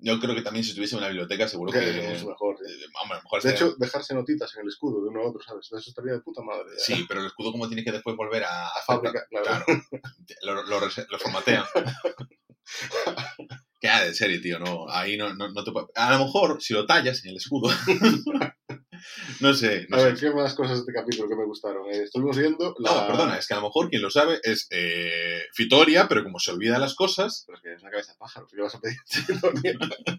Yo 0.00 0.20
creo 0.20 0.32
que 0.36 0.42
también 0.42 0.62
si 0.62 0.70
estuviese 0.70 0.94
en 0.94 1.00
una 1.00 1.08
biblioteca 1.08 1.48
seguro 1.48 1.72
Que 1.72 1.80
que... 1.80 2.12
es 2.14 2.24
mejor. 2.24 2.54
eh, 2.56 2.84
hombre, 3.02 3.16
a 3.16 3.18
lo 3.18 3.22
mejor 3.24 3.42
De 3.42 3.48
estaría- 3.48 3.68
hecho, 3.72 3.76
dejarse 3.80 4.14
notitas 4.14 4.54
en 4.54 4.62
el 4.62 4.68
escudo 4.68 5.02
de 5.02 5.08
uno 5.08 5.22
a 5.22 5.28
otro, 5.28 5.40
¿sabes? 5.42 5.66
Eso 5.66 5.76
estaría 5.90 6.12
de 6.12 6.20
puta 6.20 6.40
madre. 6.40 6.66
¿eh? 6.72 6.78
Sí, 6.78 7.04
pero 7.08 7.18
el 7.20 7.26
escudo 7.26 7.50
como 7.50 7.66
tiene 7.66 7.82
que 7.82 7.90
después 7.90 8.14
volver 8.16 8.44
a... 8.44 8.68
A 8.68 8.80
fábrica, 8.86 9.24
claro. 9.28 9.64
Lo, 10.42 10.62
lo, 10.62 10.80
lo 10.80 11.18
formatean. 11.18 11.64
Queda 13.80 14.04
de 14.04 14.14
serie, 14.14 14.38
tío, 14.40 14.58
no, 14.60 14.88
ahí 14.88 15.16
no, 15.16 15.34
no, 15.34 15.48
no 15.50 15.64
te 15.64 15.72
A 15.96 16.12
lo 16.16 16.26
mejor, 16.26 16.62
si 16.62 16.74
lo 16.74 16.86
tallas 16.86 17.24
en 17.24 17.30
el 17.30 17.36
escudo... 17.36 17.68
no 19.40 19.54
sé, 19.54 19.86
no 19.88 19.96
A 19.96 20.00
sé. 20.00 20.06
ver, 20.06 20.18
¿qué 20.18 20.30
más 20.30 20.54
cosas 20.54 20.76
de 20.76 20.80
este 20.80 20.92
capítulo 20.92 21.28
que 21.28 21.36
me 21.36 21.44
gustaron? 21.44 21.86
Eh, 21.88 22.04
estuvimos 22.04 22.36
viendo 22.36 22.74
la... 22.78 22.92
No, 22.92 23.06
perdona, 23.06 23.38
es 23.38 23.46
que 23.46 23.54
a 23.54 23.58
lo 23.58 23.64
mejor 23.64 23.88
quien 23.88 24.02
lo 24.02 24.10
sabe 24.10 24.40
es 24.42 24.66
eh, 24.70 25.42
Fitoria, 25.52 26.08
pero 26.08 26.22
como 26.24 26.38
se 26.38 26.50
olvida 26.50 26.78
las 26.78 26.94
cosas, 26.94 27.44
Pero 27.46 27.56
es 27.58 27.62
que 27.62 27.72
es 27.74 27.82
una 27.82 27.90
cabeza 27.90 28.12
de 28.12 28.18
pájaro, 28.18 28.46
¿qué 28.46 28.60
vas 28.60 28.74
a 28.74 28.80
pedir? 28.80 28.98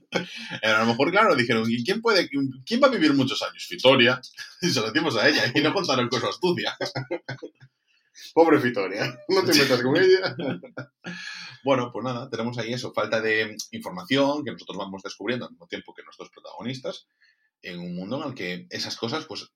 eh, 0.62 0.68
a 0.68 0.80
lo 0.80 0.86
mejor, 0.88 1.12
claro, 1.12 1.36
dijeron, 1.36 1.66
¿y 1.68 1.84
quién 1.84 2.02
puede, 2.02 2.30
quién 2.66 2.82
va 2.82 2.88
a 2.88 2.92
vivir 2.92 3.14
muchos 3.14 3.42
años? 3.42 3.66
Fitoria. 3.68 4.22
Y 4.62 4.70
se 4.70 4.82
lo 4.82 4.92
decimos 4.92 5.16
a 5.16 5.28
ella, 5.28 5.52
y 5.56 5.62
no 5.62 5.74
contaron 5.74 6.10
con 6.10 6.20
su 6.20 6.28
astucia. 6.28 6.78
Pobre 8.34 8.60
Fitoria, 8.60 9.18
no 9.30 9.44
te 9.44 9.54
metas 9.58 9.82
con 9.82 9.96
ella. 9.96 10.36
bueno, 11.64 11.90
pues 11.92 12.04
nada, 12.04 12.30
tenemos 12.30 12.58
ahí 12.58 12.74
eso, 12.74 12.92
falta 12.94 13.22
de 13.22 13.56
información 13.72 14.44
que 14.44 14.52
nosotros 14.52 14.78
vamos 14.78 15.02
descubriendo 15.02 15.46
al 15.46 15.52
mismo 15.52 15.68
tiempo 15.68 15.94
que 15.94 16.04
nuestros 16.04 16.30
protagonistas 16.30 17.08
en 17.62 17.80
un 17.80 17.96
mundo 17.96 18.22
en 18.22 18.30
el 18.30 18.36
que 18.36 18.68
esas 18.70 18.96
cosas, 18.96 19.26
pues, 19.26 19.52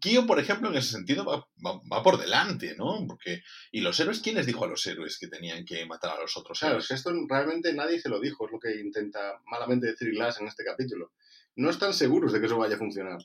Kyo, 0.00 0.26
por 0.26 0.38
ejemplo, 0.38 0.68
en 0.68 0.76
ese 0.76 0.92
sentido 0.92 1.24
va, 1.24 1.46
va, 1.64 2.02
por 2.02 2.18
delante, 2.18 2.74
¿no? 2.76 3.06
Porque, 3.06 3.42
¿y 3.72 3.80
los 3.80 3.98
héroes? 3.98 4.20
¿Quién 4.20 4.36
les 4.36 4.46
dijo 4.46 4.64
a 4.64 4.68
los 4.68 4.86
héroes 4.86 5.18
que 5.18 5.28
tenían 5.28 5.64
que 5.64 5.84
matar 5.86 6.16
a 6.16 6.20
los 6.20 6.36
otros 6.36 6.60
claro, 6.60 6.78
es 6.78 6.88
que 6.88 6.94
esto 6.94 7.10
realmente 7.28 7.72
nadie 7.72 8.00
se 8.00 8.08
lo 8.08 8.20
dijo, 8.20 8.46
es 8.46 8.52
lo 8.52 8.58
que 8.58 8.80
intenta 8.80 9.40
malamente 9.46 9.86
decir 9.86 10.10
Glass 10.10 10.40
en 10.40 10.48
este 10.48 10.64
capítulo. 10.64 11.12
No 11.56 11.70
están 11.70 11.94
seguros 11.94 12.32
de 12.32 12.40
que 12.40 12.46
eso 12.46 12.58
vaya 12.58 12.76
a 12.76 12.78
funcionar. 12.78 13.18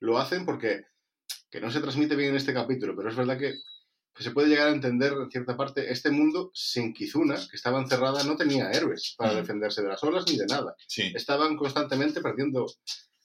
Lo 0.00 0.18
hacen 0.18 0.44
porque, 0.44 0.82
que 1.50 1.60
no 1.60 1.70
se 1.70 1.80
transmite 1.80 2.16
bien 2.16 2.30
en 2.30 2.36
este 2.36 2.54
capítulo, 2.54 2.94
pero 2.96 3.10
es 3.10 3.16
verdad 3.16 3.38
que 3.38 3.54
se 4.16 4.30
puede 4.30 4.48
llegar 4.48 4.68
a 4.68 4.72
entender 4.72 5.12
en 5.12 5.30
cierta 5.30 5.56
parte, 5.56 5.90
este 5.90 6.10
mundo 6.10 6.50
sin 6.54 6.92
Kizuna, 6.92 7.34
que 7.34 7.56
estaba 7.56 7.80
encerrada, 7.80 8.22
no 8.22 8.36
tenía 8.36 8.70
héroes 8.70 9.14
para 9.18 9.32
mm. 9.32 9.36
defenderse 9.36 9.82
de 9.82 9.88
las 9.88 10.02
olas 10.04 10.24
ni 10.28 10.36
de 10.36 10.46
nada. 10.46 10.76
Estaban 11.14 11.56
constantemente 11.56 12.20
perdiendo 12.20 12.66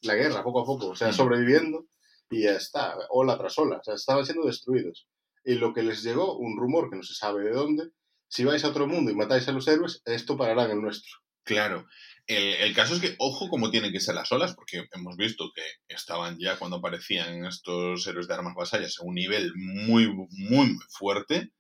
la 0.02 0.16
guerra 0.16 0.44
poco 0.44 0.62
a 0.62 0.66
poco, 0.66 0.88
o 0.88 0.96
sea, 0.96 1.14
sobreviviendo 1.14 1.86
y 2.30 2.44
ya 2.44 2.52
está, 2.52 2.96
ola 3.10 3.38
tras 3.38 3.58
ola, 3.58 3.78
o 3.78 3.84
sea, 3.84 3.96
estaban 3.96 4.26
siendo 4.26 4.46
destruidos. 4.46 5.08
Y 5.44 5.56
lo 5.56 5.74
que 5.74 5.84
les 5.84 6.04
llegó, 6.04 6.38
un 6.38 6.58
rumor 6.58 6.90
que 6.90 6.98
no 6.98 7.04
se 7.04 7.16
sabe 7.16 7.44
de 7.44 7.52
dónde, 7.52 7.90
si 8.28 8.44
vais 8.44 8.64
a 8.64 8.70
otro 8.70 8.88
mundo 8.88 9.10
y 9.12 9.16
matáis 9.16 9.48
a 9.48 9.52
los 9.52 9.68
héroes, 9.68 10.02
esto 10.06 10.38
parará 10.38 10.66
en 10.66 10.72
el 10.72 10.82
nuestro. 10.82 11.12
Claro. 11.44 11.88
El, 12.28 12.76
caso 12.76 12.94
es 12.94 13.02
que, 13.02 13.16
ojo 13.18 13.50
cómo 13.50 13.72
tienen 13.72 13.92
que 13.92 14.00
ser 14.00 14.14
las 14.14 14.32
olas, 14.32 14.54
porque 14.54 14.88
hemos 14.94 15.18
visto 15.18 15.52
que 15.56 15.64
estaban 15.88 16.38
ya 16.38 16.60
cuando 16.60 16.78
aparecían 16.78 17.44
estos 17.46 18.06
héroes 18.06 18.28
de 18.28 18.36
armas 18.36 18.54
vasallas 18.54 19.00
a 19.00 19.04
un 19.04 19.16
nivel 19.16 19.52
muy, 19.56 20.08
muy, 20.14 20.28
muy 20.32 20.78
fuerte, 20.90 21.52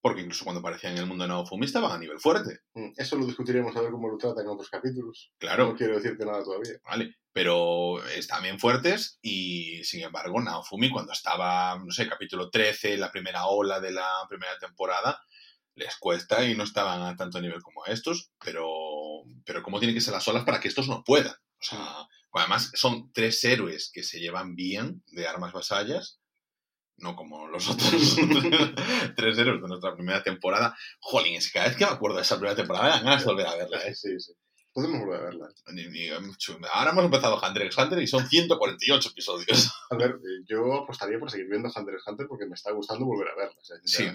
porque 0.00 0.20
incluso 0.20 0.44
cuando 0.44 0.60
aparecían 0.60 0.92
en 0.92 1.00
el 1.00 1.06
mundo 1.06 1.24
de 1.24 1.28
Naofumi 1.28 1.66
estaban 1.66 1.92
a 1.92 1.98
nivel 1.98 2.20
fuerte. 2.20 2.60
Mm, 2.74 2.92
eso 2.96 3.16
lo 3.16 3.26
discutiremos 3.26 3.76
a 3.76 3.80
ver 3.80 3.90
cómo 3.90 4.08
lo 4.08 4.16
tratan 4.16 4.44
en 4.44 4.50
otros 4.50 4.70
capítulos. 4.70 5.32
Claro. 5.38 5.68
No 5.68 5.76
quiero 5.76 5.96
decirte 5.96 6.24
nada 6.24 6.42
todavía. 6.42 6.80
Vale 6.84 7.16
pero 7.38 8.04
están 8.08 8.42
bien 8.42 8.58
fuertes 8.58 9.20
y 9.22 9.84
sin 9.84 10.02
embargo 10.02 10.40
Naofumi 10.40 10.90
cuando 10.90 11.12
estaba, 11.12 11.78
no 11.78 11.92
sé, 11.92 12.08
capítulo 12.08 12.50
13, 12.50 12.96
la 12.96 13.12
primera 13.12 13.46
ola 13.46 13.78
de 13.78 13.92
la 13.92 14.08
primera 14.28 14.58
temporada, 14.58 15.22
les 15.76 15.96
cuesta 15.98 16.44
y 16.44 16.56
no 16.56 16.64
estaban 16.64 17.00
a 17.02 17.14
tanto 17.14 17.40
nivel 17.40 17.62
como 17.62 17.86
estos, 17.86 18.32
pero, 18.44 18.66
pero 19.44 19.62
¿cómo 19.62 19.78
tienen 19.78 19.94
que 19.94 20.00
ser 20.00 20.14
las 20.14 20.26
olas 20.26 20.42
para 20.44 20.58
que 20.58 20.66
estos 20.66 20.88
no 20.88 21.04
puedan? 21.04 21.34
O 21.60 21.64
sea, 21.64 22.08
además 22.32 22.72
son 22.74 23.12
tres 23.12 23.44
héroes 23.44 23.92
que 23.92 24.02
se 24.02 24.18
llevan 24.18 24.56
bien 24.56 25.04
de 25.12 25.28
armas 25.28 25.52
vasallas, 25.52 26.17
no 26.98 27.16
como 27.16 27.48
los 27.48 27.68
otros 27.68 28.16
tres 29.16 29.38
héroes 29.38 29.62
de 29.62 29.68
nuestra 29.68 29.94
primera 29.94 30.22
temporada. 30.22 30.76
Jolín, 31.00 31.36
es 31.36 31.46
que 31.46 31.58
cada 31.58 31.68
vez 31.68 31.76
que 31.76 31.84
me 31.84 31.92
acuerdo 31.92 32.16
de 32.16 32.22
esa 32.22 32.36
primera 32.36 32.56
temporada 32.56 32.84
me 32.84 32.90
dan 32.90 33.04
ganas 33.04 33.20
de 33.20 33.26
volver 33.26 33.46
a 33.46 33.56
verla. 33.56 33.78
¿eh? 33.78 33.94
Sí, 33.94 34.18
sí. 34.18 34.32
Podemos 34.72 35.00
volver 35.00 35.20
a 35.20 35.24
verla. 35.24 35.48
Ahora 36.72 36.90
hemos 36.90 37.04
empezado 37.04 37.40
Hunter 37.40 37.62
x 37.66 37.78
Hunter 37.78 38.02
y 38.02 38.06
son 38.06 38.28
148 38.28 39.08
episodios. 39.08 39.72
A 39.90 39.96
ver, 39.96 40.10
eh, 40.10 40.44
yo 40.48 40.74
apostaría 40.74 41.18
por 41.18 41.30
seguir 41.30 41.48
viendo 41.48 41.68
Hunter 41.74 41.94
x 41.94 42.04
Hunter 42.06 42.26
porque 42.28 42.46
me 42.46 42.54
está 42.54 42.72
gustando 42.72 43.06
volver 43.06 43.28
a 43.28 43.36
verla. 43.36 43.56
Sí. 43.84 44.10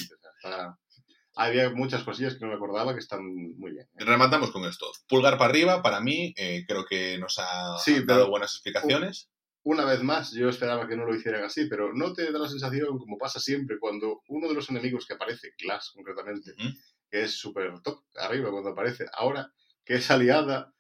Había 1.36 1.72
muchas 1.72 2.04
cosillas 2.04 2.36
que 2.36 2.41
no 2.41 2.50
me 2.50 2.56
acordaba 2.56 2.93
que 2.93 3.00
están 3.00 3.26
muy 3.58 3.72
bien. 3.72 3.88
¿eh? 3.98 4.06
Rematamos 4.06 4.52
con 4.52 4.65
esto. 4.65 4.91
Pulgar 5.08 5.38
para 5.38 5.50
arriba, 5.50 5.82
para 5.82 6.00
mí, 6.00 6.34
eh, 6.38 6.63
creo 6.67 6.86
que 6.86 7.17
nos 7.17 7.39
ha 7.39 7.78
dado 8.06 8.30
buenas 8.30 8.54
explicaciones. 8.54 9.30
Una 9.63 9.86
vez 9.86 10.04
más, 10.04 10.34
yo 10.34 10.49
esperaba 10.49 10.88
que 10.88 10.97
no 10.97 11.06
lo 11.06 11.15
hicieran 11.15 11.43
así, 11.43 11.67
pero 11.69 11.93
no 11.93 12.13
te 12.13 12.32
da 12.32 12.39
la 12.39 12.49
sensación, 12.49 12.97
como 12.97 13.17
pasa 13.17 13.39
siempre, 13.39 13.80
cuando 13.80 14.21
uno 14.28 14.49
de 14.49 14.54
los 14.54 14.69
enemigos 14.69 15.06
que 15.08 15.13
aparece, 15.13 15.54
Glass 15.58 15.91
concretamente, 15.93 16.54
que 17.10 17.23
es 17.23 17.32
súper 17.32 17.80
top 17.82 18.04
arriba 18.15 18.52
cuando 18.52 18.71
aparece, 18.71 19.06
ahora 19.13 19.52
que 19.86 19.95
es 19.95 20.12
aliada 20.12 20.73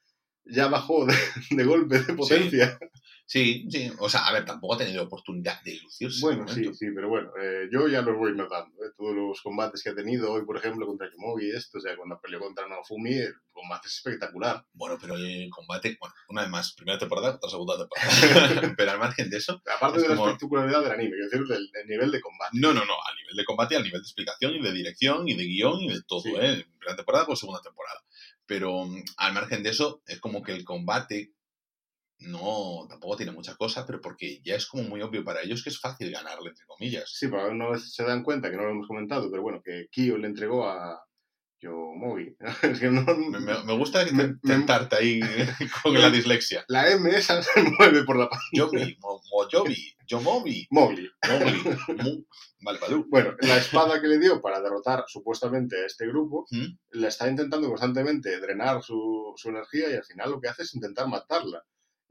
ya 0.45 0.67
bajó 0.67 1.05
de, 1.05 1.63
golpe 1.63 1.99
de 1.99 2.13
potencia. 2.13 2.77
Sí, 2.79 2.87
sí. 3.25 3.91
O 3.99 4.09
sea, 4.09 4.27
a 4.27 4.33
ver, 4.33 4.45
tampoco 4.45 4.75
ha 4.75 4.77
tenido 4.77 5.03
oportunidad 5.03 5.61
de 5.63 5.79
lucirse. 5.81 6.21
Bueno, 6.21 6.47
sí, 6.47 6.73
sí, 6.73 6.87
pero 6.93 7.09
bueno, 7.09 7.31
eh, 7.41 7.67
yo 7.71 7.87
ya 7.87 8.01
los 8.01 8.17
voy 8.17 8.35
notando. 8.35 8.75
¿eh? 8.83 8.91
Todos 8.97 9.15
los 9.15 9.41
combates 9.41 9.81
que 9.81 9.89
ha 9.89 9.95
tenido 9.95 10.31
hoy, 10.31 10.45
por 10.45 10.57
ejemplo, 10.57 10.85
contra 10.85 11.09
Yomogi 11.11 11.47
y 11.47 11.51
esto, 11.51 11.77
o 11.77 11.81
sea, 11.81 11.95
cuando 11.95 12.19
peleó 12.21 12.39
contra 12.39 12.67
Naofumi, 12.67 13.13
el 13.13 13.33
combate 13.51 13.87
es 13.87 13.95
espectacular. 13.95 14.65
Bueno, 14.73 14.97
pero 14.99 15.15
el 15.15 15.49
combate, 15.49 15.97
bueno, 15.99 16.15
una 16.29 16.41
vez 16.41 16.51
más, 16.51 16.73
primera 16.73 16.97
temporada 16.97 17.35
otra 17.35 17.49
segunda 17.49 17.77
temporada. 17.77 18.11
pero 18.77 18.91
al 18.91 18.99
margen 18.99 19.29
de 19.29 19.37
eso. 19.37 19.61
Aparte 19.75 20.01
de 20.01 20.09
la 20.09 20.15
espectacularidad 20.15 20.83
del 20.83 20.91
anime, 20.91 21.17
es 21.23 21.31
decir, 21.31 21.47
del, 21.47 21.69
nivel 21.87 22.11
de 22.11 22.21
combate. 22.21 22.51
No, 22.53 22.73
no, 22.73 22.85
no, 22.85 22.93
al 22.93 23.15
nivel 23.21 23.37
de 23.37 23.45
combate, 23.45 23.75
al 23.75 23.83
nivel 23.83 24.01
de 24.01 24.05
explicación 24.05 24.53
y 24.55 24.61
de 24.61 24.71
dirección 24.71 25.27
y 25.27 25.35
de 25.35 25.43
guion 25.43 25.81
y 25.81 25.89
de 25.89 26.01
todo, 26.03 26.23
¿eh? 26.39 26.65
Primera 26.77 26.95
temporada 26.95 27.25
o 27.27 27.35
segunda 27.35 27.61
temporada. 27.61 28.03
Pero 28.45 28.85
mm, 28.85 29.03
al 29.17 29.33
margen 29.33 29.63
de 29.63 29.69
eso, 29.69 30.01
es 30.07 30.19
como 30.19 30.43
que 30.43 30.51
el 30.51 30.63
combate 30.63 31.33
no, 32.23 32.85
tampoco 32.89 33.17
tiene 33.17 33.31
mucha 33.31 33.55
cosa, 33.55 33.85
pero 33.85 34.01
porque 34.01 34.41
ya 34.43 34.55
es 34.55 34.65
como 34.65 34.83
muy 34.83 35.01
obvio 35.01 35.23
para 35.23 35.41
ellos 35.41 35.63
que 35.63 35.69
es 35.69 35.79
fácil 35.79 36.11
ganarle, 36.11 36.49
entre 36.49 36.65
comillas. 36.65 37.09
Sí, 37.13 37.27
pero 37.27 37.71
vez 37.71 37.93
se 37.93 38.03
dan 38.03 38.23
cuenta, 38.23 38.49
que 38.49 38.57
no 38.57 38.63
lo 38.63 38.71
hemos 38.71 38.87
comentado, 38.87 39.29
pero 39.29 39.43
bueno, 39.43 39.61
que 39.63 39.87
Kyo 39.91 40.17
le 40.17 40.27
entregó 40.27 40.67
a 40.67 41.03
Yomogi. 41.59 42.35
es 42.63 42.79
que 42.79 42.89
no, 42.89 43.05
me, 43.05 43.77
gusta 43.77 44.05
tentarte 44.41 44.95
ahí 44.95 45.19
con 45.83 45.93
la 45.93 46.09
dislexia. 46.09 46.63
La 46.67 46.89
M 46.91 47.09
esa 47.09 47.41
se 47.41 47.61
mueve 47.61 48.03
por 48.03 48.17
la 48.17 48.29
pantalla. 48.29 48.49
Yomi, 48.51 48.97
Moyobi, 49.31 49.95
Yomobi. 50.07 50.67
Mowgli. 50.71 51.09
Vale, 52.61 52.79
Bueno, 53.09 53.35
la 53.41 53.57
espada 53.57 53.99
que 53.99 54.07
le 54.07 54.19
dio 54.19 54.41
para 54.41 54.61
derrotar 54.61 55.03
supuestamente 55.07 55.83
a 55.83 55.85
este 55.85 56.07
grupo, 56.07 56.45
¿Mm? 56.49 56.77
le 56.91 57.07
está 57.07 57.29
intentando 57.29 57.67
constantemente 57.67 58.39
drenar 58.39 58.81
su, 58.81 59.33
su 59.35 59.49
energía 59.49 59.89
y 59.89 59.95
al 59.95 60.05
final 60.05 60.31
lo 60.31 60.39
que 60.39 60.47
hace 60.47 60.63
es 60.63 60.73
intentar 60.73 61.07
matarla 61.09 61.61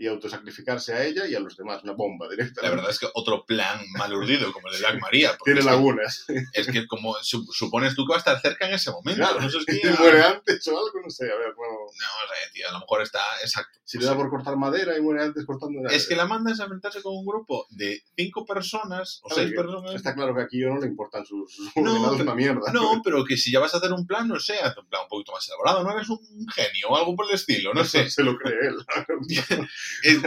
y 0.03 0.09
autosacrificarse 0.09 0.93
a 0.95 1.05
ella 1.05 1.29
y 1.29 1.37
a 1.37 1.41
los 1.41 1.57
demás, 1.57 1.85
una 1.85 1.93
bomba 1.93 2.29
directa. 2.29 2.61
La 2.61 2.71
verdad 2.71 2.91
es 2.91 2.99
que 2.99 3.07
otro 3.15 3.47
plan 3.47 3.81
mal 3.97 4.13
urdido, 4.13 4.53
como 4.53 4.67
el 4.67 4.75
de 4.75 4.81
Black 4.81 5.01
Maria. 5.01 5.39
Tiene 5.45 5.63
lagunas. 5.63 6.25
es 6.53 6.67
que 6.67 6.89
como 6.89 7.15
supones 7.23 7.95
tú 7.95 8.05
que 8.05 8.11
va 8.11 8.17
a 8.17 8.19
estar 8.19 8.41
cerca 8.41 8.67
en 8.67 8.75
ese 8.75 8.91
momento. 8.91 9.23
Claro, 9.23 9.41
no 9.41 9.49
sé 9.49 9.61
si 9.61 9.81
muere 10.01 10.23
antes 10.25 10.67
o 10.67 10.71
algo, 10.77 11.01
no 11.05 11.09
sé, 11.09 11.31
a 11.31 11.37
ver, 11.37 11.55
bueno... 11.55 11.73
No, 11.73 12.35
sé, 12.35 12.53
tío, 12.53 12.69
a 12.69 12.73
lo 12.73 12.81
mejor 12.81 13.03
está 13.03 13.21
exacto. 13.43 13.79
Si 13.85 13.99
le 13.99 14.07
da 14.07 14.17
por 14.17 14.29
cortar 14.29 14.57
madera 14.57 14.99
y 14.99 15.01
muere 15.01 15.23
antes 15.23 15.47
cortando 15.47 15.81
madera. 15.81 15.97
Es 15.97 16.09
que 16.09 16.17
la 16.17 16.27
mandas 16.27 16.59
a 16.59 16.65
enfrentarse 16.65 17.01
con 17.01 17.15
un 17.15 17.25
grupo 17.25 17.67
de 17.71 18.03
cinco 18.17 18.45
personas 18.45 19.21
o 19.23 19.33
seis 19.33 19.53
personas. 19.55 19.95
Está 19.95 20.17
claro 20.17 20.35
que 20.35 20.43
aquí 20.43 20.59
yo 20.61 20.69
no 20.71 20.81
le 20.81 20.89
importan 20.89 21.25
sus, 21.25 21.55
sus 21.55 21.71
no, 21.77 22.13
una 22.13 22.35
mierda. 22.35 22.73
No, 22.73 23.03
pero 23.05 23.25
que 23.25 23.37
si 23.37 23.53
ya 23.53 23.61
vas 23.61 23.73
a 23.75 23.77
hacer 23.77 23.93
un 23.93 24.05
plan, 24.05 24.27
no 24.27 24.41
sé, 24.41 24.59
haz 24.59 24.77
un 24.79 24.89
plan 24.89 25.03
un 25.03 25.09
poquito 25.09 25.31
más 25.31 25.47
elaborado, 25.47 25.85
no 25.85 25.93
eres 25.93 26.09
un 26.09 26.19
genio 26.49 26.89
o 26.89 26.97
algo 26.97 27.15
por 27.15 27.29
el 27.29 27.37
estilo, 27.37 27.73
no 27.73 27.85
sé. 27.85 28.11
Se 28.11 28.25
lo 28.25 28.37
cree 28.37 28.59
él. 28.67 28.77
Eh, 30.03 30.19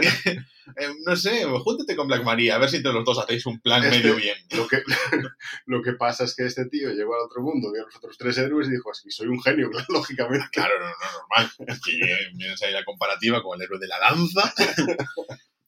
no 1.06 1.16
sé, 1.16 1.44
júntate 1.44 1.96
con 1.96 2.08
Black 2.08 2.24
Maria, 2.24 2.56
a 2.56 2.58
ver 2.58 2.68
si 2.68 2.76
entre 2.76 2.92
los 2.92 3.04
dos 3.04 3.18
hacéis 3.18 3.46
un 3.46 3.60
plan 3.60 3.82
medio 3.88 4.16
bien. 4.16 4.36
Lo 4.50 4.66
que, 4.66 4.82
lo 5.66 5.82
que 5.82 5.92
pasa 5.92 6.24
es 6.24 6.34
que 6.34 6.44
este 6.44 6.66
tío 6.66 6.90
llegó 6.90 7.14
al 7.14 7.26
otro 7.26 7.42
mundo, 7.42 7.72
vio 7.72 7.82
a 7.82 7.86
los 7.86 7.96
otros 7.96 8.16
tres 8.18 8.38
héroes 8.38 8.68
y 8.68 8.72
dijo, 8.72 8.90
así 8.90 9.10
soy 9.10 9.28
un 9.28 9.42
genio, 9.42 9.70
lógicamente. 9.88 10.48
Claro, 10.52 10.74
no, 10.80 10.86
no, 10.86 11.18
normal. 11.18 11.52
Es 11.66 11.80
que 11.80 11.92
vienes 12.34 12.62
ahí 12.62 12.72
la 12.72 12.84
comparativa 12.84 13.42
con 13.42 13.58
el 13.58 13.64
héroe 13.64 13.78
de 13.78 13.88
la 13.88 13.98
lanza. 14.00 14.52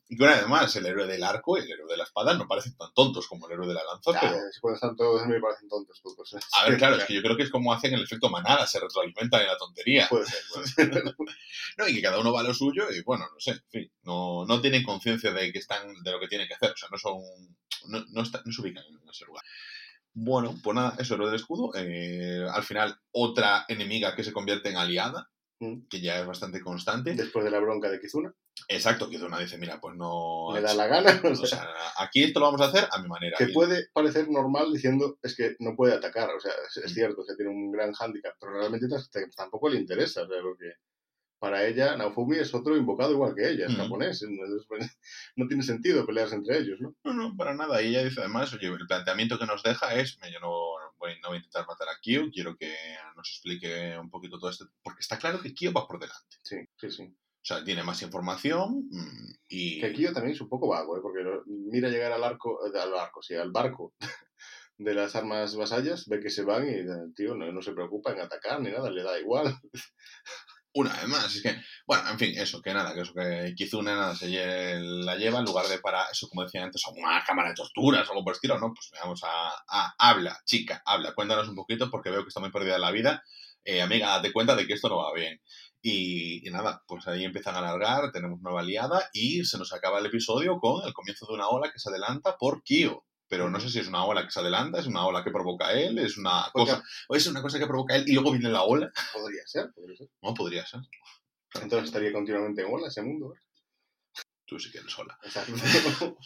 Y 0.09 0.17
que 0.17 0.27
además 0.27 0.75
el 0.77 0.87
héroe 0.87 1.07
del 1.07 1.23
arco 1.23 1.59
y 1.59 1.61
el 1.61 1.71
héroe 1.71 1.91
de 1.91 1.97
la 1.99 2.05
espada 2.05 2.33
no 2.35 2.49
parecen 2.49 2.77
tan 2.77 2.93
tontos 2.95 3.27
como 3.27 3.47
el 3.47 3.53
héroe 3.53 3.69
de 3.69 3.75
la 3.75 3.85
lanza, 3.85 4.19
pero... 4.19 4.37
Si 4.51 4.61
cuando 4.61 4.77
están 4.77 4.97
todos 4.97 5.27
me 5.27 5.39
parecen 5.39 5.69
tontos 5.69 6.01
todos. 6.03 6.33
¿eh? 6.33 6.39
A 6.55 6.69
ver, 6.69 6.79
claro, 6.79 6.97
es 6.97 7.05
que 7.05 7.15
yo 7.15 7.23
creo 7.23 7.37
que 7.37 7.43
es 7.43 7.51
como 7.51 7.73
hacen 7.73 7.93
el 7.93 8.03
efecto 8.03 8.31
manada, 8.31 8.67
se 8.67 8.81
retroalimentan 8.81 9.43
en 9.43 9.47
la 9.49 9.59
tontería. 9.59 10.09
Puede 10.09 10.27
ser, 10.27 10.41
puede 10.53 10.67
ser. 10.69 11.05
no, 11.77 11.89
y 11.89 11.95
que 11.95 12.03
cada 12.03 12.19
uno 12.19 12.33
va 12.33 12.41
a 12.41 12.45
lo 12.45 12.55
suyo 12.55 12.91
y 12.91 13.03
bueno, 13.03 13.27
no 13.33 13.39
sé, 13.39 13.51
en 13.51 13.71
fin, 13.71 13.93
no, 14.03 14.47
no 14.47 14.61
tienen 14.61 14.83
conciencia 14.83 15.33
de 15.33 15.53
que 15.53 15.59
están, 15.59 15.95
de 16.03 16.11
lo 16.11 16.19
que 16.21 16.29
tienen 16.29 16.49
que 16.49 16.55
hacer, 16.55 16.71
o 16.71 16.77
sea, 16.77 16.89
no 16.91 16.99
son... 16.99 17.21
no, 17.89 18.01
no, 18.11 18.23
no 18.23 18.53
se 18.53 18.61
ubican 18.63 18.85
en 18.85 19.09
ese 19.11 19.27
lugar. 19.27 19.45
Bueno, 20.21 20.59
pues 20.63 20.75
nada, 20.75 20.95
eso 20.99 21.15
es 21.15 21.21
lo 21.21 21.27
del 21.27 21.37
escudo. 21.37 21.71
Eh, 21.77 22.45
al 22.51 22.65
final, 22.65 22.99
otra 23.13 23.65
enemiga 23.69 24.17
que 24.17 24.25
se 24.25 24.33
convierte 24.33 24.69
en 24.69 24.77
aliada. 24.77 25.31
Que 25.89 26.01
ya 26.01 26.21
es 26.21 26.27
bastante 26.27 26.61
constante. 26.61 27.15
Después 27.15 27.45
de 27.45 27.51
la 27.51 27.59
bronca 27.59 27.91
de 27.91 28.01
Kizuna. 28.01 28.33
Exacto, 28.69 29.09
que 29.09 29.17
una 29.17 29.39
dice, 29.39 29.59
mira, 29.59 29.81
pues 29.81 29.97
no... 29.97 30.51
Me 30.53 30.61
da 30.61 30.75
la 30.75 30.87
gana. 30.87 31.21
O 31.25 31.47
sea, 31.47 31.69
aquí 31.99 32.25
esto 32.25 32.41
lo 32.41 32.47
vamos 32.47 32.61
a 32.61 32.67
hacer 32.67 32.89
a 32.91 33.01
mi 33.01 33.09
manera. 33.09 33.37
Que 33.37 33.49
puede 33.49 33.89
parecer 33.93 34.29
normal 34.31 34.73
diciendo, 34.73 35.19
es 35.23 35.35
que 35.37 35.57
no 35.59 35.75
puede 35.77 35.95
atacar, 35.95 36.31
o 36.31 36.41
sea, 36.41 36.53
es, 36.67 36.91
mm. 36.91 36.95
cierto, 36.95 37.25
que 37.27 37.35
tiene 37.35 37.51
un 37.51 37.73
gran 37.73 37.93
hándicap, 37.93 38.35
pero 38.41 38.53
realmente 38.53 38.87
tampoco 39.37 39.69
le 39.69 39.79
interesa, 39.79 40.23
o 40.23 40.29
sea, 40.29 40.43
porque 40.43 40.75
para 41.41 41.65
ella 41.67 41.97
Naofumi 41.97 42.37
es 42.39 42.53
otro 42.53 42.77
invocado 42.77 43.13
igual 43.13 43.35
que 43.35 43.49
ella, 43.49 43.67
es 43.67 43.73
mm. 43.73 43.77
japonés, 43.77 44.25
no 45.37 45.47
tiene 45.47 45.63
sentido 45.63 46.07
pelearse 46.07 46.35
entre 46.35 46.59
ellos, 46.59 46.81
¿no? 46.81 46.95
No, 47.05 47.15
no, 47.15 47.37
para 47.37 47.55
nada. 47.55 47.81
Y 47.83 47.89
ella 47.89 48.05
dice 48.05 48.21
además, 48.21 48.53
oye, 48.53 48.67
el 48.67 48.87
planteamiento 48.87 49.39
que 49.39 49.47
nos 49.47 49.63
deja 49.63 49.95
es, 49.95 50.19
yo 50.33 50.41
no 50.41 50.88
voy, 50.99 51.19
no 51.21 51.29
voy 51.29 51.37
a 51.37 51.39
intentar 51.39 51.67
matar 51.67 51.89
a 51.89 51.99
Kyo, 52.01 52.31
quiero 52.33 52.57
que 52.57 52.75
nos 53.17 53.29
explique 53.29 53.99
un 53.99 54.11
poquito 54.11 54.39
todo 54.39 54.51
esto, 54.51 54.67
porque 54.83 55.01
está 55.01 55.19
claro 55.19 55.41
que 55.41 55.55
Kyo 55.55 55.73
va 55.73 55.87
por 55.87 55.99
delante. 55.99 56.37
Sí, 56.43 56.57
sí, 56.77 56.91
sí. 56.91 57.05
O 57.05 57.45
sea, 57.49 57.65
tiene 57.65 57.83
más 57.83 58.03
información 58.03 58.89
mm, 58.91 59.33
y... 59.49 59.81
Que 59.81 59.87
aquí 59.87 60.03
yo 60.03 60.13
también 60.13 60.35
es 60.35 60.41
un 60.41 60.49
poco 60.49 60.69
vago, 60.69 60.97
¿eh? 60.97 61.01
porque 61.01 61.25
mira 61.47 61.89
llegar 61.89 62.13
al 62.13 62.25
arco, 62.25 62.67
eh, 62.67 62.79
al 62.79 62.95
arco, 62.95 63.23
sí, 63.23 63.35
al 63.35 63.53
barco 63.53 63.95
de 64.77 64.95
las 64.95 65.15
armas 65.17 65.57
vasallas, 65.57 66.07
ve 66.09 66.21
que 66.21 66.31
se 66.31 66.45
van 66.45 66.69
y 66.69 66.75
el 66.75 67.15
tío 67.15 67.35
no, 67.35 67.51
no 67.51 67.63
se 67.63 67.73
preocupa 67.73 68.13
en 68.13 68.21
atacar 68.21 68.61
ni 68.61 68.71
nada, 68.71 68.91
le 68.91 69.03
da 69.03 69.19
igual. 69.19 69.55
Una 70.81 70.93
vez 70.95 71.09
más, 71.09 71.35
es 71.35 71.43
que, 71.43 71.57
bueno, 71.87 72.09
en 72.11 72.19
fin, 72.19 72.33
eso, 72.39 72.61
que 72.63 72.73
nada, 72.75 72.95
que 72.95 73.01
eso, 73.01 73.13
que 73.15 73.55
Kizune 73.57 73.91
nada, 73.95 74.15
se 74.15 74.29
la 74.79 75.17
lleva 75.17 75.39
en 75.41 75.45
lugar 75.47 75.67
de 75.67 75.79
para, 75.79 76.05
eso 76.13 76.29
como 76.29 76.43
decía 76.45 76.63
antes, 76.63 76.83
a 76.87 76.91
una 76.91 77.25
cámara 77.25 77.49
de 77.49 77.55
torturas 77.57 78.07
o 78.09 78.13
algo 78.13 78.23
por 78.25 78.33
el 78.33 78.37
estilo, 78.37 78.59
¿no? 78.61 78.73
Pues 78.75 78.91
vamos 79.01 79.21
a, 79.25 79.49
a- 79.69 79.95
habla, 79.99 80.39
chica, 80.45 80.83
habla, 80.85 81.15
cuéntanos 81.15 81.49
un 81.49 81.55
poquito 81.57 81.91
porque 81.91 82.11
veo 82.11 82.23
que 82.23 82.29
está 82.29 82.41
muy 82.41 82.51
perdida 82.53 82.79
la 82.79 82.91
vida. 82.93 83.23
Eh, 83.65 83.83
amiga, 83.83 84.09
date 84.09 84.33
cuenta 84.33 84.55
de 84.57 84.67
que 84.67 84.75
esto 84.75 84.89
no 84.89 84.99
va 84.99 85.13
bien. 85.15 85.41
Y, 85.83 86.47
y 86.47 86.51
nada, 86.51 86.83
pues 86.87 87.07
ahí 87.09 87.25
empiezan 87.25 87.55
a 87.57 87.59
alargar, 87.59 88.13
tenemos 88.13 88.41
nueva 88.41 88.61
aliada 88.61 89.09
y 89.13 89.45
se 89.45 89.59
nos 89.59 89.73
acaba 89.73 89.99
el 89.99 90.07
episodio 90.07 90.59
con 90.61 90.87
el 90.87 90.93
comienzo 90.93 91.27
de 91.27 91.35
una 91.35 91.49
ola 91.49 91.71
que 91.73 91.79
se 91.81 91.89
adelanta 91.91 92.37
por 92.39 92.63
Kyo. 92.63 93.05
Pero 93.29 93.51
no 93.51 93.61
sé 93.61 93.69
si 93.69 93.79
es 93.79 93.89
una 93.89 94.05
ola 94.05 94.25
que 94.25 94.31
se 94.31 94.41
adelanta, 94.41 94.81
es 94.81 94.87
una 94.87 95.05
ola 95.07 95.23
que 95.23 95.31
provoca 95.31 95.73
él, 95.73 95.99
es 95.99 96.17
una 96.17 96.47
Porque 96.53 96.73
cosa, 96.73 96.85
o 97.09 97.15
es 97.17 97.27
una 97.27 97.43
cosa 97.43 97.59
que 97.59 97.67
provoca 97.67 97.95
él 97.97 98.05
y 98.07 98.15
luego 98.15 98.33
viene 98.33 98.49
la 98.49 98.63
ola. 98.63 98.91
podría 99.13 99.47
ser, 99.47 99.71
podría 99.73 99.97
ser. 99.97 100.09
No, 100.23 100.35
podría 100.35 100.67
ser. 100.67 100.81
Entonces 101.61 101.89
estaría 101.89 102.13
continuamente 102.13 102.63
en 102.63 102.73
ola 102.73 102.89
ese 102.89 103.03
mundo. 103.03 103.35
¿eh? 103.35 103.41
Tú 104.47 104.59
sí 104.59 104.71
que 104.71 104.79
eres 104.79 104.93
sola. 104.93 105.19
Exacto. 105.23 105.53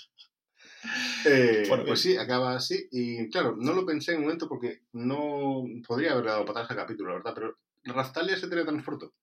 Eh, 1.24 1.64
Bueno, 1.68 1.84
pues 1.84 2.00
sí, 2.00 2.16
acaba 2.16 2.56
así. 2.56 2.88
Y 2.90 3.28
claro, 3.30 3.54
no 3.56 3.72
lo 3.72 3.86
pensé 3.86 4.12
en 4.12 4.18
un 4.18 4.24
momento 4.24 4.48
porque 4.48 4.82
no 4.92 5.62
podría 5.86 6.10
haber 6.12 6.24
dado 6.24 6.44
patadas 6.44 6.70
al 6.70 6.76
capítulo, 6.76 7.10
la 7.10 7.16
verdad, 7.18 7.34
pero 7.34 7.58
Raftalia 7.84 8.36
se 8.36 8.48
teletransportó. 8.48 9.14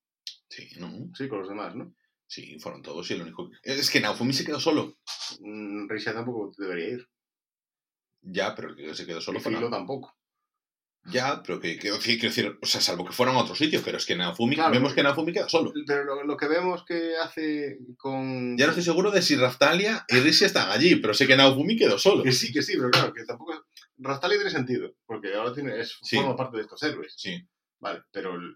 Sí, 0.50 0.70
¿no? 0.80 1.12
Sí, 1.14 1.28
con 1.28 1.40
los 1.40 1.50
demás, 1.50 1.76
¿no? 1.76 1.94
Sí, 2.28 2.58
fueron 2.60 2.82
todos 2.82 3.10
y 3.10 3.16
el 3.16 3.24
único... 3.24 3.50
Es 3.62 3.90
que 3.90 4.00
Naofumi 4.00 4.32
se 4.34 4.46
quedó 4.46 4.60
solo. 4.60 4.98
Mm, 5.42 5.90
Risha 5.90 6.14
tampoco 6.14 6.54
debería 6.58 6.90
ir. 6.90 7.10
Ya, 8.22 8.54
pero 8.56 8.76
que 8.76 8.94
se 8.94 9.06
quedó 9.06 9.22
solo 9.22 9.40
y 9.40 9.42
Filo 9.42 9.70
tampoco. 9.70 10.16
Ya, 11.06 11.42
pero 11.42 11.60
que, 11.60 11.78
quiero 11.80 11.98
decir, 11.98 12.58
o 12.62 12.66
sea, 12.66 12.82
salvo 12.82 13.06
que 13.06 13.14
fueran 13.14 13.36
a 13.36 13.40
otro 13.40 13.56
sitio, 13.56 13.82
pero 13.84 13.98
es 13.98 14.06
que 14.06 14.16
Naofumi, 14.18 14.56
Claro. 14.56 14.72
vemos 14.72 14.94
que 14.94 15.02
Naofumi 15.02 15.32
queda 15.32 15.48
solo. 15.48 15.72
Pero 15.88 16.04
lo, 16.04 16.24
lo 16.24 16.38
que 16.38 16.48
vemos 16.48 16.84
que 16.86 17.16
hace 17.18 17.80
con... 17.98 18.58
Ya 18.58 18.66
no 18.66 18.72
estoy 18.72 18.84
seguro 18.84 19.10
de 19.10 19.22
si 19.22 19.36
Raftalia 19.38 20.06
y 20.10 20.20
Rishi 20.20 20.46
están 20.46 20.70
allí, 20.70 20.98
pero 20.98 21.14
sé 21.14 21.26
que 21.26 21.38
Naofumi 21.38 21.78
quedó 21.78 21.98
solo. 21.98 22.24
Que 22.24 22.34
sí, 22.34 22.52
que 22.52 22.62
sí, 22.62 22.74
pero 22.78 22.92
claro, 22.92 23.14
que 23.14 23.24
tampoco... 23.24 23.66
Raftalia 23.98 24.38
tiene 24.38 24.52
sentido, 24.52 24.94
porque 25.06 25.34
ahora 25.34 25.54
tiene, 25.54 25.80
es, 25.80 25.98
Sí. 26.02 26.18
forma 26.18 26.36
parte 26.36 26.58
de 26.58 26.64
estos 26.64 26.84
héroes. 26.84 27.14
Sí, 27.18 27.42
Vale, 27.80 28.02
pero 28.12 28.36
el 28.36 28.56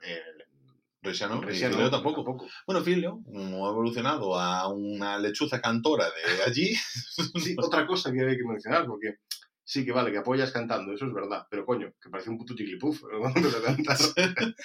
Risha 1.02 1.28
no, 1.28 1.42
no, 1.42 1.90
tampoco. 1.92 2.46
Bueno, 2.66 2.82
Filio, 2.82 3.22
como 3.26 3.68
ha 3.68 3.72
evolucionado 3.72 4.40
a 4.40 4.70
una 4.70 5.18
lechuza 5.18 5.60
cantora 5.62 6.06
de 6.06 6.44
allí, 6.44 6.76
Sí, 6.76 7.56
otra 7.58 7.86
cosa 7.86 8.12
que 8.12 8.22
hay 8.22 8.38
que 8.38 8.44
mencionar, 8.46 8.86
porque 8.86 9.16
sí 9.66 9.86
que 9.86 9.92
vale, 9.92 10.12
que 10.12 10.18
apoyas 10.18 10.52
cantando, 10.52 10.94
eso 10.94 11.06
es 11.06 11.14
verdad, 11.14 11.48
pero 11.50 11.66
coño, 11.66 11.94
que 12.02 12.10
parece 12.10 12.30
un 12.30 12.38
puto 12.38 12.54
chiquilipuf 12.56 13.02
cuando 13.02 13.50
te 13.50 13.62
cantas. 13.62 14.14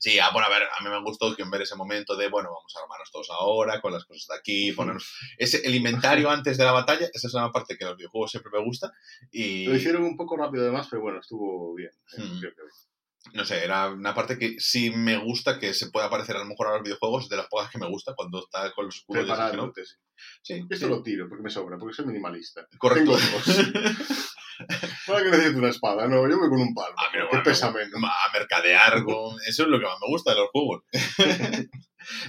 Sí, 0.00 0.18
ah, 0.18 0.30
bueno, 0.32 0.46
a 0.46 0.50
ver, 0.50 0.62
a 0.64 0.82
mí 0.82 0.90
me 0.90 1.00
gustó 1.02 1.34
que 1.34 1.42
en 1.42 1.50
ver 1.50 1.62
ese 1.62 1.76
momento 1.76 2.16
de, 2.16 2.28
bueno, 2.28 2.50
vamos 2.52 2.74
a 2.76 2.82
armarnos 2.82 3.10
todos 3.10 3.30
ahora 3.30 3.80
con 3.80 3.92
las 3.92 4.04
cosas 4.04 4.26
de 4.28 4.36
aquí, 4.38 4.72
ponernos... 4.72 5.06
Ese, 5.38 5.66
el 5.66 5.74
inventario 5.74 6.28
antes 6.30 6.58
de 6.58 6.64
la 6.64 6.72
batalla, 6.72 7.08
esa 7.12 7.26
es 7.28 7.34
una 7.34 7.50
parte 7.52 7.76
que 7.76 7.84
en 7.84 7.90
los 7.90 7.96
videojuegos 7.98 8.30
siempre 8.32 8.50
me 8.52 8.64
gusta 8.64 8.92
y... 9.30 9.66
Lo 9.66 9.74
hicieron 9.76 10.02
un 10.04 10.16
poco 10.16 10.36
rápido 10.36 10.64
además, 10.64 10.88
pero 10.90 11.02
bueno, 11.02 11.20
estuvo 11.20 11.74
bien. 11.74 11.90
eh, 12.18 12.20
Mm. 12.20 12.40
creo 12.40 12.54
que 12.54 12.62
bien. 12.62 12.93
No 13.32 13.44
sé, 13.44 13.64
era 13.64 13.88
una 13.90 14.14
parte 14.14 14.38
que 14.38 14.56
sí 14.58 14.90
me 14.90 15.16
gusta 15.16 15.58
que 15.58 15.72
se 15.72 15.90
pueda 15.90 16.10
parecer 16.10 16.36
a 16.36 16.40
lo 16.40 16.44
mejor 16.44 16.68
a 16.68 16.74
los 16.74 16.82
videojuegos, 16.82 17.28
de 17.28 17.36
las 17.36 17.46
pocas 17.46 17.70
que 17.70 17.78
me 17.78 17.88
gusta, 17.88 18.14
cuando 18.14 18.40
está 18.40 18.72
con 18.72 18.86
los 18.86 18.96
escudos 18.96 19.26
de 19.26 19.56
¿no? 19.56 19.72
Sí. 19.74 19.82
Sí, 20.42 20.66
Esto 20.70 20.86
sí. 20.86 20.90
lo 20.90 21.02
tiro 21.02 21.28
porque 21.28 21.42
me 21.42 21.50
sobra, 21.50 21.78
porque 21.78 21.94
soy 21.94 22.06
minimalista. 22.06 22.66
Correcto. 22.78 23.16
¿Para 25.06 25.22
qué 25.22 25.30
necesito 25.30 25.58
una 25.58 25.68
espada? 25.70 26.06
No, 26.08 26.28
yo 26.28 26.38
voy 26.38 26.48
con 26.48 26.60
un 26.60 26.74
palo. 26.74 26.94
Que 27.12 27.22
bueno, 27.22 27.42
pesa 27.42 27.70
menos. 27.70 27.92
a 28.02 28.32
mercadear 28.32 29.02
con... 29.04 29.36
Eso 29.46 29.62
es 29.64 29.68
lo 29.68 29.78
que 29.78 29.86
más 29.86 29.98
me 30.00 30.08
gusta 30.08 30.30
de 30.32 30.36
los 30.40 30.50
juegos. 30.50 30.82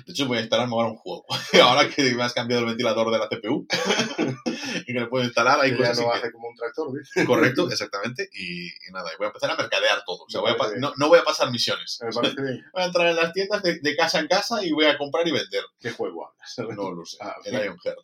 De 0.06 0.14
hecho, 0.14 0.26
voy 0.26 0.38
a 0.38 0.42
instalarme 0.42 0.74
ahora 0.74 0.88
un 0.88 0.96
juego. 0.96 1.26
Ahora 1.62 1.90
que 1.90 2.16
me 2.16 2.24
has 2.24 2.32
cambiado 2.34 2.62
el 2.62 2.68
ventilador 2.70 3.12
de 3.12 3.18
la 3.20 3.28
CPU 3.28 3.68
y 4.88 4.94
que 4.94 5.00
le 5.02 5.08
puedo 5.08 5.26
instalar, 5.26 5.60
hay 5.60 5.76
Que 5.76 5.84
ya 5.84 5.92
no 5.92 6.14
hace 6.14 6.32
como 6.32 6.48
un 6.48 6.56
tractor, 6.56 6.94
que- 6.94 7.00
¿viste? 7.00 7.26
Correcto, 7.26 7.70
exactamente. 7.70 8.30
Y, 8.32 8.68
y 8.68 8.92
nada, 8.94 9.12
voy 9.18 9.26
a 9.26 9.28
empezar 9.28 9.52
a 9.52 9.58
mercadear 9.58 10.02
todo. 10.06 10.24
O 10.24 10.30
sea, 10.30 10.40
voy 10.40 10.52
a 10.52 10.80
no, 10.80 10.94
no 10.96 11.10
voy 11.10 11.20
a 11.20 11.26
pasar 11.26 11.52
misiones. 11.52 12.00
Me 12.02 12.10
parece 12.10 12.42
bien. 12.42 12.64
Voy 12.72 12.84
a 12.84 12.86
entrar 12.86 13.08
en 13.08 13.18
las 13.18 13.34
tiendas 13.34 13.62
de, 13.64 13.80
de 13.82 13.96
casa 13.98 14.20
en 14.22 14.28
casa 14.28 14.64
y 14.64 14.72
voy 14.72 14.86
a 14.86 14.98
comprar 14.98 15.28
y 15.28 15.34
vender. 15.34 15.64
¿Qué 15.78 15.92
juego 15.92 16.26
hablas? 16.30 16.56
No 16.78 16.92
lo 16.94 17.06
sé. 17.06 17.18
Ah, 17.20 17.36
el 17.44 17.52
Lionheart. 17.56 18.00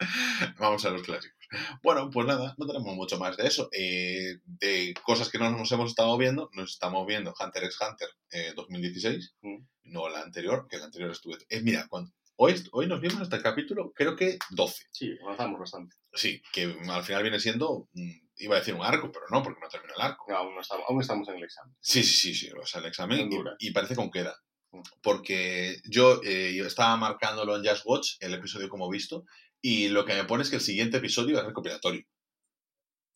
Vamos 0.58 0.84
a 0.84 0.90
los 0.90 1.02
clásicos. 1.02 1.36
Bueno, 1.82 2.10
pues 2.10 2.26
nada, 2.26 2.54
no 2.58 2.66
tenemos 2.66 2.94
mucho 2.94 3.18
más 3.18 3.36
de 3.36 3.46
eso. 3.46 3.68
Eh, 3.72 4.38
de 4.44 4.94
cosas 5.02 5.30
que 5.30 5.38
no 5.38 5.50
nos 5.50 5.72
hemos 5.72 5.90
estado 5.90 6.16
viendo, 6.18 6.50
nos 6.52 6.72
estamos 6.72 7.06
viendo 7.06 7.34
Hunter 7.38 7.64
x 7.64 7.78
Hunter 7.80 8.08
eh, 8.30 8.52
2016, 8.54 9.34
Mm. 9.42 9.56
no 9.84 10.08
la 10.08 10.20
anterior, 10.20 10.66
que 10.68 10.76
la 10.78 10.84
anterior 10.86 11.10
estuve. 11.10 11.38
Eh, 11.48 11.62
mira, 11.62 11.86
cuando, 11.88 12.12
hoy, 12.36 12.54
hoy 12.72 12.86
nos 12.86 13.00
vimos 13.00 13.20
hasta 13.22 13.36
el 13.36 13.42
capítulo, 13.42 13.92
creo 13.94 14.14
que 14.14 14.38
12. 14.50 14.84
Sí, 14.90 15.16
avanzamos 15.22 15.58
bastante. 15.58 15.96
Sí, 16.12 16.42
que 16.52 16.76
al 16.88 17.02
final 17.02 17.22
viene 17.22 17.40
siendo, 17.40 17.88
mm, 17.94 18.10
iba 18.36 18.56
a 18.56 18.58
decir 18.58 18.74
un 18.74 18.84
arco, 18.84 19.10
pero 19.10 19.24
no, 19.30 19.42
porque 19.42 19.60
no 19.60 19.68
termina 19.68 19.94
el 19.96 20.02
arco. 20.02 20.26
No, 20.28 20.36
aún, 20.36 20.54
no 20.54 20.60
estamos, 20.60 20.84
aún 20.88 21.00
estamos 21.00 21.28
en 21.28 21.36
el 21.36 21.44
examen. 21.44 21.74
Sí, 21.80 22.02
sí, 22.02 22.14
sí, 22.14 22.34
sí, 22.34 22.50
o 22.52 22.66
sea, 22.66 22.80
el 22.82 22.86
examen 22.88 23.30
y, 23.32 23.68
y 23.68 23.70
parece 23.72 23.94
que 23.94 24.00
aún 24.02 24.10
queda. 24.10 24.36
Mm. 24.70 24.82
Porque 25.02 25.80
yo, 25.84 26.20
eh, 26.24 26.52
yo 26.54 26.66
estaba 26.66 26.94
marcándolo 26.98 27.56
en 27.56 27.64
Just 27.64 27.86
Watch, 27.86 28.16
el 28.20 28.34
episodio 28.34 28.68
como 28.68 28.90
visto, 28.90 29.24
y 29.60 29.88
lo 29.88 30.04
que 30.04 30.14
me 30.14 30.24
pone 30.24 30.42
es 30.42 30.50
que 30.50 30.56
el 30.56 30.62
siguiente 30.62 30.98
episodio 30.98 31.38
es 31.38 31.44
recopilatorio. 31.44 32.04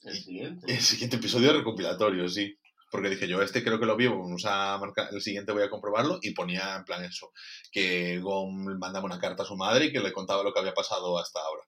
El 0.03 0.17
siguiente. 0.17 0.73
El 0.73 0.81
siguiente 0.81 1.17
episodio 1.17 1.51
es 1.51 1.57
recopilatorio, 1.57 2.29
sí. 2.29 2.57
Porque 2.91 3.09
dije 3.09 3.27
yo, 3.27 3.41
este 3.41 3.65
creo 3.65 3.81
que 3.81 3.87
lo 3.87 3.97
vi, 3.97 4.07
vamos 4.07 4.45
a 4.45 4.77
marcar, 4.79 5.09
el 5.13 5.23
siguiente 5.23 5.53
voy 5.53 5.63
a 5.63 5.71
comprobarlo, 5.71 6.19
y 6.21 6.35
ponía 6.35 6.77
en 6.77 6.85
plan 6.85 7.03
eso, 7.05 7.33
que 7.71 8.19
Gon 8.21 8.79
mandaba 8.79 9.07
una 9.07 9.19
carta 9.19 9.45
a 9.45 9.47
su 9.47 9.57
madre 9.57 9.87
y 9.87 9.93
que 9.93 10.01
le 10.01 10.13
contaba 10.13 10.43
lo 10.43 10.53
que 10.53 10.61
había 10.61 10.75
pasado 10.75 11.19
hasta 11.19 11.41
ahora. 11.41 11.63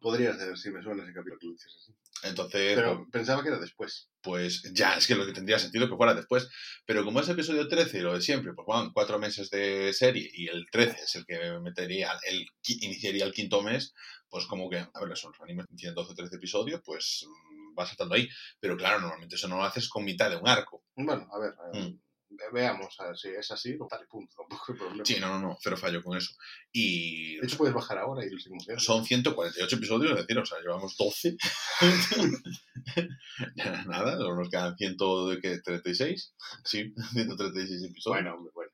Podría 0.00 0.34
ser, 0.34 0.56
sí, 0.56 0.70
me 0.70 0.82
suena 0.82 1.02
ese 1.02 1.12
capítulo 1.12 1.38
que 1.40 1.46
lo 1.46 1.52
dices 1.52 1.74
así. 1.76 1.92
Entonces, 2.24 2.74
Pero 2.74 3.06
pensaba 3.12 3.42
que 3.42 3.48
era 3.48 3.58
después. 3.58 4.10
pues 4.20 4.62
ya, 4.72 4.94
es 4.96 5.06
que 5.06 5.14
lo 5.14 5.24
que 5.24 5.32
tendría 5.32 5.58
sentido 5.58 5.88
que 5.88 5.96
fuera 5.96 6.14
después. 6.14 6.48
Pero 6.86 7.04
como 7.04 7.20
es 7.20 7.28
episodio 7.28 7.68
13 7.68 7.98
y 7.98 8.00
lo 8.02 8.14
de 8.14 8.20
siempre, 8.20 8.52
pues 8.54 8.66
van 8.66 8.92
cuatro 8.92 9.18
meses 9.18 9.50
de 9.50 9.92
serie 9.92 10.28
y 10.32 10.48
el 10.48 10.66
13 10.70 10.96
es 11.02 11.14
el 11.16 11.24
que 11.26 11.58
metería, 11.60 12.12
el 12.28 12.44
iniciaría 12.66 13.24
el 13.24 13.32
quinto 13.32 13.62
mes, 13.62 13.94
pues 14.28 14.46
como 14.46 14.68
que, 14.68 14.78
a 14.78 14.90
ver, 15.04 15.16
son 15.16 15.32
los 15.32 15.40
animes 15.40 15.66
tienen 15.76 15.94
12 15.94 16.12
o 16.12 16.14
13 16.14 16.36
episodios, 16.36 16.80
pues 16.84 17.24
mm, 17.28 17.78
va 17.78 17.86
saltando 17.86 18.14
ahí. 18.16 18.28
Pero 18.60 18.76
claro, 18.76 19.00
normalmente 19.00 19.36
eso 19.36 19.46
no 19.48 19.56
lo 19.56 19.64
haces 19.64 19.88
con 19.88 20.04
mitad 20.04 20.28
de 20.30 20.36
un 20.36 20.48
arco. 20.48 20.82
Bueno, 20.96 21.28
a 21.32 21.38
ver, 21.38 21.54
a 21.58 21.70
ver, 21.70 21.82
Mm. 21.92 22.00
Ve- 22.30 22.44
veamos 22.52 22.94
a 23.00 23.08
ver 23.08 23.16
si 23.16 23.28
es 23.28 23.50
así, 23.50 23.74
pues 23.74 23.88
vale, 23.90 24.06
punto, 24.06 24.34
tampoco 24.36 24.72
hay 24.72 24.78
problema. 24.78 25.04
Sí, 25.04 25.16
no, 25.20 25.28
no, 25.28 25.40
no, 25.40 25.58
cero 25.60 25.76
fallo 25.76 26.02
con 26.02 26.16
eso. 26.16 26.32
Y 26.72 27.36
De 27.36 27.46
hecho, 27.46 27.56
puedes 27.58 27.74
bajar 27.74 27.98
ahora 27.98 28.24
y 28.24 28.30
lo 28.30 28.38
seguimos 28.38 28.66
viendo. 28.66 28.82
son 28.82 29.04
148 29.04 29.76
episodios, 29.76 30.12
es 30.12 30.18
decir, 30.26 30.38
o 30.38 30.46
sea, 30.46 30.58
llevamos 30.60 30.96
12. 30.96 31.36
Nada, 33.86 34.16
nos 34.16 34.48
quedan 34.50 34.76
136. 34.76 36.34
Sí, 36.64 36.92
136 37.12 37.82
episodios. 37.84 38.22
Bueno, 38.22 38.34
hombre, 38.34 38.52
bueno. 38.54 38.72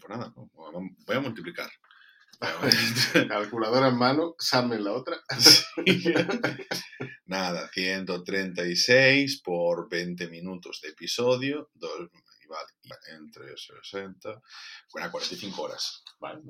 Pues 0.00 0.18
nada, 0.18 0.32
¿no? 0.36 0.50
voy 1.06 1.16
a 1.16 1.20
multiplicar. 1.20 1.70
Calculadora 3.28 3.88
en 3.88 3.96
mano, 3.96 4.34
Sam 4.38 4.72
en 4.72 4.84
la 4.84 4.92
otra. 4.94 5.16
nada, 7.26 7.70
136 7.72 9.42
por 9.42 9.88
20 9.88 10.26
minutos 10.28 10.80
de 10.82 10.88
episodio. 10.88 11.70
Dos, 11.74 12.10
vale, 12.52 13.00
entre 13.08 13.56
60. 13.56 14.42
Bueno, 14.92 15.10
45 15.10 15.62
horas. 15.62 16.02
Vale. 16.20 16.42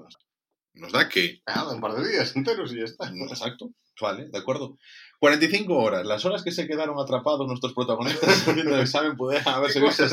Nos 0.74 0.92
da 0.92 1.08
que. 1.08 1.42
Nada, 1.46 1.74
un 1.74 1.80
par 1.80 1.94
de 1.94 2.08
días 2.08 2.34
enteros 2.36 2.72
y 2.72 2.78
ya 2.78 2.84
está. 2.84 3.08
Exacto. 3.28 3.70
Vale, 4.00 4.28
de 4.28 4.38
acuerdo. 4.38 4.78
45 5.20 5.72
horas, 5.76 6.04
las 6.04 6.24
horas 6.24 6.42
que 6.42 6.50
se 6.50 6.66
quedaron 6.66 6.98
atrapados 6.98 7.46
nuestros 7.46 7.74
protagonistas 7.74 8.28
haciendo 8.48 8.74
el 8.74 8.80
examen 8.80 9.16
pueden 9.16 9.46
haberse 9.46 9.78
¿Qué 9.78 9.86
visto. 9.86 10.06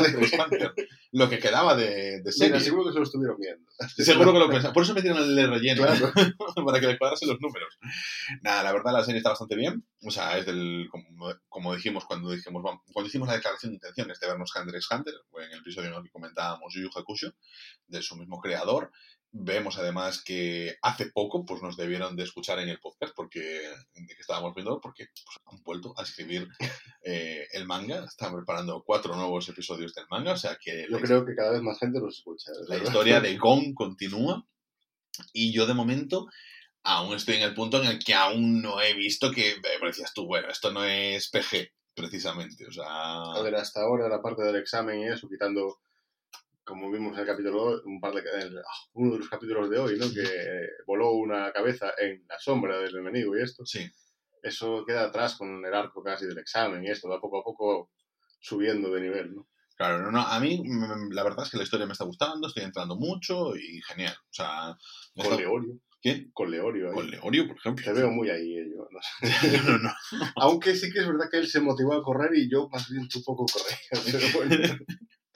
Lo 1.12 1.28
que 1.28 1.40
quedaba 1.40 1.76
de, 1.76 2.22
de 2.22 2.32
serie. 2.32 2.54
Mira, 2.54 2.64
seguro 2.64 2.86
que 2.86 2.92
se 2.92 3.00
lo 3.00 3.04
estuvieron 3.04 3.38
viendo. 3.40 3.66
Seguro 3.98 4.34
que 4.34 4.38
lo 4.38 4.50
pensaban. 4.50 4.74
Por 4.74 4.84
eso 4.84 4.94
me 4.94 5.02
dieron 5.02 5.18
el 5.18 5.50
relleno. 5.50 5.82
Claro. 5.82 6.14
para 6.66 6.80
que 6.80 6.86
le 6.86 7.00
cuadrasen 7.00 7.30
los 7.30 7.42
números. 7.42 7.80
Nada, 8.44 8.62
la 8.62 8.72
verdad 8.72 8.94
la 8.94 9.04
serie 9.04 9.18
está 9.18 9.30
bastante 9.30 9.56
bien. 9.56 9.84
O 10.04 10.12
sea, 10.12 10.38
es 10.38 10.46
del, 10.46 10.88
como, 10.92 11.34
como 11.48 11.74
dijimos 11.74 12.06
cuando 12.06 12.30
dijimos 12.30 12.62
cuando 12.94 13.08
hicimos 13.08 13.28
la 13.28 13.34
declaración 13.34 13.72
de 13.72 13.76
intenciones 13.78 14.20
de 14.20 14.28
vernos 14.28 14.56
Hunter 14.56 14.76
x 14.76 14.88
Hunter, 14.92 15.14
en 15.44 15.52
el 15.54 15.60
episodio 15.60 15.90
en 15.90 15.96
el 15.96 16.04
que 16.04 16.12
comentábamos 16.12 16.72
Yu 16.72 16.82
Yu 16.82 16.90
Hakusho, 16.94 17.34
de 17.88 18.04
su 18.04 18.16
mismo 18.16 18.40
creador. 18.40 18.92
Vemos 19.32 19.78
además 19.78 20.24
que 20.24 20.78
hace 20.82 21.12
poco 21.12 21.46
pues 21.46 21.62
nos 21.62 21.78
debieron 21.78 22.16
de 22.16 22.24
escuchar 22.24 22.60
en 22.60 22.70
el 22.70 22.80
podcast 22.80 23.14
porque 23.16 23.62
que 23.94 24.14
estábamos 24.20 24.56
viendo 24.56 24.82
porque 24.82 25.06
pues, 25.06 25.38
han 25.46 25.62
vuelto 25.64 25.94
a 25.98 26.04
escribir 26.04 26.48
eh, 27.04 27.48
el 27.54 27.66
manga. 27.66 28.06
Están 28.06 28.36
preparando 28.36 28.84
cuatro 28.84 29.16
nuevos 29.16 29.48
episodios 29.50 29.94
del 29.94 30.06
manga, 30.10 30.34
o 30.34 30.38
sea 30.38 30.58
que 30.62 30.88
Yo 30.90 31.00
creo 31.00 31.26
que 31.26 31.36
cada 31.36 31.52
vez 31.52 31.62
más 31.62 31.80
gente 31.80 32.00
los 32.00 32.18
escucha. 32.18 32.52
la 32.68 32.78
historia 32.78 33.22
de 33.22 33.38
Gon 33.38 33.74
continúa 33.74 34.46
y 35.34 35.52
yo 35.52 35.66
de 35.66 35.74
momento 35.74 36.28
aún 36.84 37.16
estoy 37.16 37.36
en 37.36 37.44
el 37.44 37.54
punto 37.54 37.82
en 37.82 37.88
el 37.88 38.00
que 38.00 38.14
aún 38.14 38.62
no 38.62 38.82
he 38.82 38.94
visto 38.94 39.32
que 39.32 39.52
eh, 39.52 39.62
decías 39.86 40.14
tú, 40.14 40.26
bueno, 40.26 40.50
esto 40.50 40.72
no 40.72 40.84
es 40.84 41.30
PG, 41.30 41.72
precisamente. 41.94 42.66
O 42.68 42.72
sea. 42.72 42.86
A 42.88 43.42
ver, 43.42 43.56
hasta 43.56 43.82
ahora 43.82 44.08
la 44.08 44.22
parte 44.22 44.44
del 44.44 44.56
examen 44.56 45.02
y 45.02 45.08
eso, 45.08 45.28
quitando, 45.30 45.80
como 46.70 46.90
vimos 46.92 47.14
en 47.14 47.20
el 47.20 47.26
capítulo, 47.26 47.82
un 47.84 48.00
par 48.00 48.14
de, 48.14 48.22
el- 48.22 48.62
uno 48.94 49.14
de 49.14 49.20
los 49.20 49.30
capítulos 49.30 49.70
de 49.70 49.80
hoy, 49.80 49.98
¿no? 49.98 50.06
Que 50.14 50.68
voló 50.86 51.12
una 51.14 51.52
cabeza 51.52 51.92
en 51.98 52.24
la 52.30 52.40
sombra 52.40 52.78
del 52.80 52.96
enemigo 52.98 53.38
y 53.38 53.42
esto. 53.42 53.66
Sí. 53.66 53.90
Eso 54.42 54.86
queda 54.86 55.04
atrás 55.06 55.36
con 55.36 55.66
el 55.66 55.74
arco 55.74 56.02
casi 56.02 56.26
del 56.26 56.38
examen 56.38 56.84
y 56.84 56.90
esto, 56.90 57.10
va 57.10 57.20
poco 57.20 57.40
a 57.40 57.44
poco 57.44 57.92
subiendo 58.40 58.90
de 58.92 59.02
nivel, 59.02 59.36
¿no? 59.36 59.48
Claro, 59.76 60.02
no, 60.02 60.12
no, 60.12 60.22
a 60.22 60.40
mí 60.40 60.62
mm, 60.66 61.12
la 61.12 61.24
verdad 61.24 61.44
es 61.46 61.52
que 61.52 61.58
la 61.58 61.64
historia 61.64 61.86
me 61.86 61.94
está 61.94 62.06
gustando, 62.06 62.48
estoy 62.48 62.64
entrando 62.64 62.96
mucho 62.98 63.56
y 63.56 63.82
genial. 63.82 64.14
O 64.14 64.34
sea, 64.34 64.78
Con 65.16 65.26
está- 65.26 65.38
Leorio. 65.38 65.80
¿Qué? 66.02 66.30
Con 66.32 66.50
Leorio 66.50 66.88
ahí. 66.90 66.94
Con 66.96 67.12
Leorio, 67.12 67.48
por 67.48 67.58
ejemplo. 67.58 67.84
Te 67.84 67.92
veo 67.92 68.10
muy 68.10 68.30
ahí, 68.30 68.58
eh, 68.58 68.70
yo, 68.74 68.88
no 68.90 69.00
sé. 69.02 69.22
no, 69.70 69.78
no. 69.80 69.92
Aunque 70.38 70.74
sí 70.76 70.90
que 70.94 71.00
es 71.00 71.08
verdad 71.08 71.30
que 71.30 71.38
él 71.40 71.48
se 71.48 71.60
motivó 71.60 71.94
a 71.94 72.02
correr 72.04 72.32
y 72.36 72.50
yo 72.50 72.70
más 72.70 72.90
bien 72.90 73.04
un 73.14 73.24
poco 73.24 73.46
corría. 73.46 73.78
Pero 74.06 74.28
bueno. 74.34 74.80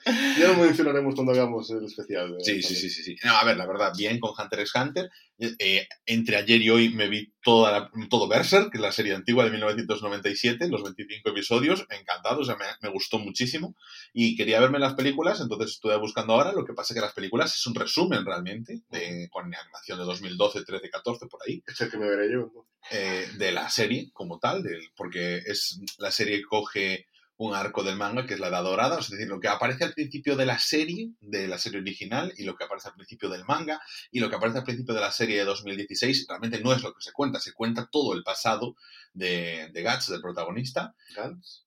ya 0.38 0.48
lo 0.48 0.56
mencionaremos 0.56 1.14
cuando 1.14 1.32
hagamos 1.32 1.70
el 1.70 1.84
especial. 1.84 2.36
de- 2.36 2.44
Sí, 2.44 2.62
sí, 2.62 2.74
sí, 2.74 2.90
sí, 2.90 3.02
sí. 3.02 3.16
No, 3.24 3.36
a 3.36 3.44
ver, 3.44 3.56
la 3.56 3.66
verdad, 3.66 3.92
bien 3.96 4.18
con 4.20 4.32
Hunter 4.38 4.60
x 4.60 4.72
Hunter. 4.74 5.10
Eh, 5.58 5.86
entre 6.06 6.36
ayer 6.36 6.60
y 6.62 6.70
hoy 6.70 6.88
me 6.90 7.08
vi 7.08 7.32
toda 7.42 7.72
la- 7.72 7.90
todo 8.08 8.28
Berserk, 8.28 8.70
que 8.70 8.78
es 8.78 8.82
la 8.82 8.92
serie 8.92 9.14
antigua 9.14 9.44
de 9.44 9.50
1997, 9.50 10.68
los 10.68 10.82
25 10.82 11.30
episodios, 11.30 11.86
encantado, 11.90 12.40
o 12.40 12.44
sea, 12.44 12.56
me, 12.56 12.64
me 12.82 12.88
gustó 12.90 13.18
muchísimo. 13.18 13.74
Y 14.12 14.36
quería 14.36 14.60
verme 14.60 14.78
las 14.78 14.94
películas, 14.94 15.40
entonces 15.40 15.72
estuve 15.72 15.96
buscando 15.98 16.34
ahora. 16.34 16.52
Lo 16.52 16.64
que 16.64 16.74
pasa 16.74 16.92
es 16.92 16.96
que 16.96 17.04
las 17.04 17.14
películas 17.14 17.54
es 17.56 17.66
un 17.66 17.74
resumen 17.74 18.24
realmente, 18.24 18.82
de- 18.90 19.28
con 19.30 19.52
animación 19.54 19.98
de 19.98 20.04
2012, 20.04 20.64
13, 20.64 20.90
14, 20.90 21.26
por 21.26 21.40
ahí. 21.46 21.62
Es 21.66 21.80
el 21.80 21.90
que 21.90 21.98
me 21.98 22.06
veré 22.08 22.30
yo. 22.32 22.50
¿no? 22.54 22.66
eh, 22.90 23.26
de 23.38 23.50
la 23.50 23.70
serie 23.70 24.10
como 24.12 24.38
tal, 24.38 24.62
del, 24.62 24.90
porque 24.94 25.38
es 25.38 25.80
la 25.96 26.10
serie 26.10 26.42
coge 26.42 27.06
un 27.36 27.54
arco 27.54 27.82
del 27.82 27.96
manga 27.96 28.26
que 28.26 28.34
es 28.34 28.40
la 28.40 28.48
Edad 28.48 28.62
Dorada, 28.62 28.98
es 28.98 29.10
decir, 29.10 29.28
lo 29.28 29.40
que 29.40 29.48
aparece 29.48 29.84
al 29.84 29.92
principio 29.92 30.36
de 30.36 30.46
la 30.46 30.58
serie, 30.58 31.10
de 31.20 31.48
la 31.48 31.58
serie 31.58 31.80
original, 31.80 32.32
y 32.36 32.44
lo 32.44 32.54
que 32.54 32.64
aparece 32.64 32.88
al 32.88 32.94
principio 32.94 33.28
del 33.28 33.44
manga, 33.44 33.80
y 34.10 34.20
lo 34.20 34.30
que 34.30 34.36
aparece 34.36 34.58
al 34.58 34.64
principio 34.64 34.94
de 34.94 35.00
la 35.00 35.10
serie 35.10 35.38
de 35.38 35.44
2016, 35.44 36.26
realmente 36.28 36.60
no 36.60 36.72
es 36.72 36.82
lo 36.82 36.94
que 36.94 37.02
se 37.02 37.12
cuenta, 37.12 37.40
se 37.40 37.52
cuenta 37.52 37.88
todo 37.90 38.14
el 38.14 38.22
pasado 38.22 38.76
de, 39.12 39.70
de 39.72 39.82
Guts, 39.82 40.10
del 40.10 40.20
protagonista, 40.20 40.94
Gantz. 41.14 41.64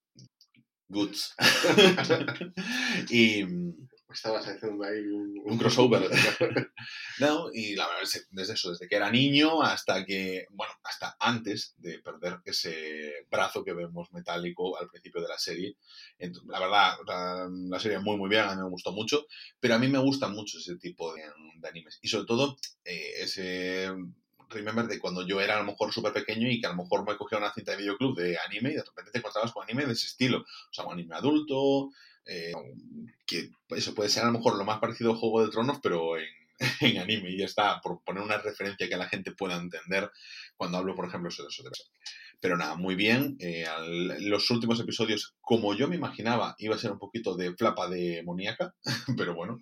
Guts. 0.90 1.36
y, 3.10 3.44
Estabas 4.18 4.48
haciendo 4.48 4.84
ahí 4.84 5.00
un, 5.00 5.40
Un 5.46 5.58
crossover. 5.60 6.02
No, 7.20 7.50
y 7.54 7.76
la 7.76 7.88
verdad 7.88 8.04
es 8.04 8.28
desde 8.32 8.54
eso, 8.54 8.72
desde 8.72 8.88
que 8.88 8.96
era 8.96 9.12
niño 9.12 9.62
hasta 9.62 10.06
que, 10.06 10.46
bueno, 10.52 10.74
hasta 10.84 11.16
antes 11.20 11.76
de 11.78 12.00
perder 12.00 12.40
ese 12.46 13.26
brazo 13.30 13.64
que 13.64 13.74
vemos 13.74 14.12
metálico 14.12 14.78
al 14.78 14.88
principio 14.88 15.22
de 15.22 15.28
la 15.28 15.38
serie. 15.38 15.78
Entonces, 16.18 16.50
la 16.50 16.60
verdad, 16.60 16.94
la, 17.08 17.50
la 17.70 17.80
serie 17.80 18.00
muy, 18.00 18.18
muy 18.18 18.30
bien, 18.30 18.44
a 18.44 18.56
mí 18.56 18.62
me 18.62 18.70
gustó 18.70 18.92
mucho, 18.92 19.26
pero 19.60 19.76
a 19.76 19.80
mí 19.80 19.88
me 19.88 20.00
gusta 20.00 20.28
mucho 20.28 20.58
ese 20.58 20.78
tipo 20.78 21.14
de, 21.14 21.24
de 21.56 21.68
animes. 21.68 22.00
Y 22.02 22.08
sobre 22.08 22.26
todo, 22.26 22.58
eh, 22.86 23.14
ese 23.22 23.92
remember 24.50 24.88
de 24.88 25.00
cuando 25.00 25.26
yo 25.28 25.42
era 25.42 25.56
a 25.56 25.60
lo 25.60 25.66
mejor 25.66 25.92
súper 25.92 26.14
pequeño 26.14 26.50
y 26.50 26.60
que 26.60 26.68
a 26.68 26.72
lo 26.72 26.78
mejor 26.78 27.06
me 27.06 27.18
cogía 27.18 27.38
una 27.38 27.54
cinta 27.54 27.72
de 27.72 27.78
videoclub 27.78 28.18
de 28.18 28.38
anime 28.48 28.72
y 28.72 28.76
de 28.76 28.84
repente 28.84 29.12
te 29.12 29.18
encontrabas 29.20 29.52
con 29.52 29.64
anime 29.64 29.86
de 29.86 29.94
ese 29.94 30.06
estilo. 30.06 30.40
O 30.40 30.74
sea, 30.74 30.86
un 30.86 30.94
anime 30.94 31.16
adulto, 31.16 31.90
eh, 32.28 32.54
que 33.26 33.50
eso 33.70 33.94
puede 33.94 34.10
ser 34.10 34.24
a 34.24 34.28
lo 34.28 34.34
mejor 34.34 34.58
lo 34.58 34.66
más 34.66 34.80
parecido 34.80 35.14
a 35.14 35.18
Juego 35.18 35.46
de 35.46 35.52
Tronos, 35.52 35.80
pero 35.82 36.18
en, 36.18 36.26
en 36.82 36.98
anime 36.98 37.32
y 37.32 37.38
ya 37.38 37.46
está, 37.46 37.80
por 37.82 38.04
poner 38.04 38.24
una 38.24 38.38
referencia 38.38 38.88
que 38.88 38.98
la 38.98 39.08
gente 39.08 39.32
pueda 39.32 39.56
entender 39.56 40.12
cuando 40.56 40.78
hablo, 40.78 40.96
por 40.96 41.08
ejemplo, 41.08 41.30
de 41.30 41.46
eso. 41.46 41.64
Pero 42.40 42.56
nada, 42.58 42.76
muy 42.76 42.96
bien. 42.96 43.36
eh, 43.40 43.66
al- 43.66 44.24
los 44.30 44.50
últimos 44.52 44.80
episodios, 44.80 45.36
como 45.42 45.74
yo 45.76 45.88
me 45.88 45.96
imaginaba, 45.96 46.56
iba 46.60 46.76
a 46.76 46.80
ser 46.80 46.92
un 46.92 47.00
poquito 47.00 47.36
de 47.36 47.56
flapa 47.56 47.90
demoníaca, 47.90 48.76
pero 49.18 49.34
bueno, 49.36 49.60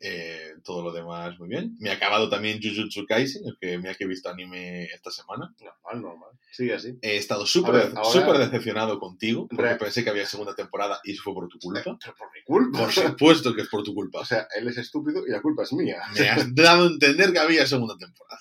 eh, 0.00 0.52
todo 0.62 0.82
lo 0.82 0.92
demás 0.92 1.38
muy 1.38 1.48
bien. 1.48 1.74
Me 1.78 1.88
ha 1.90 1.94
acabado 1.94 2.28
también 2.28 2.60
Jujutsu 2.62 3.06
Kaisen, 3.06 3.42
que 3.60 3.78
me 3.78 3.88
ha 3.88 3.94
que 3.94 4.04
he 4.04 4.06
visto 4.06 4.28
anime 4.28 4.84
esta 4.86 5.10
semana. 5.10 5.54
Normal, 5.58 6.02
normal. 6.02 6.30
Sigue 6.50 6.74
así. 6.74 6.98
He 7.00 7.16
estado 7.16 7.46
súper 7.46 7.92
ahora- 7.96 8.38
decepcionado 8.40 8.98
contigo, 8.98 9.46
porque 9.48 9.76
pensé 9.76 10.02
que 10.04 10.10
había 10.10 10.26
segunda 10.26 10.54
temporada 10.54 11.00
y 11.04 11.12
eso 11.12 11.22
fue 11.22 11.32
por 11.34 11.48
tu 11.48 11.58
culpa. 11.58 11.96
Pero 11.98 12.14
por 12.16 12.28
mi 12.34 12.42
culpa. 12.44 12.78
Por 12.80 12.92
supuesto 12.92 13.54
que 13.54 13.62
es 13.62 13.68
por 13.68 13.82
tu 13.84 13.94
culpa. 13.94 14.20
O 14.20 14.24
sea, 14.24 14.46
él 14.58 14.66
es 14.68 14.76
estúpido 14.78 15.26
y 15.26 15.30
la 15.30 15.40
culpa 15.40 15.62
es 15.62 15.72
mía. 15.72 15.98
Me 16.18 16.28
has 16.28 16.54
dado 16.54 16.84
a 16.84 16.88
entender 16.88 17.32
que 17.32 17.38
había 17.38 17.66
segunda 17.66 17.96
temporada. 17.96 18.40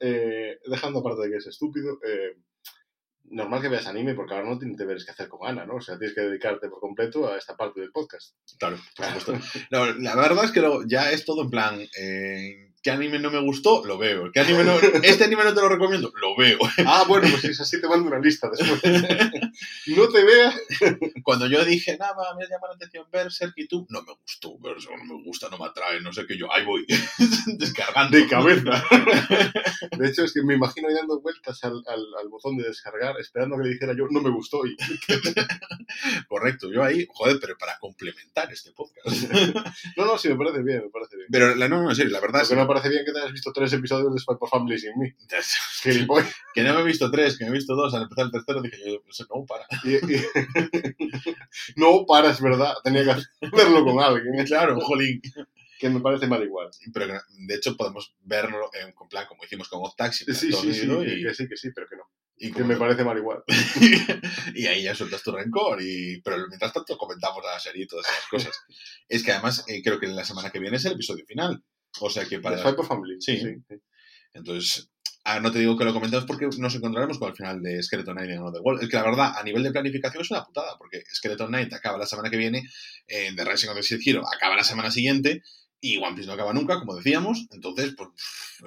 Eh, 0.00 0.58
dejando 0.66 1.00
aparte 1.00 1.22
de 1.22 1.30
que 1.30 1.36
es 1.36 1.46
estúpido, 1.46 1.98
eh, 2.04 2.34
normal 3.30 3.62
que 3.62 3.68
veas 3.68 3.86
anime 3.86 4.14
porque 4.14 4.34
ahora 4.34 4.48
no 4.48 4.58
tienes 4.58 4.76
deberes 4.76 5.04
que 5.04 5.12
hacer 5.12 5.28
con 5.28 5.48
Ana, 5.48 5.64
¿no? 5.66 5.76
O 5.76 5.80
sea, 5.80 5.98
tienes 5.98 6.14
que 6.14 6.22
dedicarte 6.22 6.68
por 6.68 6.80
completo 6.80 7.28
a 7.32 7.36
esta 7.38 7.56
parte 7.56 7.80
del 7.80 7.90
podcast. 7.92 8.34
Claro, 8.58 8.76
por 8.96 9.06
supuesto. 9.20 9.34
No, 9.70 9.86
la 9.86 10.16
verdad 10.16 10.44
es 10.44 10.50
que 10.52 10.60
lo- 10.60 10.86
ya 10.86 11.10
es 11.10 11.24
todo 11.24 11.42
en 11.42 11.50
plan. 11.50 11.80
eh, 11.98 12.69
¿Qué 12.82 12.90
anime 12.90 13.18
no 13.18 13.30
me 13.30 13.40
gustó? 13.42 13.84
Lo 13.84 13.98
veo. 13.98 14.32
¿Qué 14.32 14.40
anime 14.40 14.64
no, 14.64 14.74
este 15.02 15.24
anime 15.24 15.44
no 15.44 15.52
te 15.52 15.60
lo 15.60 15.68
recomiendo? 15.68 16.10
Lo 16.20 16.34
veo. 16.34 16.58
Ah, 16.86 17.04
bueno, 17.06 17.28
pues 17.30 17.42
si 17.42 17.48
es 17.48 17.60
así 17.60 17.78
te 17.80 17.86
mando 17.86 18.08
una 18.08 18.18
lista 18.18 18.48
después. 18.50 18.80
no 19.86 20.08
te 20.08 20.24
veas. 20.24 20.54
Cuando 21.22 21.46
yo 21.46 21.62
dije, 21.64 21.98
nada, 21.98 22.34
me 22.38 22.46
llama 22.46 22.68
la 22.68 22.74
atención 22.76 23.06
Berserk 23.12 23.52
y 23.56 23.68
tú, 23.68 23.86
no 23.90 24.02
me 24.02 24.14
gustó 24.22 24.58
Berserk, 24.58 24.96
no 25.04 25.18
me 25.18 25.24
gusta, 25.24 25.50
no 25.50 25.58
me 25.58 25.66
atrae, 25.66 26.00
no 26.00 26.12
sé 26.12 26.26
qué, 26.26 26.38
yo, 26.38 26.50
ahí 26.52 26.64
voy, 26.64 26.86
descargando. 27.58 28.16
De 28.16 28.26
cabeza. 28.26 28.82
De 29.98 30.08
hecho, 30.08 30.24
es 30.24 30.32
que 30.32 30.42
me 30.42 30.54
imagino 30.54 30.88
ahí 30.88 30.94
dando 30.94 31.20
vueltas 31.20 31.62
al, 31.64 31.82
al, 31.86 32.04
al 32.18 32.28
botón 32.28 32.56
de 32.56 32.64
descargar, 32.64 33.14
esperando 33.20 33.56
que 33.58 33.64
le 33.64 33.70
dijera 33.70 33.94
yo, 33.94 34.06
no 34.10 34.22
me 34.22 34.30
gustó. 34.30 34.64
Y 34.66 34.76
Correcto, 36.28 36.72
yo 36.72 36.82
ahí, 36.82 37.06
joder, 37.12 37.38
pero 37.40 37.56
para 37.58 37.78
complementar 37.78 38.50
este 38.52 38.72
podcast. 38.72 39.06
no, 39.96 40.06
no, 40.06 40.18
sí, 40.18 40.28
me 40.28 40.36
parece 40.36 40.62
bien, 40.62 40.84
me 40.84 40.90
parece 40.90 41.16
bien. 41.16 41.28
Pero 41.30 41.54
la, 41.54 41.68
no, 41.68 41.82
no, 41.82 41.94
serio, 41.94 42.12
la 42.12 42.20
verdad 42.20 42.42
es 42.42 42.48
que 42.48 42.56
no 42.56 42.62
parece 42.74 42.88
bien 42.88 43.04
que 43.04 43.12
te 43.12 43.18
hayas 43.18 43.32
visto 43.32 43.52
tres 43.52 43.72
episodios 43.72 44.12
de 44.14 44.20
Spy 44.20 44.34
por 44.38 44.48
Family 44.48 44.78
sin 44.78 44.98
mí. 44.98 45.08
que, 46.54 46.62
no 46.62 46.74
me 46.74 46.80
he 46.80 46.84
visto 46.84 47.10
tres, 47.10 47.36
que 47.36 47.44
me 47.44 47.50
he 47.50 47.54
visto 47.54 47.74
dos, 47.74 47.92
al 47.94 48.02
empezar 48.02 48.26
el 48.26 48.30
tercero 48.32 48.62
dije 48.62 48.76
yo, 48.86 49.02
pues, 49.02 49.20
no, 49.28 49.44
para. 49.44 49.66
Y- 49.84 50.14
y- 50.14 50.24
no, 51.76 52.04
para, 52.06 52.30
es 52.30 52.40
verdad. 52.40 52.74
Tenía 52.84 53.04
que 53.04 53.10
hacerlo 53.10 53.84
con 53.84 54.00
alguien. 54.00 54.44
Claro, 54.46 54.80
jolín. 54.80 55.20
Que 55.78 55.88
me 55.88 56.00
parece 56.00 56.26
mal 56.26 56.42
igual. 56.42 56.68
Pero 56.92 57.06
que, 57.06 57.18
de 57.46 57.54
hecho 57.54 57.76
podemos 57.76 58.14
verlo 58.22 58.70
en 58.74 58.92
con 58.92 59.08
plan, 59.08 59.26
como 59.26 59.44
hicimos 59.44 59.68
con 59.68 59.80
Octaxi, 59.82 60.24
Sí, 60.26 60.34
sí, 60.52 60.74
sí, 60.74 60.86
y, 60.86 61.22
que, 61.24 61.34
sí, 61.34 61.48
que 61.48 61.56
sí, 61.56 61.70
pero 61.74 61.86
que 61.88 61.96
no. 61.96 62.02
y 62.36 62.52
Que 62.52 62.64
me 62.64 62.76
parece 62.76 63.02
mal 63.02 63.16
igual. 63.16 63.42
y 64.54 64.66
ahí 64.66 64.82
ya 64.82 64.94
sueltas 64.94 65.22
tu 65.22 65.32
rencor. 65.32 65.80
Y, 65.80 66.20
pero 66.22 66.46
mientras 66.48 66.72
tanto 66.74 66.98
comentamos 66.98 67.42
la 67.44 67.58
serie 67.58 67.84
y 67.84 67.86
todas 67.86 68.06
esas 68.06 68.26
cosas. 68.28 68.54
es 69.08 69.22
que 69.24 69.32
además 69.32 69.64
eh, 69.68 69.80
creo 69.82 69.98
que 69.98 70.06
la 70.06 70.24
semana 70.24 70.50
que 70.50 70.58
viene 70.58 70.76
es 70.76 70.84
el 70.84 70.92
episodio 70.92 71.24
final. 71.26 71.62
O 72.00 72.10
sea 72.10 72.24
que 72.24 72.38
para... 72.38 72.58
Family. 72.58 73.20
Sí. 73.20 73.38
sí. 73.38 73.76
Entonces, 74.32 74.90
ah, 75.24 75.40
no 75.40 75.50
te 75.50 75.58
digo 75.58 75.76
que 75.76 75.84
lo 75.84 75.92
comentemos 75.92 76.24
porque 76.24 76.48
nos 76.58 76.74
encontraremos 76.74 77.18
con 77.18 77.30
el 77.30 77.36
final 77.36 77.60
de 77.62 77.82
Skeleton 77.82 78.14
Knight 78.14 78.30
en 78.30 78.38
Another 78.38 78.62
World. 78.62 78.82
Es 78.82 78.88
que 78.88 78.96
la 78.96 79.04
verdad, 79.04 79.32
a 79.36 79.42
nivel 79.42 79.62
de 79.62 79.72
planificación 79.72 80.22
es 80.22 80.30
una 80.30 80.44
putada, 80.44 80.76
porque 80.78 81.02
Skeleton 81.12 81.48
Knight 81.48 81.72
acaba 81.72 81.98
la 81.98 82.06
semana 82.06 82.30
que 82.30 82.36
viene, 82.36 82.62
eh, 83.06 83.30
The 83.34 83.44
Rising 83.44 83.68
of 83.68 83.76
the 83.76 83.82
Shield 83.82 84.02
Hero 84.06 84.22
acaba 84.32 84.56
la 84.56 84.64
semana 84.64 84.90
siguiente, 84.90 85.42
y 85.82 85.96
One 85.98 86.14
Piece 86.14 86.26
no 86.26 86.34
acaba 86.34 86.52
nunca, 86.52 86.78
como 86.78 86.94
decíamos. 86.94 87.46
Entonces, 87.52 87.94
pues 87.96 88.10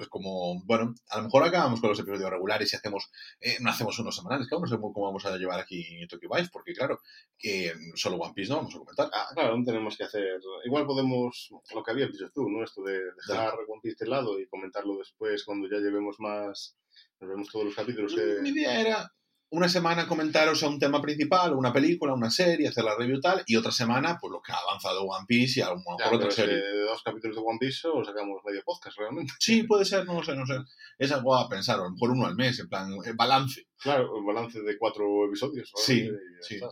es 0.00 0.08
como, 0.08 0.62
bueno, 0.64 0.94
a 1.10 1.18
lo 1.18 1.24
mejor 1.24 1.44
acabamos 1.44 1.80
con 1.80 1.90
los 1.90 1.98
episodios 2.00 2.28
regulares 2.30 2.72
y 2.72 2.76
hacemos, 2.76 3.10
eh, 3.40 3.56
no 3.60 3.70
hacemos 3.70 3.98
unos 4.00 4.16
semanales, 4.16 4.48
que 4.48 4.54
aún 4.54 4.62
no 4.64 4.68
sé 4.68 4.76
cómo 4.80 4.92
vamos 5.06 5.24
a 5.26 5.36
llevar 5.36 5.60
aquí 5.60 6.06
Tokyo 6.08 6.28
Vice, 6.34 6.50
porque 6.52 6.72
claro, 6.74 7.00
que 7.38 7.72
solo 7.94 8.16
One 8.16 8.34
Piece 8.34 8.50
no 8.50 8.56
vamos 8.56 8.74
a 8.74 8.78
comentar. 8.78 9.10
Ah, 9.12 9.28
claro, 9.32 9.56
no 9.56 9.64
tenemos 9.64 9.96
que 9.96 10.04
hacer. 10.04 10.40
Igual 10.64 10.86
podemos, 10.86 11.50
lo 11.74 11.82
que 11.84 11.90
habías 11.92 12.10
dicho 12.12 12.30
tú, 12.34 12.48
¿no? 12.48 12.64
Esto 12.64 12.82
de 12.82 13.00
dejar 13.28 13.54
One 13.68 13.80
Piece 13.82 14.04
de 14.04 14.10
lado 14.10 14.40
y 14.40 14.46
comentarlo 14.48 14.98
después 14.98 15.44
cuando 15.44 15.68
ya 15.70 15.78
llevemos 15.78 16.16
más. 16.18 16.76
Nos 17.20 17.30
vemos 17.30 17.48
todos 17.48 17.66
los 17.66 17.74
capítulos. 17.74 18.14
que- 18.14 18.40
Mi 18.42 18.50
idea 18.50 18.80
era 18.80 19.12
una 19.56 19.68
semana 19.68 20.06
comentaros 20.08 20.62
a 20.62 20.68
un 20.68 20.78
tema 20.78 21.00
principal, 21.00 21.54
una 21.54 21.72
película, 21.72 22.12
una 22.12 22.30
serie, 22.30 22.68
hacer 22.68 22.84
la 22.84 22.96
review 22.96 23.20
tal, 23.20 23.42
y 23.46 23.56
otra 23.56 23.70
semana, 23.70 24.18
pues 24.20 24.30
lo 24.32 24.42
que 24.42 24.52
ha 24.52 24.56
avanzado 24.56 25.02
One 25.04 25.24
Piece 25.28 25.60
y 25.60 25.62
a 25.62 25.70
lo 25.70 25.76
mejor 25.76 25.96
Ya, 26.00 26.10
otra 26.10 26.30
serie. 26.30 26.56
de 26.56 26.80
dos 26.82 27.02
capítulos 27.02 27.36
de 27.36 27.42
One 27.44 27.58
Piece 27.60 27.78
solo 27.78 28.04
sacamos 28.04 28.40
medio 28.44 28.62
podcast 28.64 28.98
realmente. 28.98 29.32
Sí, 29.38 29.62
puede 29.62 29.84
ser, 29.84 30.04
no 30.06 30.14
lo 30.14 30.24
sé, 30.24 30.34
no 30.34 30.44
sé. 30.46 30.54
Es 30.98 31.12
algo 31.12 31.34
a 31.36 31.48
pensar, 31.48 31.76
a 31.80 31.84
lo 31.84 31.90
mejor 31.90 32.10
uno 32.10 32.26
al 32.26 32.34
mes, 32.36 32.58
en 32.58 32.68
plan, 32.68 32.92
eh, 33.04 33.12
balance. 33.14 33.66
Claro, 33.78 34.14
un 34.16 34.26
balance 34.26 34.60
de 34.60 34.76
cuatro 34.78 35.26
episodios. 35.26 35.70
Sí, 35.76 36.04
ya 36.04 36.10
sí. 36.40 36.54
está. 36.56 36.68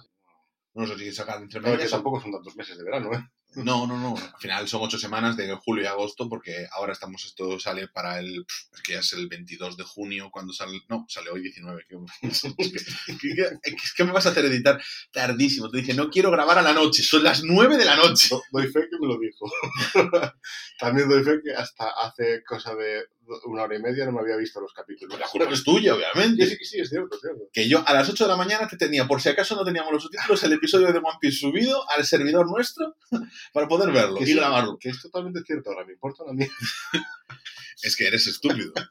No 0.74 0.86
sé 0.86 0.96
si 0.98 1.12
sacar 1.12 1.42
entre 1.42 1.60
Claro, 1.60 1.72
que 1.74 1.82
medias. 1.82 1.90
tampoco 1.92 2.20
son 2.20 2.32
tantos 2.32 2.56
meses 2.56 2.76
de 2.78 2.84
verano, 2.84 3.12
¿eh? 3.12 3.22
No, 3.54 3.86
no, 3.86 3.98
no. 3.98 4.16
Al 4.16 4.40
final 4.40 4.66
son 4.66 4.80
ocho 4.82 4.98
semanas 4.98 5.36
de 5.36 5.54
julio 5.56 5.84
y 5.84 5.86
agosto, 5.86 6.28
porque 6.28 6.66
ahora 6.72 6.92
estamos, 6.92 7.24
esto 7.26 7.60
sale 7.60 7.86
para 7.88 8.18
el. 8.18 8.46
Es 8.72 8.80
que 8.82 8.94
ya 8.94 9.00
es 9.00 9.12
el 9.12 9.28
22 9.28 9.76
de 9.76 9.84
junio 9.84 10.30
cuando 10.32 10.52
sale. 10.54 10.80
No, 10.88 11.04
sale 11.08 11.30
hoy 11.30 11.42
19. 11.42 11.84
que- 11.90 11.96
Es 12.22 13.20
que, 13.20 13.76
que 13.96 14.04
me 14.04 14.12
vas 14.12 14.24
a 14.26 14.30
hacer 14.30 14.44
editar 14.46 14.80
tardísimo. 15.12 15.70
Te 15.70 15.78
dije, 15.78 15.94
no 15.94 16.08
quiero 16.10 16.30
grabar 16.30 16.58
a 16.58 16.62
la 16.62 16.72
noche, 16.72 17.02
son 17.02 17.24
las 17.24 17.42
9 17.44 17.76
de 17.76 17.84
la 17.84 17.96
noche. 17.96 18.28
Do- 18.30 18.42
Doy 18.52 18.68
fe 18.68 18.80
que 18.90 18.98
me 19.00 19.06
lo 19.06 19.18
dijo. 19.18 19.50
También 20.78 21.08
doy 21.08 21.22
fe 21.22 21.40
que 21.44 21.52
hasta 21.54 21.88
hace 21.90 22.42
cosa 22.44 22.74
de 22.74 23.04
una 23.46 23.62
hora 23.64 23.76
y 23.76 23.80
media 23.82 24.04
no 24.06 24.12
me 24.12 24.20
había 24.20 24.36
visto 24.36 24.60
los 24.60 24.72
capítulos. 24.72 25.18
La 25.18 25.26
culpa 25.28 25.52
es 25.52 25.64
tuya, 25.64 25.94
obviamente. 25.94 26.46
Sí, 26.46 26.56
sí, 26.56 26.64
sí, 26.64 26.80
es 26.80 26.88
cierto, 26.90 27.14
es 27.16 27.20
cierto. 27.20 27.42
Que 27.52 27.68
yo 27.68 27.82
a 27.86 27.92
las 27.94 28.08
8 28.08 28.24
de 28.24 28.28
la 28.30 28.36
mañana 28.36 28.66
te 28.68 28.76
tenía, 28.76 29.06
por 29.06 29.20
si 29.20 29.28
acaso 29.28 29.54
no 29.56 29.64
teníamos 29.64 29.92
los 29.92 30.02
subtítulos, 30.02 30.42
el 30.44 30.52
episodio 30.52 30.86
de 30.92 30.98
One 30.98 31.18
Piece 31.20 31.38
subido 31.38 31.88
al 31.90 32.04
servidor 32.04 32.48
nuestro 32.50 32.96
para 33.52 33.68
poder 33.68 33.92
verlo 33.92 34.16
Que 34.16 34.24
y 34.24 34.26
sí, 34.28 34.34
grabarlo. 34.34 34.76
Que 34.78 34.90
es 34.90 35.00
totalmente 35.00 35.40
cierto, 35.46 35.70
ahora 35.70 35.84
me 35.86 35.92
importa 35.92 36.24
a 36.28 36.32
mí. 36.32 36.46
Es 37.82 37.96
que 37.96 38.06
eres 38.06 38.26
estúpido. 38.26 38.72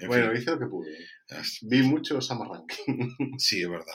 En 0.00 0.08
Bueno, 0.08 0.30
fin, 0.32 0.42
hice 0.42 0.50
lo 0.50 0.58
que 0.58 0.66
pude. 0.66 0.90
Vi 1.62 1.82
mucho 1.82 2.20
Summer 2.20 2.48
sí, 3.38 3.62
es 3.62 3.68
verdad. 3.70 3.94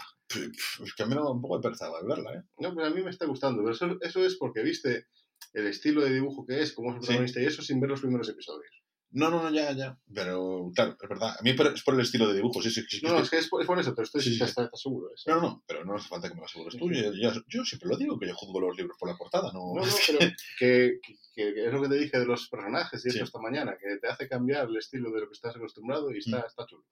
Es 0.84 0.94
que 0.96 1.04
a 1.04 1.06
mí 1.06 1.14
me 1.14 1.22
da 1.22 1.30
un 1.30 1.42
poco 1.42 1.58
de 1.58 1.62
pereza 1.64 1.86
de 1.88 2.08
verla, 2.08 2.34
¿eh? 2.34 2.44
No, 2.58 2.74
pero 2.74 2.88
a 2.88 2.90
mí 2.90 3.04
me 3.04 3.12
está 3.12 3.26
gustando. 3.28 3.62
Pero 3.62 3.74
eso, 3.76 3.98
eso 4.02 4.26
es 4.26 4.36
porque 4.38 4.64
viste 4.64 5.06
el 5.54 5.68
estilo 5.68 6.02
de 6.02 6.12
dibujo 6.12 6.46
que 6.46 6.62
es, 6.62 6.74
cómo 6.74 6.90
es 6.90 6.96
el 6.96 7.02
Sí. 7.02 7.06
protagonista 7.08 7.42
y 7.42 7.46
eso 7.46 7.62
sin 7.62 7.80
ver 7.80 7.92
los 7.92 8.02
primeros 8.02 8.28
episodios. 8.30 8.81
No, 9.14 9.30
no, 9.30 9.44
no, 9.44 9.50
ya, 9.52 9.74
ya. 9.74 9.98
Pero, 10.14 10.72
claro, 10.74 10.96
es 11.02 11.10
verdad. 11.10 11.36
A 11.38 11.42
mí 11.44 11.50
es 11.52 11.84
por 11.84 11.96
el 11.96 12.00
estilo 12.02 12.28
de 12.30 12.36
dibujo, 12.36 12.62
sí, 12.62 12.72
sí. 12.72 12.82
No, 13.04 13.10
no, 13.14 13.20
es 13.20 13.30
que 13.30 13.38
es 13.40 13.48
por, 13.50 13.60
es 13.62 13.68
por 13.68 13.78
eso, 13.80 13.94
pero 13.94 14.06
estoy 14.06 14.22
Sí, 14.22 14.30
sí, 14.32 14.38
sí. 14.38 14.44
está, 14.44 14.64
está 14.64 14.78
seguro. 14.78 15.10
eso. 15.14 15.30
No, 15.30 15.36
no, 15.36 15.42
no, 15.42 15.64
pero 15.68 15.84
no 15.84 15.96
hace 15.96 16.08
falta 16.08 16.30
que 16.30 16.36
me 16.36 16.40
lo 16.40 16.46
asegures 16.46 16.78
tú. 16.78 16.90
Yo, 16.92 17.12
yo- 17.14 17.42
yo 17.48 17.66
siempre 17.66 17.90
lo 17.90 17.98
digo, 17.98 18.18
que 18.18 18.28
yo 18.28 18.36
juzgo 18.36 18.60
los 18.62 18.78
libros 18.78 18.96
por 18.98 19.10
la 19.10 19.18
portada, 19.18 19.52
no... 19.52 19.74
No, 19.76 19.82
no, 19.86 19.92
pero 20.08 20.20
que, 20.58 21.00
que- 21.04 21.54
que 21.54 21.66
es 21.68 21.74
lo 21.74 21.82
que 21.82 21.90
te 21.90 21.96
dije 21.96 22.20
de 22.20 22.26
los 22.26 22.48
personajes 22.48 23.06
y 23.06 23.10
esto 23.10 23.24
esta 23.26 23.40
maññana, 23.40 23.76
que 23.82 23.98
te 23.98 24.08
hace 24.08 24.28
cambiar 24.30 24.68
el 24.70 24.78
estilo 24.78 25.12
de 25.12 25.22
lo 25.22 25.28
que 25.28 25.34
estás 25.34 25.56
acostumbrado 25.56 26.10
y 26.12 26.20
está, 26.20 26.40
Mm. 26.40 26.46
está 26.48 26.66
chulo. 26.66 26.86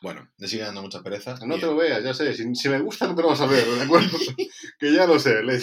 Bueno, 0.00 0.26
me 0.38 0.48
sigue 0.48 0.62
dando 0.62 0.80
mucha 0.82 1.02
pereza. 1.02 1.34
No 1.44 1.56
te 1.58 1.66
lo 1.66 1.76
veas, 1.76 2.02
ya 2.02 2.14
sé. 2.14 2.32
Si, 2.34 2.54
si 2.54 2.68
me 2.70 2.80
gusta, 2.80 3.06
no 3.06 3.14
te 3.14 3.22
lo 3.22 3.28
vas 3.28 3.40
a 3.40 3.46
ver, 3.46 3.66
¿de 3.66 3.82
acuerdo? 3.82 4.16
que 4.78 4.92
ya 4.92 5.06
lo 5.06 5.18
sé. 5.18 5.42
le- 5.42 5.60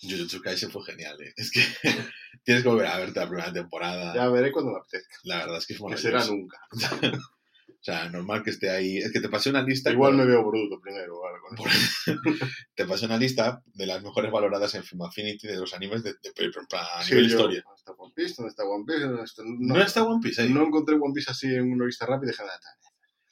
Jujutsu 0.00 0.40
Kaisen 0.40 0.70
fue 0.70 0.84
genial, 0.84 1.20
¿eh? 1.20 1.32
Es 1.36 1.50
que 1.50 1.60
tienes 2.44 2.62
que 2.62 2.68
volver 2.68 2.86
a 2.86 2.98
verte 2.98 3.20
la 3.20 3.28
primera 3.28 3.52
temporada. 3.52 4.14
Ya 4.14 4.28
veré 4.28 4.52
cuando 4.52 4.72
me 4.72 4.78
apetezca. 4.78 5.16
La 5.24 5.38
verdad 5.38 5.58
es 5.58 5.66
que 5.66 5.74
es 5.74 5.80
Que 5.80 5.96
será 5.98 6.18
maravilloso. 6.20 6.34
nunca. 6.34 6.58
O 7.80 7.84
sea, 7.84 8.08
normal 8.10 8.42
que 8.42 8.50
esté 8.50 8.70
ahí. 8.70 8.98
Es 8.98 9.12
que 9.12 9.20
te 9.20 9.28
pasé 9.28 9.50
una 9.50 9.62
lista. 9.62 9.90
Igual 9.92 10.10
con- 10.12 10.18
me 10.18 10.26
veo 10.26 10.44
bruto 10.44 10.80
primero. 10.80 11.20
¿vale? 11.20 11.38
Con. 11.40 11.56
Te 12.74 12.84
pasé 12.86 13.06
una 13.06 13.16
lista 13.16 13.62
de 13.66 13.86
las 13.86 14.02
mejores 14.02 14.32
valoradas 14.32 14.74
en 14.74 14.82
Film 14.84 15.02
Affinity 15.02 15.46
de 15.46 15.56
los 15.56 15.72
animes 15.74 16.02
de, 16.02 16.12
de, 16.14 16.32
de- 16.36 16.50
a 16.76 17.02
Sí, 17.02 17.10
nivel 17.14 17.28
yo, 17.30 17.36
historia. 17.36 17.62
¿Dónde 17.64 17.78
está 17.78 17.92
One 17.92 18.12
Piece? 18.16 18.34
¿Dónde 18.36 18.50
está 18.50 18.64
One 18.64 18.84
Piece? 18.84 19.00
¿Dónde 19.06 19.22
está- 19.22 19.42
No, 19.46 19.80
está 19.80 20.02
One 20.04 20.20
Piece 20.22 20.42
ahí. 20.42 20.52
no 20.52 20.64
encontré 20.64 20.96
One 20.96 21.12
Piece 21.14 21.30
así 21.30 21.46
en 21.46 21.72
una 21.72 21.86
vista 21.86 22.04
rápida 22.04 22.30
y 22.30 22.32
dije, 22.32 22.42
nada, 22.42 22.58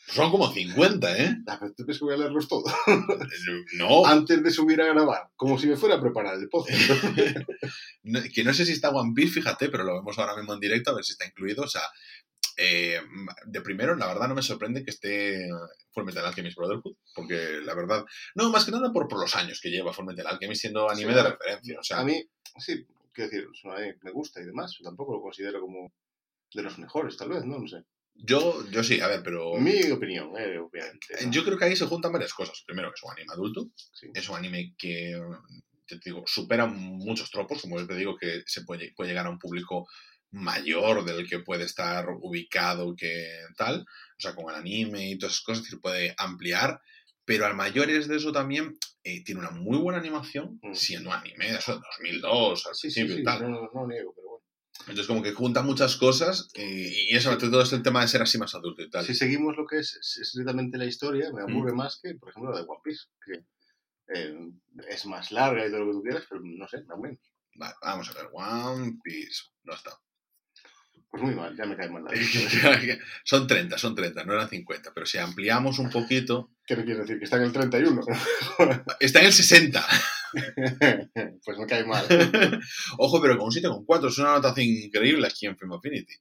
Son 0.09 0.31
como 0.31 0.51
50, 0.53 1.19
¿eh? 1.19 1.37
nada, 1.45 1.59
pero 1.59 1.75
tú 1.75 1.83
crees 1.85 1.99
que 1.99 2.05
voy 2.05 2.15
a 2.15 2.19
leerlos 2.19 2.47
todos 2.47 2.73
No, 3.77 4.07
antes 4.07 4.41
de 4.43 4.51
subir 4.53 4.81
a 4.81 4.87
grabar, 4.87 5.29
como 5.35 5.59
si 5.59 5.67
me 5.67 5.77
fuera 5.77 5.97
a 5.97 6.01
preparar 6.01 6.37
el 6.39 6.49
podcast. 6.49 6.79
no- 8.05 8.21
que 8.33 8.45
no 8.45 8.55
sé 8.55 8.65
si 8.65 8.73
está 8.73 8.91
One 8.91 9.13
Piece, 9.15 9.33
fíjate, 9.35 9.69
pero 9.69 9.83
lo 9.85 9.95
vemos 9.97 10.17
ahora 10.19 10.37
mismo 10.37 10.55
en 10.55 10.61
directo 10.61 10.91
a 10.91 10.95
ver 10.95 11.05
si 11.05 11.13
está 11.13 11.27
incluido. 11.27 11.65
O 11.65 11.69
sea, 11.69 11.83
eh, 12.57 13.01
de 13.47 13.61
primero, 13.61 13.95
la 13.97 14.07
verdad 14.07 14.29
no 14.29 14.35
me 14.35 14.43
sorprende 14.43 14.83
que 14.85 14.91
esté 14.91 15.49
Fullmetal 15.93 16.27
Alchemist 16.27 16.57
Brotherhood, 16.57 16.97
porque 17.15 17.61
la 17.63 17.75
verdad, 17.75 18.05
no, 18.35 18.51
más 18.51 18.65
que 18.65 18.71
nada 18.71 18.93
por, 18.93 19.09
por 19.09 19.21
los 19.21 19.35
años 19.37 19.61
que 19.61 19.71
lleva 19.71 19.93
Fullmetal 19.93 20.27
Alchemist 20.27 20.61
siendo 20.63 20.89
anime 20.91 21.13
Sí, 21.13 21.17
de 21.17 21.23
referencia. 21.23 21.81
O 21.81 21.83
sea, 21.83 22.01
a 22.01 22.05
mí, 22.05 22.23
sí, 22.59 22.87
quiero 23.13 23.31
decir, 23.31 23.49
me 24.03 24.11
gusta 24.11 24.41
y 24.41 24.45
demás, 24.47 24.77
tampoco 24.83 25.15
lo 25.15 25.23
considero 25.23 25.61
como 25.61 25.93
de 26.55 26.63
los 26.63 26.79
mejores, 26.79 27.17
tal 27.17 27.29
vez, 27.31 27.45
no, 27.45 27.59
no 27.59 27.69
sé. 27.69 27.83
yo, 28.15 28.67
yo 28.71 28.83
sí, 28.83 29.01
a 29.01 29.09
ver, 29.09 29.23
pero... 29.23 29.55
Mi 29.57 29.91
opinión, 29.91 30.33
eh, 30.39 30.59
obviamente. 30.59 31.07
¿no? 31.25 31.31
Yo 31.31 31.45
creo 31.45 31.59
que 31.59 31.65
ahí 31.67 31.77
se 31.77 31.87
juntan 31.87 32.13
varias 32.13 32.33
cosas. 32.33 32.63
Primero, 32.67 32.89
que 32.89 32.95
es 32.95 33.03
un 33.03 33.13
anime 33.13 33.33
adulto, 33.35 33.71
Sí. 33.93 34.09
es 34.15 34.29
un 34.31 34.37
anime 34.37 34.75
que, 34.79 35.21
te 35.87 35.99
digo, 36.05 36.23
supera 36.27 36.65
muchos 36.67 37.31
tropos, 37.31 37.61
como 37.61 37.85
te 37.87 37.95
digo, 37.95 38.17
que 38.17 38.43
se 38.47 38.63
puede, 38.65 38.93
puede 38.97 39.11
llegar 39.11 39.27
a 39.27 39.31
un 39.31 39.39
público 39.39 39.87
mayor 40.31 41.05
del 41.05 41.29
que 41.29 41.39
puede 41.41 41.65
estar 41.65 42.07
ubicado 42.21 42.95
que 42.97 43.29
tal, 43.57 43.81
o 43.83 44.21
sea, 44.21 44.35
con 44.35 44.51
el 44.51 44.57
anime 44.61 45.11
y 45.11 45.19
todas 45.19 45.35
esas 45.35 45.45
cosas, 45.45 45.65
decir, 45.65 45.81
puede 45.81 46.15
ampliar, 46.19 46.81
pero 47.25 47.47
al 47.47 47.55
mayores 47.57 48.07
de 48.09 48.17
eso 48.17 48.33
también 48.33 48.77
eh, 49.03 49.23
tiene 49.25 49.41
una 49.41 49.51
muy 49.51 49.79
buena 49.79 49.99
animación, 50.01 50.59
Mm. 50.63 50.75
siendo 50.75 51.13
anime 51.13 51.51
eso, 51.57 51.75
de 51.75 51.81
2002, 51.97 52.67
al 52.67 52.75
Sí, 52.75 52.91
sí, 52.91 53.09
sí, 53.09 53.23
tal. 53.23 53.43
no, 53.51 53.71
no, 53.73 53.87
niego, 53.87 54.13
pero 54.15 54.29
bueno. 54.29 54.45
Entonces, 54.81 55.07
como 55.07 55.23
que 55.23 55.33
junta 55.33 55.63
muchas 55.63 55.97
cosas 55.97 56.49
y, 56.55 57.13
y 57.13 57.17
eso, 57.17 57.31
sobre 57.33 57.51
todo, 57.51 57.63
es 57.63 57.73
el 57.73 57.83
tema 57.83 58.03
de 58.03 58.09
ser 58.09 58.23
así 58.23 58.37
más 58.39 58.55
adulto 58.55 58.83
y 58.83 58.91
tal. 58.91 59.05
Si 59.07 59.15
seguimos 59.15 59.57
lo 59.57 59.67
que 59.67 59.79
es 59.79 59.97
es 59.97 60.19
estrictamente 60.21 60.77
la 60.79 60.85
historia, 60.85 61.33
me 61.33 61.43
aburre 61.43 61.73
más 61.73 61.99
que, 62.03 62.15
por 62.15 62.29
ejemplo, 62.31 62.53
la 62.53 62.59
de 62.59 62.65
One 62.69 62.81
Piece, 62.85 63.05
que 63.25 63.45
eh, 64.15 64.37
es 64.89 65.07
más 65.07 65.33
larga 65.33 65.67
y 65.67 65.71
todo 65.71 65.81
lo 65.81 65.87
que 65.87 65.93
tú 65.93 66.03
quieras, 66.03 66.25
pero 66.29 66.43
no 66.45 66.69
sé, 66.69 66.85
me 66.87 66.95
aburre. 66.95 67.19
Vale, 67.55 67.75
vamos 67.83 68.09
a 68.11 68.13
ver, 68.13 68.29
One 68.33 68.99
Piece, 69.03 69.45
no 69.65 69.75
está. 69.75 69.99
Pues 71.17 71.25
muy 71.25 71.35
mal, 71.35 71.57
ya 71.57 71.65
me 71.65 71.77
cae 71.77 71.89
mal 71.89 72.05
la 72.05 72.11
vida. 72.81 72.99
son 73.25 73.47
30, 73.47 73.79
son 73.79 73.95
30, 73.95 74.25
no 74.25 74.35
eran 74.35 74.51
50, 74.51 74.93
pero 74.93 75.07
si 75.07 75.17
ampliamos 75.17 75.79
un 75.79 75.89
poquito, 75.89 76.51
¿Qué 76.67 76.77
me 76.77 76.85
quieres 76.85 77.07
decir? 77.07 77.19
¿Que 77.19 77.25
está 77.25 77.37
en 77.39 77.45
el 77.45 77.53
31? 77.53 78.03
está 79.01 79.21
en 79.21 79.27
el 79.27 79.33
60. 79.33 79.87
pues 81.45 81.59
me 81.59 81.67
cae 81.67 81.87
mal. 81.87 82.05
Ojo, 82.99 83.23
pero 83.23 83.39
con 83.39 83.47
un 83.47 83.53
7,4 83.53 84.09
es 84.09 84.19
una 84.19 84.33
anotación 84.33 84.67
increíble 84.67 85.27
aquí 85.27 85.47
en 85.47 85.57
Film 85.57 85.73
Affinity. 85.73 86.13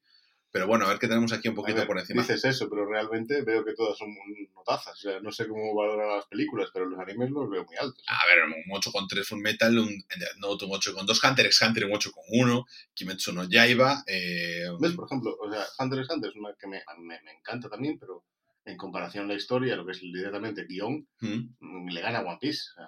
Pero 0.55 0.67
bueno, 0.67 0.85
a 0.85 0.87
ver 0.87 0.99
qué 0.99 1.09
tenemos 1.09 1.33
aquí 1.33 1.49
un 1.49 1.53
poquito 1.53 1.79
ver, 1.79 1.87
por 1.87 1.99
encima. 1.99 2.21
Dices 2.21 2.45
eso, 2.45 2.69
pero 2.69 2.85
realmente 2.85 3.41
veo 3.41 3.65
que 3.65 3.73
todas 3.73 3.97
son 3.97 4.15
notazas. 4.55 4.93
O 4.93 4.95
sea, 4.95 5.19
no 5.19 5.29
sé 5.29 5.49
cómo 5.49 5.75
valorar 5.75 6.15
las 6.15 6.27
películas, 6.27 6.69
pero 6.73 6.85
los 6.85 6.97
animes 6.97 7.29
los 7.29 7.49
veo 7.49 7.65
muy 7.65 7.75
altos. 7.75 8.01
A 8.07 8.25
ver, 8.25 8.45
un 8.45 8.73
8,3 8.73 9.25
Full 9.25 9.41
Metal, 9.41 9.77
un 9.77 9.89
Death 10.17 10.37
Note 10.37 10.63
un 10.63 10.71
8,2, 10.71 11.29
Hunter 11.29 11.45
x 11.47 11.61
Hunter 11.61 11.85
un 11.87 11.91
8,1, 11.91 12.65
Kimetsu 12.93 13.33
no 13.33 13.43
Yaiba, 13.43 14.05
eh, 14.07 14.69
¿Ves? 14.79 14.93
Por 14.93 15.07
ejemplo, 15.07 15.35
o 15.37 15.51
sea, 15.51 15.65
Hunter 15.77 15.99
x 15.99 16.09
Hunter 16.13 16.29
es 16.29 16.35
una 16.37 16.53
que 16.57 16.67
me, 16.67 16.81
me, 16.99 17.21
me 17.21 17.31
encanta 17.33 17.67
también, 17.67 17.99
pero 17.99 18.23
en 18.63 18.77
comparación 18.77 19.25
a 19.25 19.27
la 19.27 19.33
historia, 19.33 19.75
lo 19.75 19.85
que 19.85 19.91
es 19.91 19.99
directamente 19.99 20.61
el 20.61 20.67
guion, 20.67 21.05
mm, 21.19 21.89
le 21.89 21.99
gana 21.99 22.21
One 22.21 22.37
Piece. 22.39 22.61
O 22.71 22.75
sea, 22.75 22.87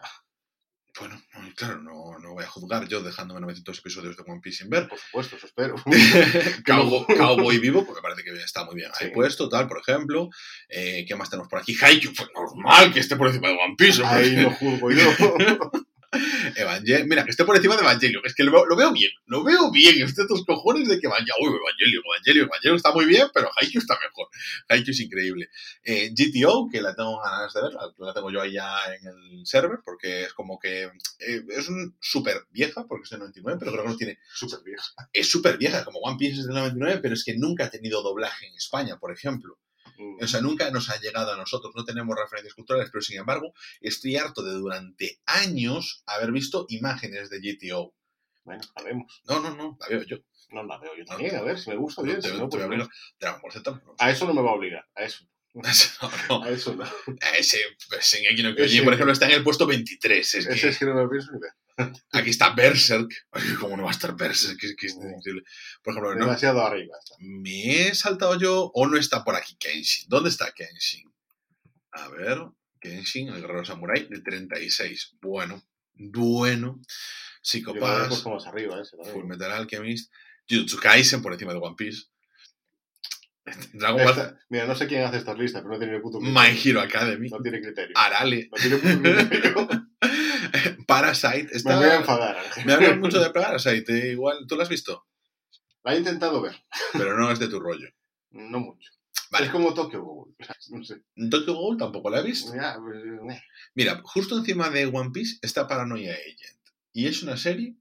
bueno, 0.99 1.21
no, 1.33 1.53
claro, 1.55 1.81
no, 1.81 2.17
no 2.19 2.33
voy 2.33 2.43
a 2.43 2.47
juzgar 2.47 2.87
yo 2.87 3.01
dejándome 3.01 3.39
900 3.41 3.79
episodios 3.79 4.15
de 4.17 4.23
One 4.25 4.39
Piece 4.41 4.59
sin 4.59 4.69
ver. 4.69 4.87
por 4.87 4.97
supuesto, 4.99 5.35
eso 5.35 5.45
espero. 5.47 5.75
Cowboy, 6.65 7.05
Cowboy 7.17 7.59
Vivo, 7.59 7.85
porque 7.85 8.01
parece 8.01 8.23
que 8.23 8.31
está 8.41 8.65
muy 8.65 8.75
bien 8.75 8.89
ahí 8.99 9.07
Sí. 9.07 9.13
puesto, 9.13 9.49
tal, 9.49 9.67
por 9.67 9.79
ejemplo. 9.79 10.29
Eh, 10.69 11.05
¿Qué 11.07 11.15
más 11.15 11.29
tenemos 11.29 11.49
por 11.49 11.59
aquí? 11.59 11.75
Haikyuu, 11.79 12.13
pues 12.15 12.29
normal 12.33 12.93
que 12.93 12.99
esté 12.99 13.15
por 13.15 13.27
encima 13.27 13.49
de 13.49 13.55
One 13.55 13.75
Piece. 13.77 14.03
Ahí 14.05 14.35
lo 14.35 14.51
juzgo 14.51 14.91
yo. 14.91 15.07
Evangel- 16.55 17.05
Mira, 17.07 17.23
que 17.25 17.31
esté 17.31 17.43
por 17.43 17.55
encima 17.55 17.75
de 17.75 17.81
Evangelion. 17.81 18.21
Es 18.25 18.33
que 18.33 18.43
lo 18.43 18.51
veo, 18.51 18.65
lo 18.65 18.75
veo 18.75 18.91
bien, 18.91 19.11
lo 19.25 19.43
veo 19.43 19.71
bien. 19.71 20.01
Estoy 20.01 20.23
estos 20.23 20.45
cojones 20.45 20.87
de 20.87 20.99
que 20.99 21.07
uy, 21.07 21.13
Evangelion, 21.13 22.03
Evangelion, 22.05 22.45
Evangelion 22.45 22.75
está 22.77 22.91
muy 22.93 23.05
bien, 23.05 23.27
pero 23.33 23.49
Haikyuu 23.59 23.81
está 23.81 23.95
mejor. 23.99 24.27
Haikyuu 24.69 24.91
es 24.91 24.99
increíble. 25.01 25.49
Eh, 25.83 26.11
GTO, 26.13 26.69
que 26.71 26.81
la 26.81 26.95
tengo 26.95 27.19
ganas 27.21 27.53
de 27.53 27.61
ver, 27.61 27.73
la, 27.73 27.93
la 27.97 28.13
tengo 28.13 28.31
yo 28.31 28.41
ahí 28.41 28.53
ya 28.53 28.69
en 28.93 29.07
el 29.07 29.45
server, 29.45 29.79
porque 29.83 30.23
es 30.23 30.33
como 30.33 30.57
que 30.59 30.83
eh, 30.83 31.43
es 31.49 31.67
súper 31.99 32.45
vieja, 32.51 32.85
porque 32.87 33.03
es 33.03 33.09
de 33.09 33.17
99, 33.17 33.57
pero 33.59 33.71
creo 33.71 33.83
que 33.83 33.89
no 33.89 33.97
tiene 33.97 34.19
Súper 34.33 34.59
vieja. 34.63 34.83
es 35.13 35.29
súper 35.29 35.57
vieja, 35.57 35.83
como 35.83 35.99
One 35.99 36.17
Piece 36.17 36.39
es 36.39 36.45
del 36.47 36.55
99, 36.55 36.99
pero 37.01 37.13
es 37.13 37.23
que 37.23 37.35
nunca 37.37 37.65
ha 37.65 37.69
tenido 37.69 38.01
doblaje 38.01 38.47
en 38.47 38.55
España, 38.55 38.97
por 38.97 39.11
ejemplo. 39.11 39.57
Mm. 39.97 40.23
O 40.23 40.27
sea, 40.27 40.41
nunca 40.41 40.69
nos 40.71 40.89
ha 40.89 40.99
llegado 40.99 41.33
a 41.33 41.37
nosotros, 41.37 41.73
no 41.75 41.83
tenemos 41.83 42.15
referencias 42.15 42.53
culturales, 42.53 42.89
pero 42.91 43.01
sin 43.01 43.19
embargo, 43.19 43.53
estoy 43.81 44.15
harto 44.17 44.43
de 44.43 44.53
durante 44.53 45.19
años 45.25 46.03
haber 46.05 46.31
visto 46.31 46.65
imágenes 46.69 47.29
de 47.29 47.39
GTO. 47.39 47.93
Bueno, 48.43 48.61
la 48.75 48.83
vemos. 48.83 49.21
No, 49.27 49.39
no, 49.41 49.55
no, 49.55 49.77
la 49.79 49.87
veo 49.87 50.03
yo. 50.03 50.17
No 50.49 50.63
la 50.63 50.77
veo 50.77 50.95
yo 50.95 51.03
también, 51.03 51.35
a 51.35 51.41
ver 51.41 51.59
si 51.59 51.69
me 51.69 51.75
gusta 51.75 52.01
bien. 52.01 52.17
te, 52.21 52.21
si 52.21 52.27
te 52.29 52.33
no, 52.35 52.43
voy 52.43 52.49
pues 52.51 52.63
a 52.63 52.67
obligar. 52.67 52.89
Dragon 53.19 53.41
Ball 53.41 53.51
Z. 53.51 53.81
A 53.99 54.11
eso 54.11 54.25
no 54.25 54.33
me 54.33 54.41
va 54.41 54.51
a 54.51 54.53
obligar, 54.53 54.85
a 54.95 55.03
eso. 55.03 55.25
No, 55.57 55.61
no. 56.29 56.43
A 56.43 56.49
eso 56.49 56.75
no. 56.75 56.85
Ese 57.37 57.57
pues, 57.89 58.15
no 58.43 58.55
Kyojin, 58.55 58.57
Ese- 58.57 58.83
por 58.83 58.93
ejemplo, 58.93 59.11
está 59.11 59.25
en 59.25 59.31
el 59.33 59.43
puesto 59.43 59.65
23. 59.65 60.19
Es 60.35 60.45
Ese 60.45 60.61
que 60.61 60.67
es 60.69 60.77
que 60.77 60.85
no 60.85 60.93
me 60.93 61.09
pienso 61.09 61.31
ni 61.31 61.39
ver. 61.39 61.51
Aquí 62.11 62.29
está 62.29 62.49
Berserk. 62.53 63.09
Ay, 63.31 63.43
¿Cómo 63.59 63.77
no 63.77 63.83
va 63.83 63.89
a 63.89 63.93
estar 63.93 64.15
Berserk? 64.15 64.59
Que, 64.59 64.75
que 64.75 64.87
es 64.87 64.97
No. 64.97 65.09
increíble. 65.09 65.43
Por 65.83 65.93
ejemplo, 65.93 66.13
no, 66.15 66.25
Demasiado 66.25 66.65
arriba. 66.65 66.95
está. 66.99 67.15
¿Me 67.19 67.87
he 67.87 67.95
saltado 67.95 68.37
yo 68.39 68.71
o 68.73 68.87
no 68.87 68.97
está 68.97 69.23
por 69.23 69.35
aquí 69.35 69.55
Kenshin? 69.57 70.07
¿Dónde 70.09 70.29
está 70.29 70.51
Kenshin? 70.53 71.11
A 71.91 72.07
ver, 72.09 72.39
Kenshin, 72.79 73.29
el 73.29 73.41
guerrero 73.41 73.65
samurai, 73.65 74.07
de 74.07 74.21
36. 74.21 75.15
Bueno, 75.21 75.63
bueno. 75.93 76.79
Yo 77.43 77.73
puesto 78.09 78.29
más 78.31 78.45
arriba 78.45 78.81
ese. 78.81 78.97
Full 79.11 79.25
Metal 79.25 79.51
Alchemist, 79.51 80.11
Jujutsu 80.49 80.77
Kaisen 80.79 81.21
por 81.21 81.31
encima 81.33 81.53
de 81.53 81.59
One 81.59 81.75
Piece. 81.77 82.03
Dragon 83.73 83.97
Ball, 84.03 84.09
Esta- 84.09 84.39
mira, 84.49 84.65
no 84.65 84.75
sé 84.75 84.87
quién 84.87 85.03
hace 85.03 85.17
estas 85.17 85.37
listas, 85.37 85.61
pero 85.61 85.73
no 85.75 85.79
tiene 85.79 85.99
puto 86.01 86.19
criterio. 86.19 86.41
My 86.41 86.59
Hero 86.61 86.81
Academy, 86.81 87.29
No 87.29 87.39
tiene 87.39 87.61
criterio. 87.61 87.97
Arale, 87.97 88.49
No 88.51 88.57
tiene 88.57 88.77
puto 88.77 89.01
criterio. 89.29 89.67
Parasite. 91.01 91.45
Me 91.51 91.57
Está... 91.57 91.75
voy 91.77 91.85
a 91.85 91.95
enfadar. 91.95 92.37
Me 92.65 92.73
hablan 92.73 92.99
mucho 92.99 93.19
de 93.21 93.29
Parasite, 93.31 93.85
eh, 93.93 94.11
igual, 94.11 94.45
¿tú 94.47 94.55
lo 94.55 94.63
has 94.63 94.69
visto? 94.69 95.05
La 95.83 95.93
he 95.93 95.97
intentado 95.97 96.41
ver, 96.41 96.55
Pero 96.93 97.17
no 97.17 97.31
es 97.31 97.39
de 97.39 97.47
tu 97.47 97.59
rollo. 97.59 97.87
no 98.31 98.59
mucho. 98.59 98.91
Vale. 99.29 99.47
Es 99.47 99.51
como 99.51 99.73
Tokyo 99.73 100.01
Ghoul. 100.03 100.35
No 100.69 100.83
sé. 100.83 101.01
Tokyo 101.29 101.53
Ghoul 101.53 101.77
tampoco 101.77 102.09
la 102.09 102.19
he 102.19 102.23
visto. 102.23 102.53
Ya, 102.55 102.77
pues, 102.79 102.97
eh, 102.97 103.41
Mira, 103.75 104.01
justo 104.03 104.37
encima 104.37 104.69
de 104.69 104.85
One 104.85 105.11
Piece 105.11 105.37
está 105.41 105.67
Paranoia 105.67 106.13
Agent. 106.13 106.59
Y 106.93 107.07
es 107.07 107.23
una 107.23 107.37
serie 107.37 107.75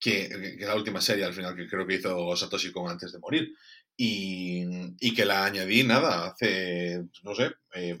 que, 0.00 0.28
que 0.28 0.56
es 0.60 0.66
la 0.66 0.74
última 0.74 1.00
serie 1.00 1.24
al 1.24 1.32
final 1.34 1.54
que 1.54 1.68
creo 1.68 1.86
que 1.86 1.94
hizo 1.96 2.34
Satoshi 2.36 2.72
Kon 2.72 2.90
antes 2.90 3.12
de 3.12 3.18
morir. 3.18 3.54
Y, 3.96 4.64
y 5.00 5.14
que 5.14 5.24
la 5.24 5.44
añadí, 5.44 5.84
nada, 5.84 6.26
hace, 6.26 7.04
no 7.22 7.34
sé, 7.34 7.52
eh, 7.74 7.96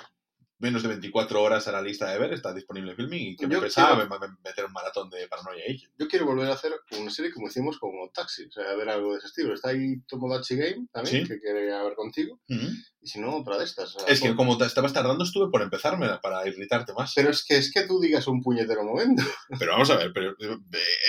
menos 0.58 0.82
de 0.82 0.88
24 0.88 1.42
horas 1.42 1.66
a 1.68 1.72
la 1.72 1.82
lista 1.82 2.10
de 2.10 2.18
ver, 2.18 2.32
está 2.32 2.54
disponible 2.54 2.92
en 2.92 2.96
filming 2.96 3.32
y 3.32 3.36
que 3.36 3.46
me 3.46 3.54
Yo 3.54 3.60
pensaba 3.60 4.06
quiero- 4.08 4.36
meter 4.44 4.64
un 4.64 4.72
maratón 4.72 5.10
de 5.10 5.26
Paranoia 5.28 5.64
Agent. 5.64 5.92
Yo 5.98 6.06
quiero 6.08 6.26
volver 6.26 6.48
a 6.48 6.54
hacer 6.54 6.72
una 6.98 7.10
serie 7.10 7.32
como 7.32 7.48
hicimos 7.48 7.78
con 7.78 7.90
Taxi, 8.12 8.44
o 8.46 8.50
sea, 8.52 8.70
a 8.70 8.74
ver 8.76 8.88
algo 8.88 9.12
de 9.12 9.18
ese 9.18 9.26
estilo. 9.26 9.52
Está 9.52 9.70
ahí 9.70 10.00
Tomodachi 10.06 10.56
Game 10.56 10.86
también, 10.92 11.26
Sí. 11.26 11.32
que 11.32 11.40
quiere 11.40 11.66
ver 11.66 11.94
contigo, 11.94 12.40
y 12.48 13.06
si 13.06 13.20
no, 13.20 13.36
otra 13.36 13.58
de 13.58 13.64
estas. 13.64 13.94
o 13.96 13.98
sea, 14.00 14.08
Es 14.08 14.20
que 14.20 14.34
como 14.36 14.56
te 14.56 14.64
estabas 14.64 14.92
tardando 14.92 15.24
estuve 15.24 15.50
por 15.50 15.60
empezármela 15.60 16.20
para 16.20 16.46
irritarte 16.48 16.92
más. 16.94 17.12
Pero 17.14 17.30
es 17.30 17.44
que 17.44 17.56
es 17.58 17.72
que 17.72 17.82
tú 17.86 18.00
digas 18.00 18.26
un 18.28 18.40
puñetero 18.40 18.84
momento. 18.84 19.22
Pero 19.66 19.72
vamos 19.72 19.90
a 19.90 19.96
ver, 19.96 20.12
pero 20.14 20.30
eh, 20.38 20.58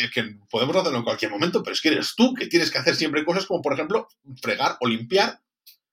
es 0.03 0.11
que 0.11 0.23
podemos 0.49 0.75
hacerlo 0.75 0.97
en 0.97 1.03
cualquier 1.05 1.31
momento, 1.31 1.61
pero 1.63 1.73
es 1.73 1.81
que 1.81 1.89
eres 1.89 2.13
tú 2.15 2.33
que 2.33 2.47
tienes 2.47 2.71
que 2.71 2.77
hacer 2.79 2.95
siempre 2.95 3.23
cosas 3.23 3.45
como, 3.45 3.61
por 3.61 3.73
ejemplo, 3.73 4.07
fregar 4.41 4.77
o 4.81 4.87
limpiar. 4.87 5.39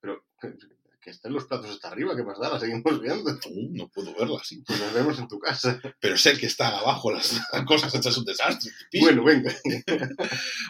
Pero 0.00 0.24
que, 1.02 1.10
estén 1.10 1.32
los 1.32 1.44
platos 1.44 1.70
hasta 1.70 1.88
arriba, 1.88 2.16
que 2.16 2.22
más 2.22 2.38
da, 2.38 2.50
la 2.50 2.60
seguimos 2.60 3.00
viendo. 3.00 3.30
Uh, 3.30 3.76
no 3.76 3.88
puedo 3.88 4.14
verla 4.14 4.38
así. 4.40 4.62
Pues 4.66 4.80
nos 4.80 4.92
vemos 4.92 5.18
en 5.18 5.28
tu 5.28 5.38
casa. 5.38 5.80
Pero 6.00 6.16
sé 6.16 6.38
que 6.38 6.46
están 6.46 6.72
abajo 6.74 7.10
las 7.10 7.40
cosas 7.66 7.94
hechas 7.94 8.16
un 8.16 8.24
desastre. 8.24 8.70
Bueno, 9.00 9.24
venga. 9.24 9.52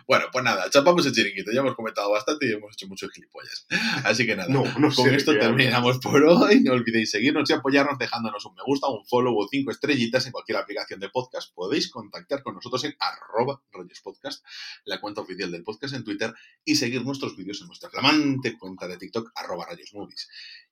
Bueno, 0.07 0.27
pues 0.33 0.45
nada, 0.45 0.69
chapamos 0.71 1.07
el 1.07 1.13
chiringuito. 1.13 1.53
Ya 1.53 1.61
hemos 1.61 1.75
comentado 1.75 2.11
bastante 2.11 2.47
y 2.47 2.53
hemos 2.53 2.73
hecho 2.75 2.87
muchos 2.89 3.11
gilipollas. 3.13 3.67
Así 4.05 4.27
que 4.27 4.37
nada, 4.37 4.49
No, 4.49 4.65
no 4.79 4.91
sé 4.91 5.03
con 5.03 5.15
esto 5.15 5.33
qué 5.33 5.39
terminamos 5.39 5.99
por 5.99 6.23
hoy. 6.25 6.61
No 6.61 6.73
olvidéis 6.73 7.11
seguirnos 7.11 7.49
y 7.49 7.53
apoyarnos 7.53 7.99
dejándonos 7.99 8.45
un 8.45 8.55
me 8.55 8.63
gusta, 8.65 8.89
un 8.89 9.05
follow 9.07 9.37
o 9.37 9.49
cinco 9.49 9.71
estrellitas 9.71 10.27
en 10.27 10.33
cualquier 10.33 10.59
aplicación 10.59 11.01
de 11.01 11.09
podcast. 11.09 11.55
Podéis 11.55 11.91
contactar 11.91 12.43
con 12.43 12.55
nosotros 12.55 12.85
en 12.85 12.95
arroba 12.99 13.63
rollospodcast, 13.73 14.45
la 14.85 15.01
cuenta 15.01 15.21
oficial 15.21 15.51
del 15.51 15.63
podcast 15.63 15.95
en 15.95 16.05
Twitter, 16.05 16.35
y 16.65 16.77
seguir 16.77 17.05
nuestros 17.05 17.37
vídeos 17.37 17.61
en 17.61 17.69
nuestra 17.69 17.91
flamante 17.91 18.57
cuenta 18.59 18.89
de 18.89 18.97
TikTok, 18.97 19.33
arroba 19.35 19.67
rayosmovies. 19.67 20.22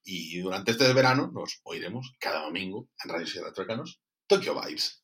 Y 0.02 0.40
durante 0.40 0.72
este 0.72 0.92
verano 0.92 1.30
nos 1.32 1.60
oiremos 1.64 2.12
cada 2.18 2.42
domingo 2.42 2.88
en 3.04 3.10
Rayos 3.10 3.34
y 3.36 3.40
Retrocanos, 3.40 4.00
Tokyo 4.26 4.60
Vibes. 4.60 4.99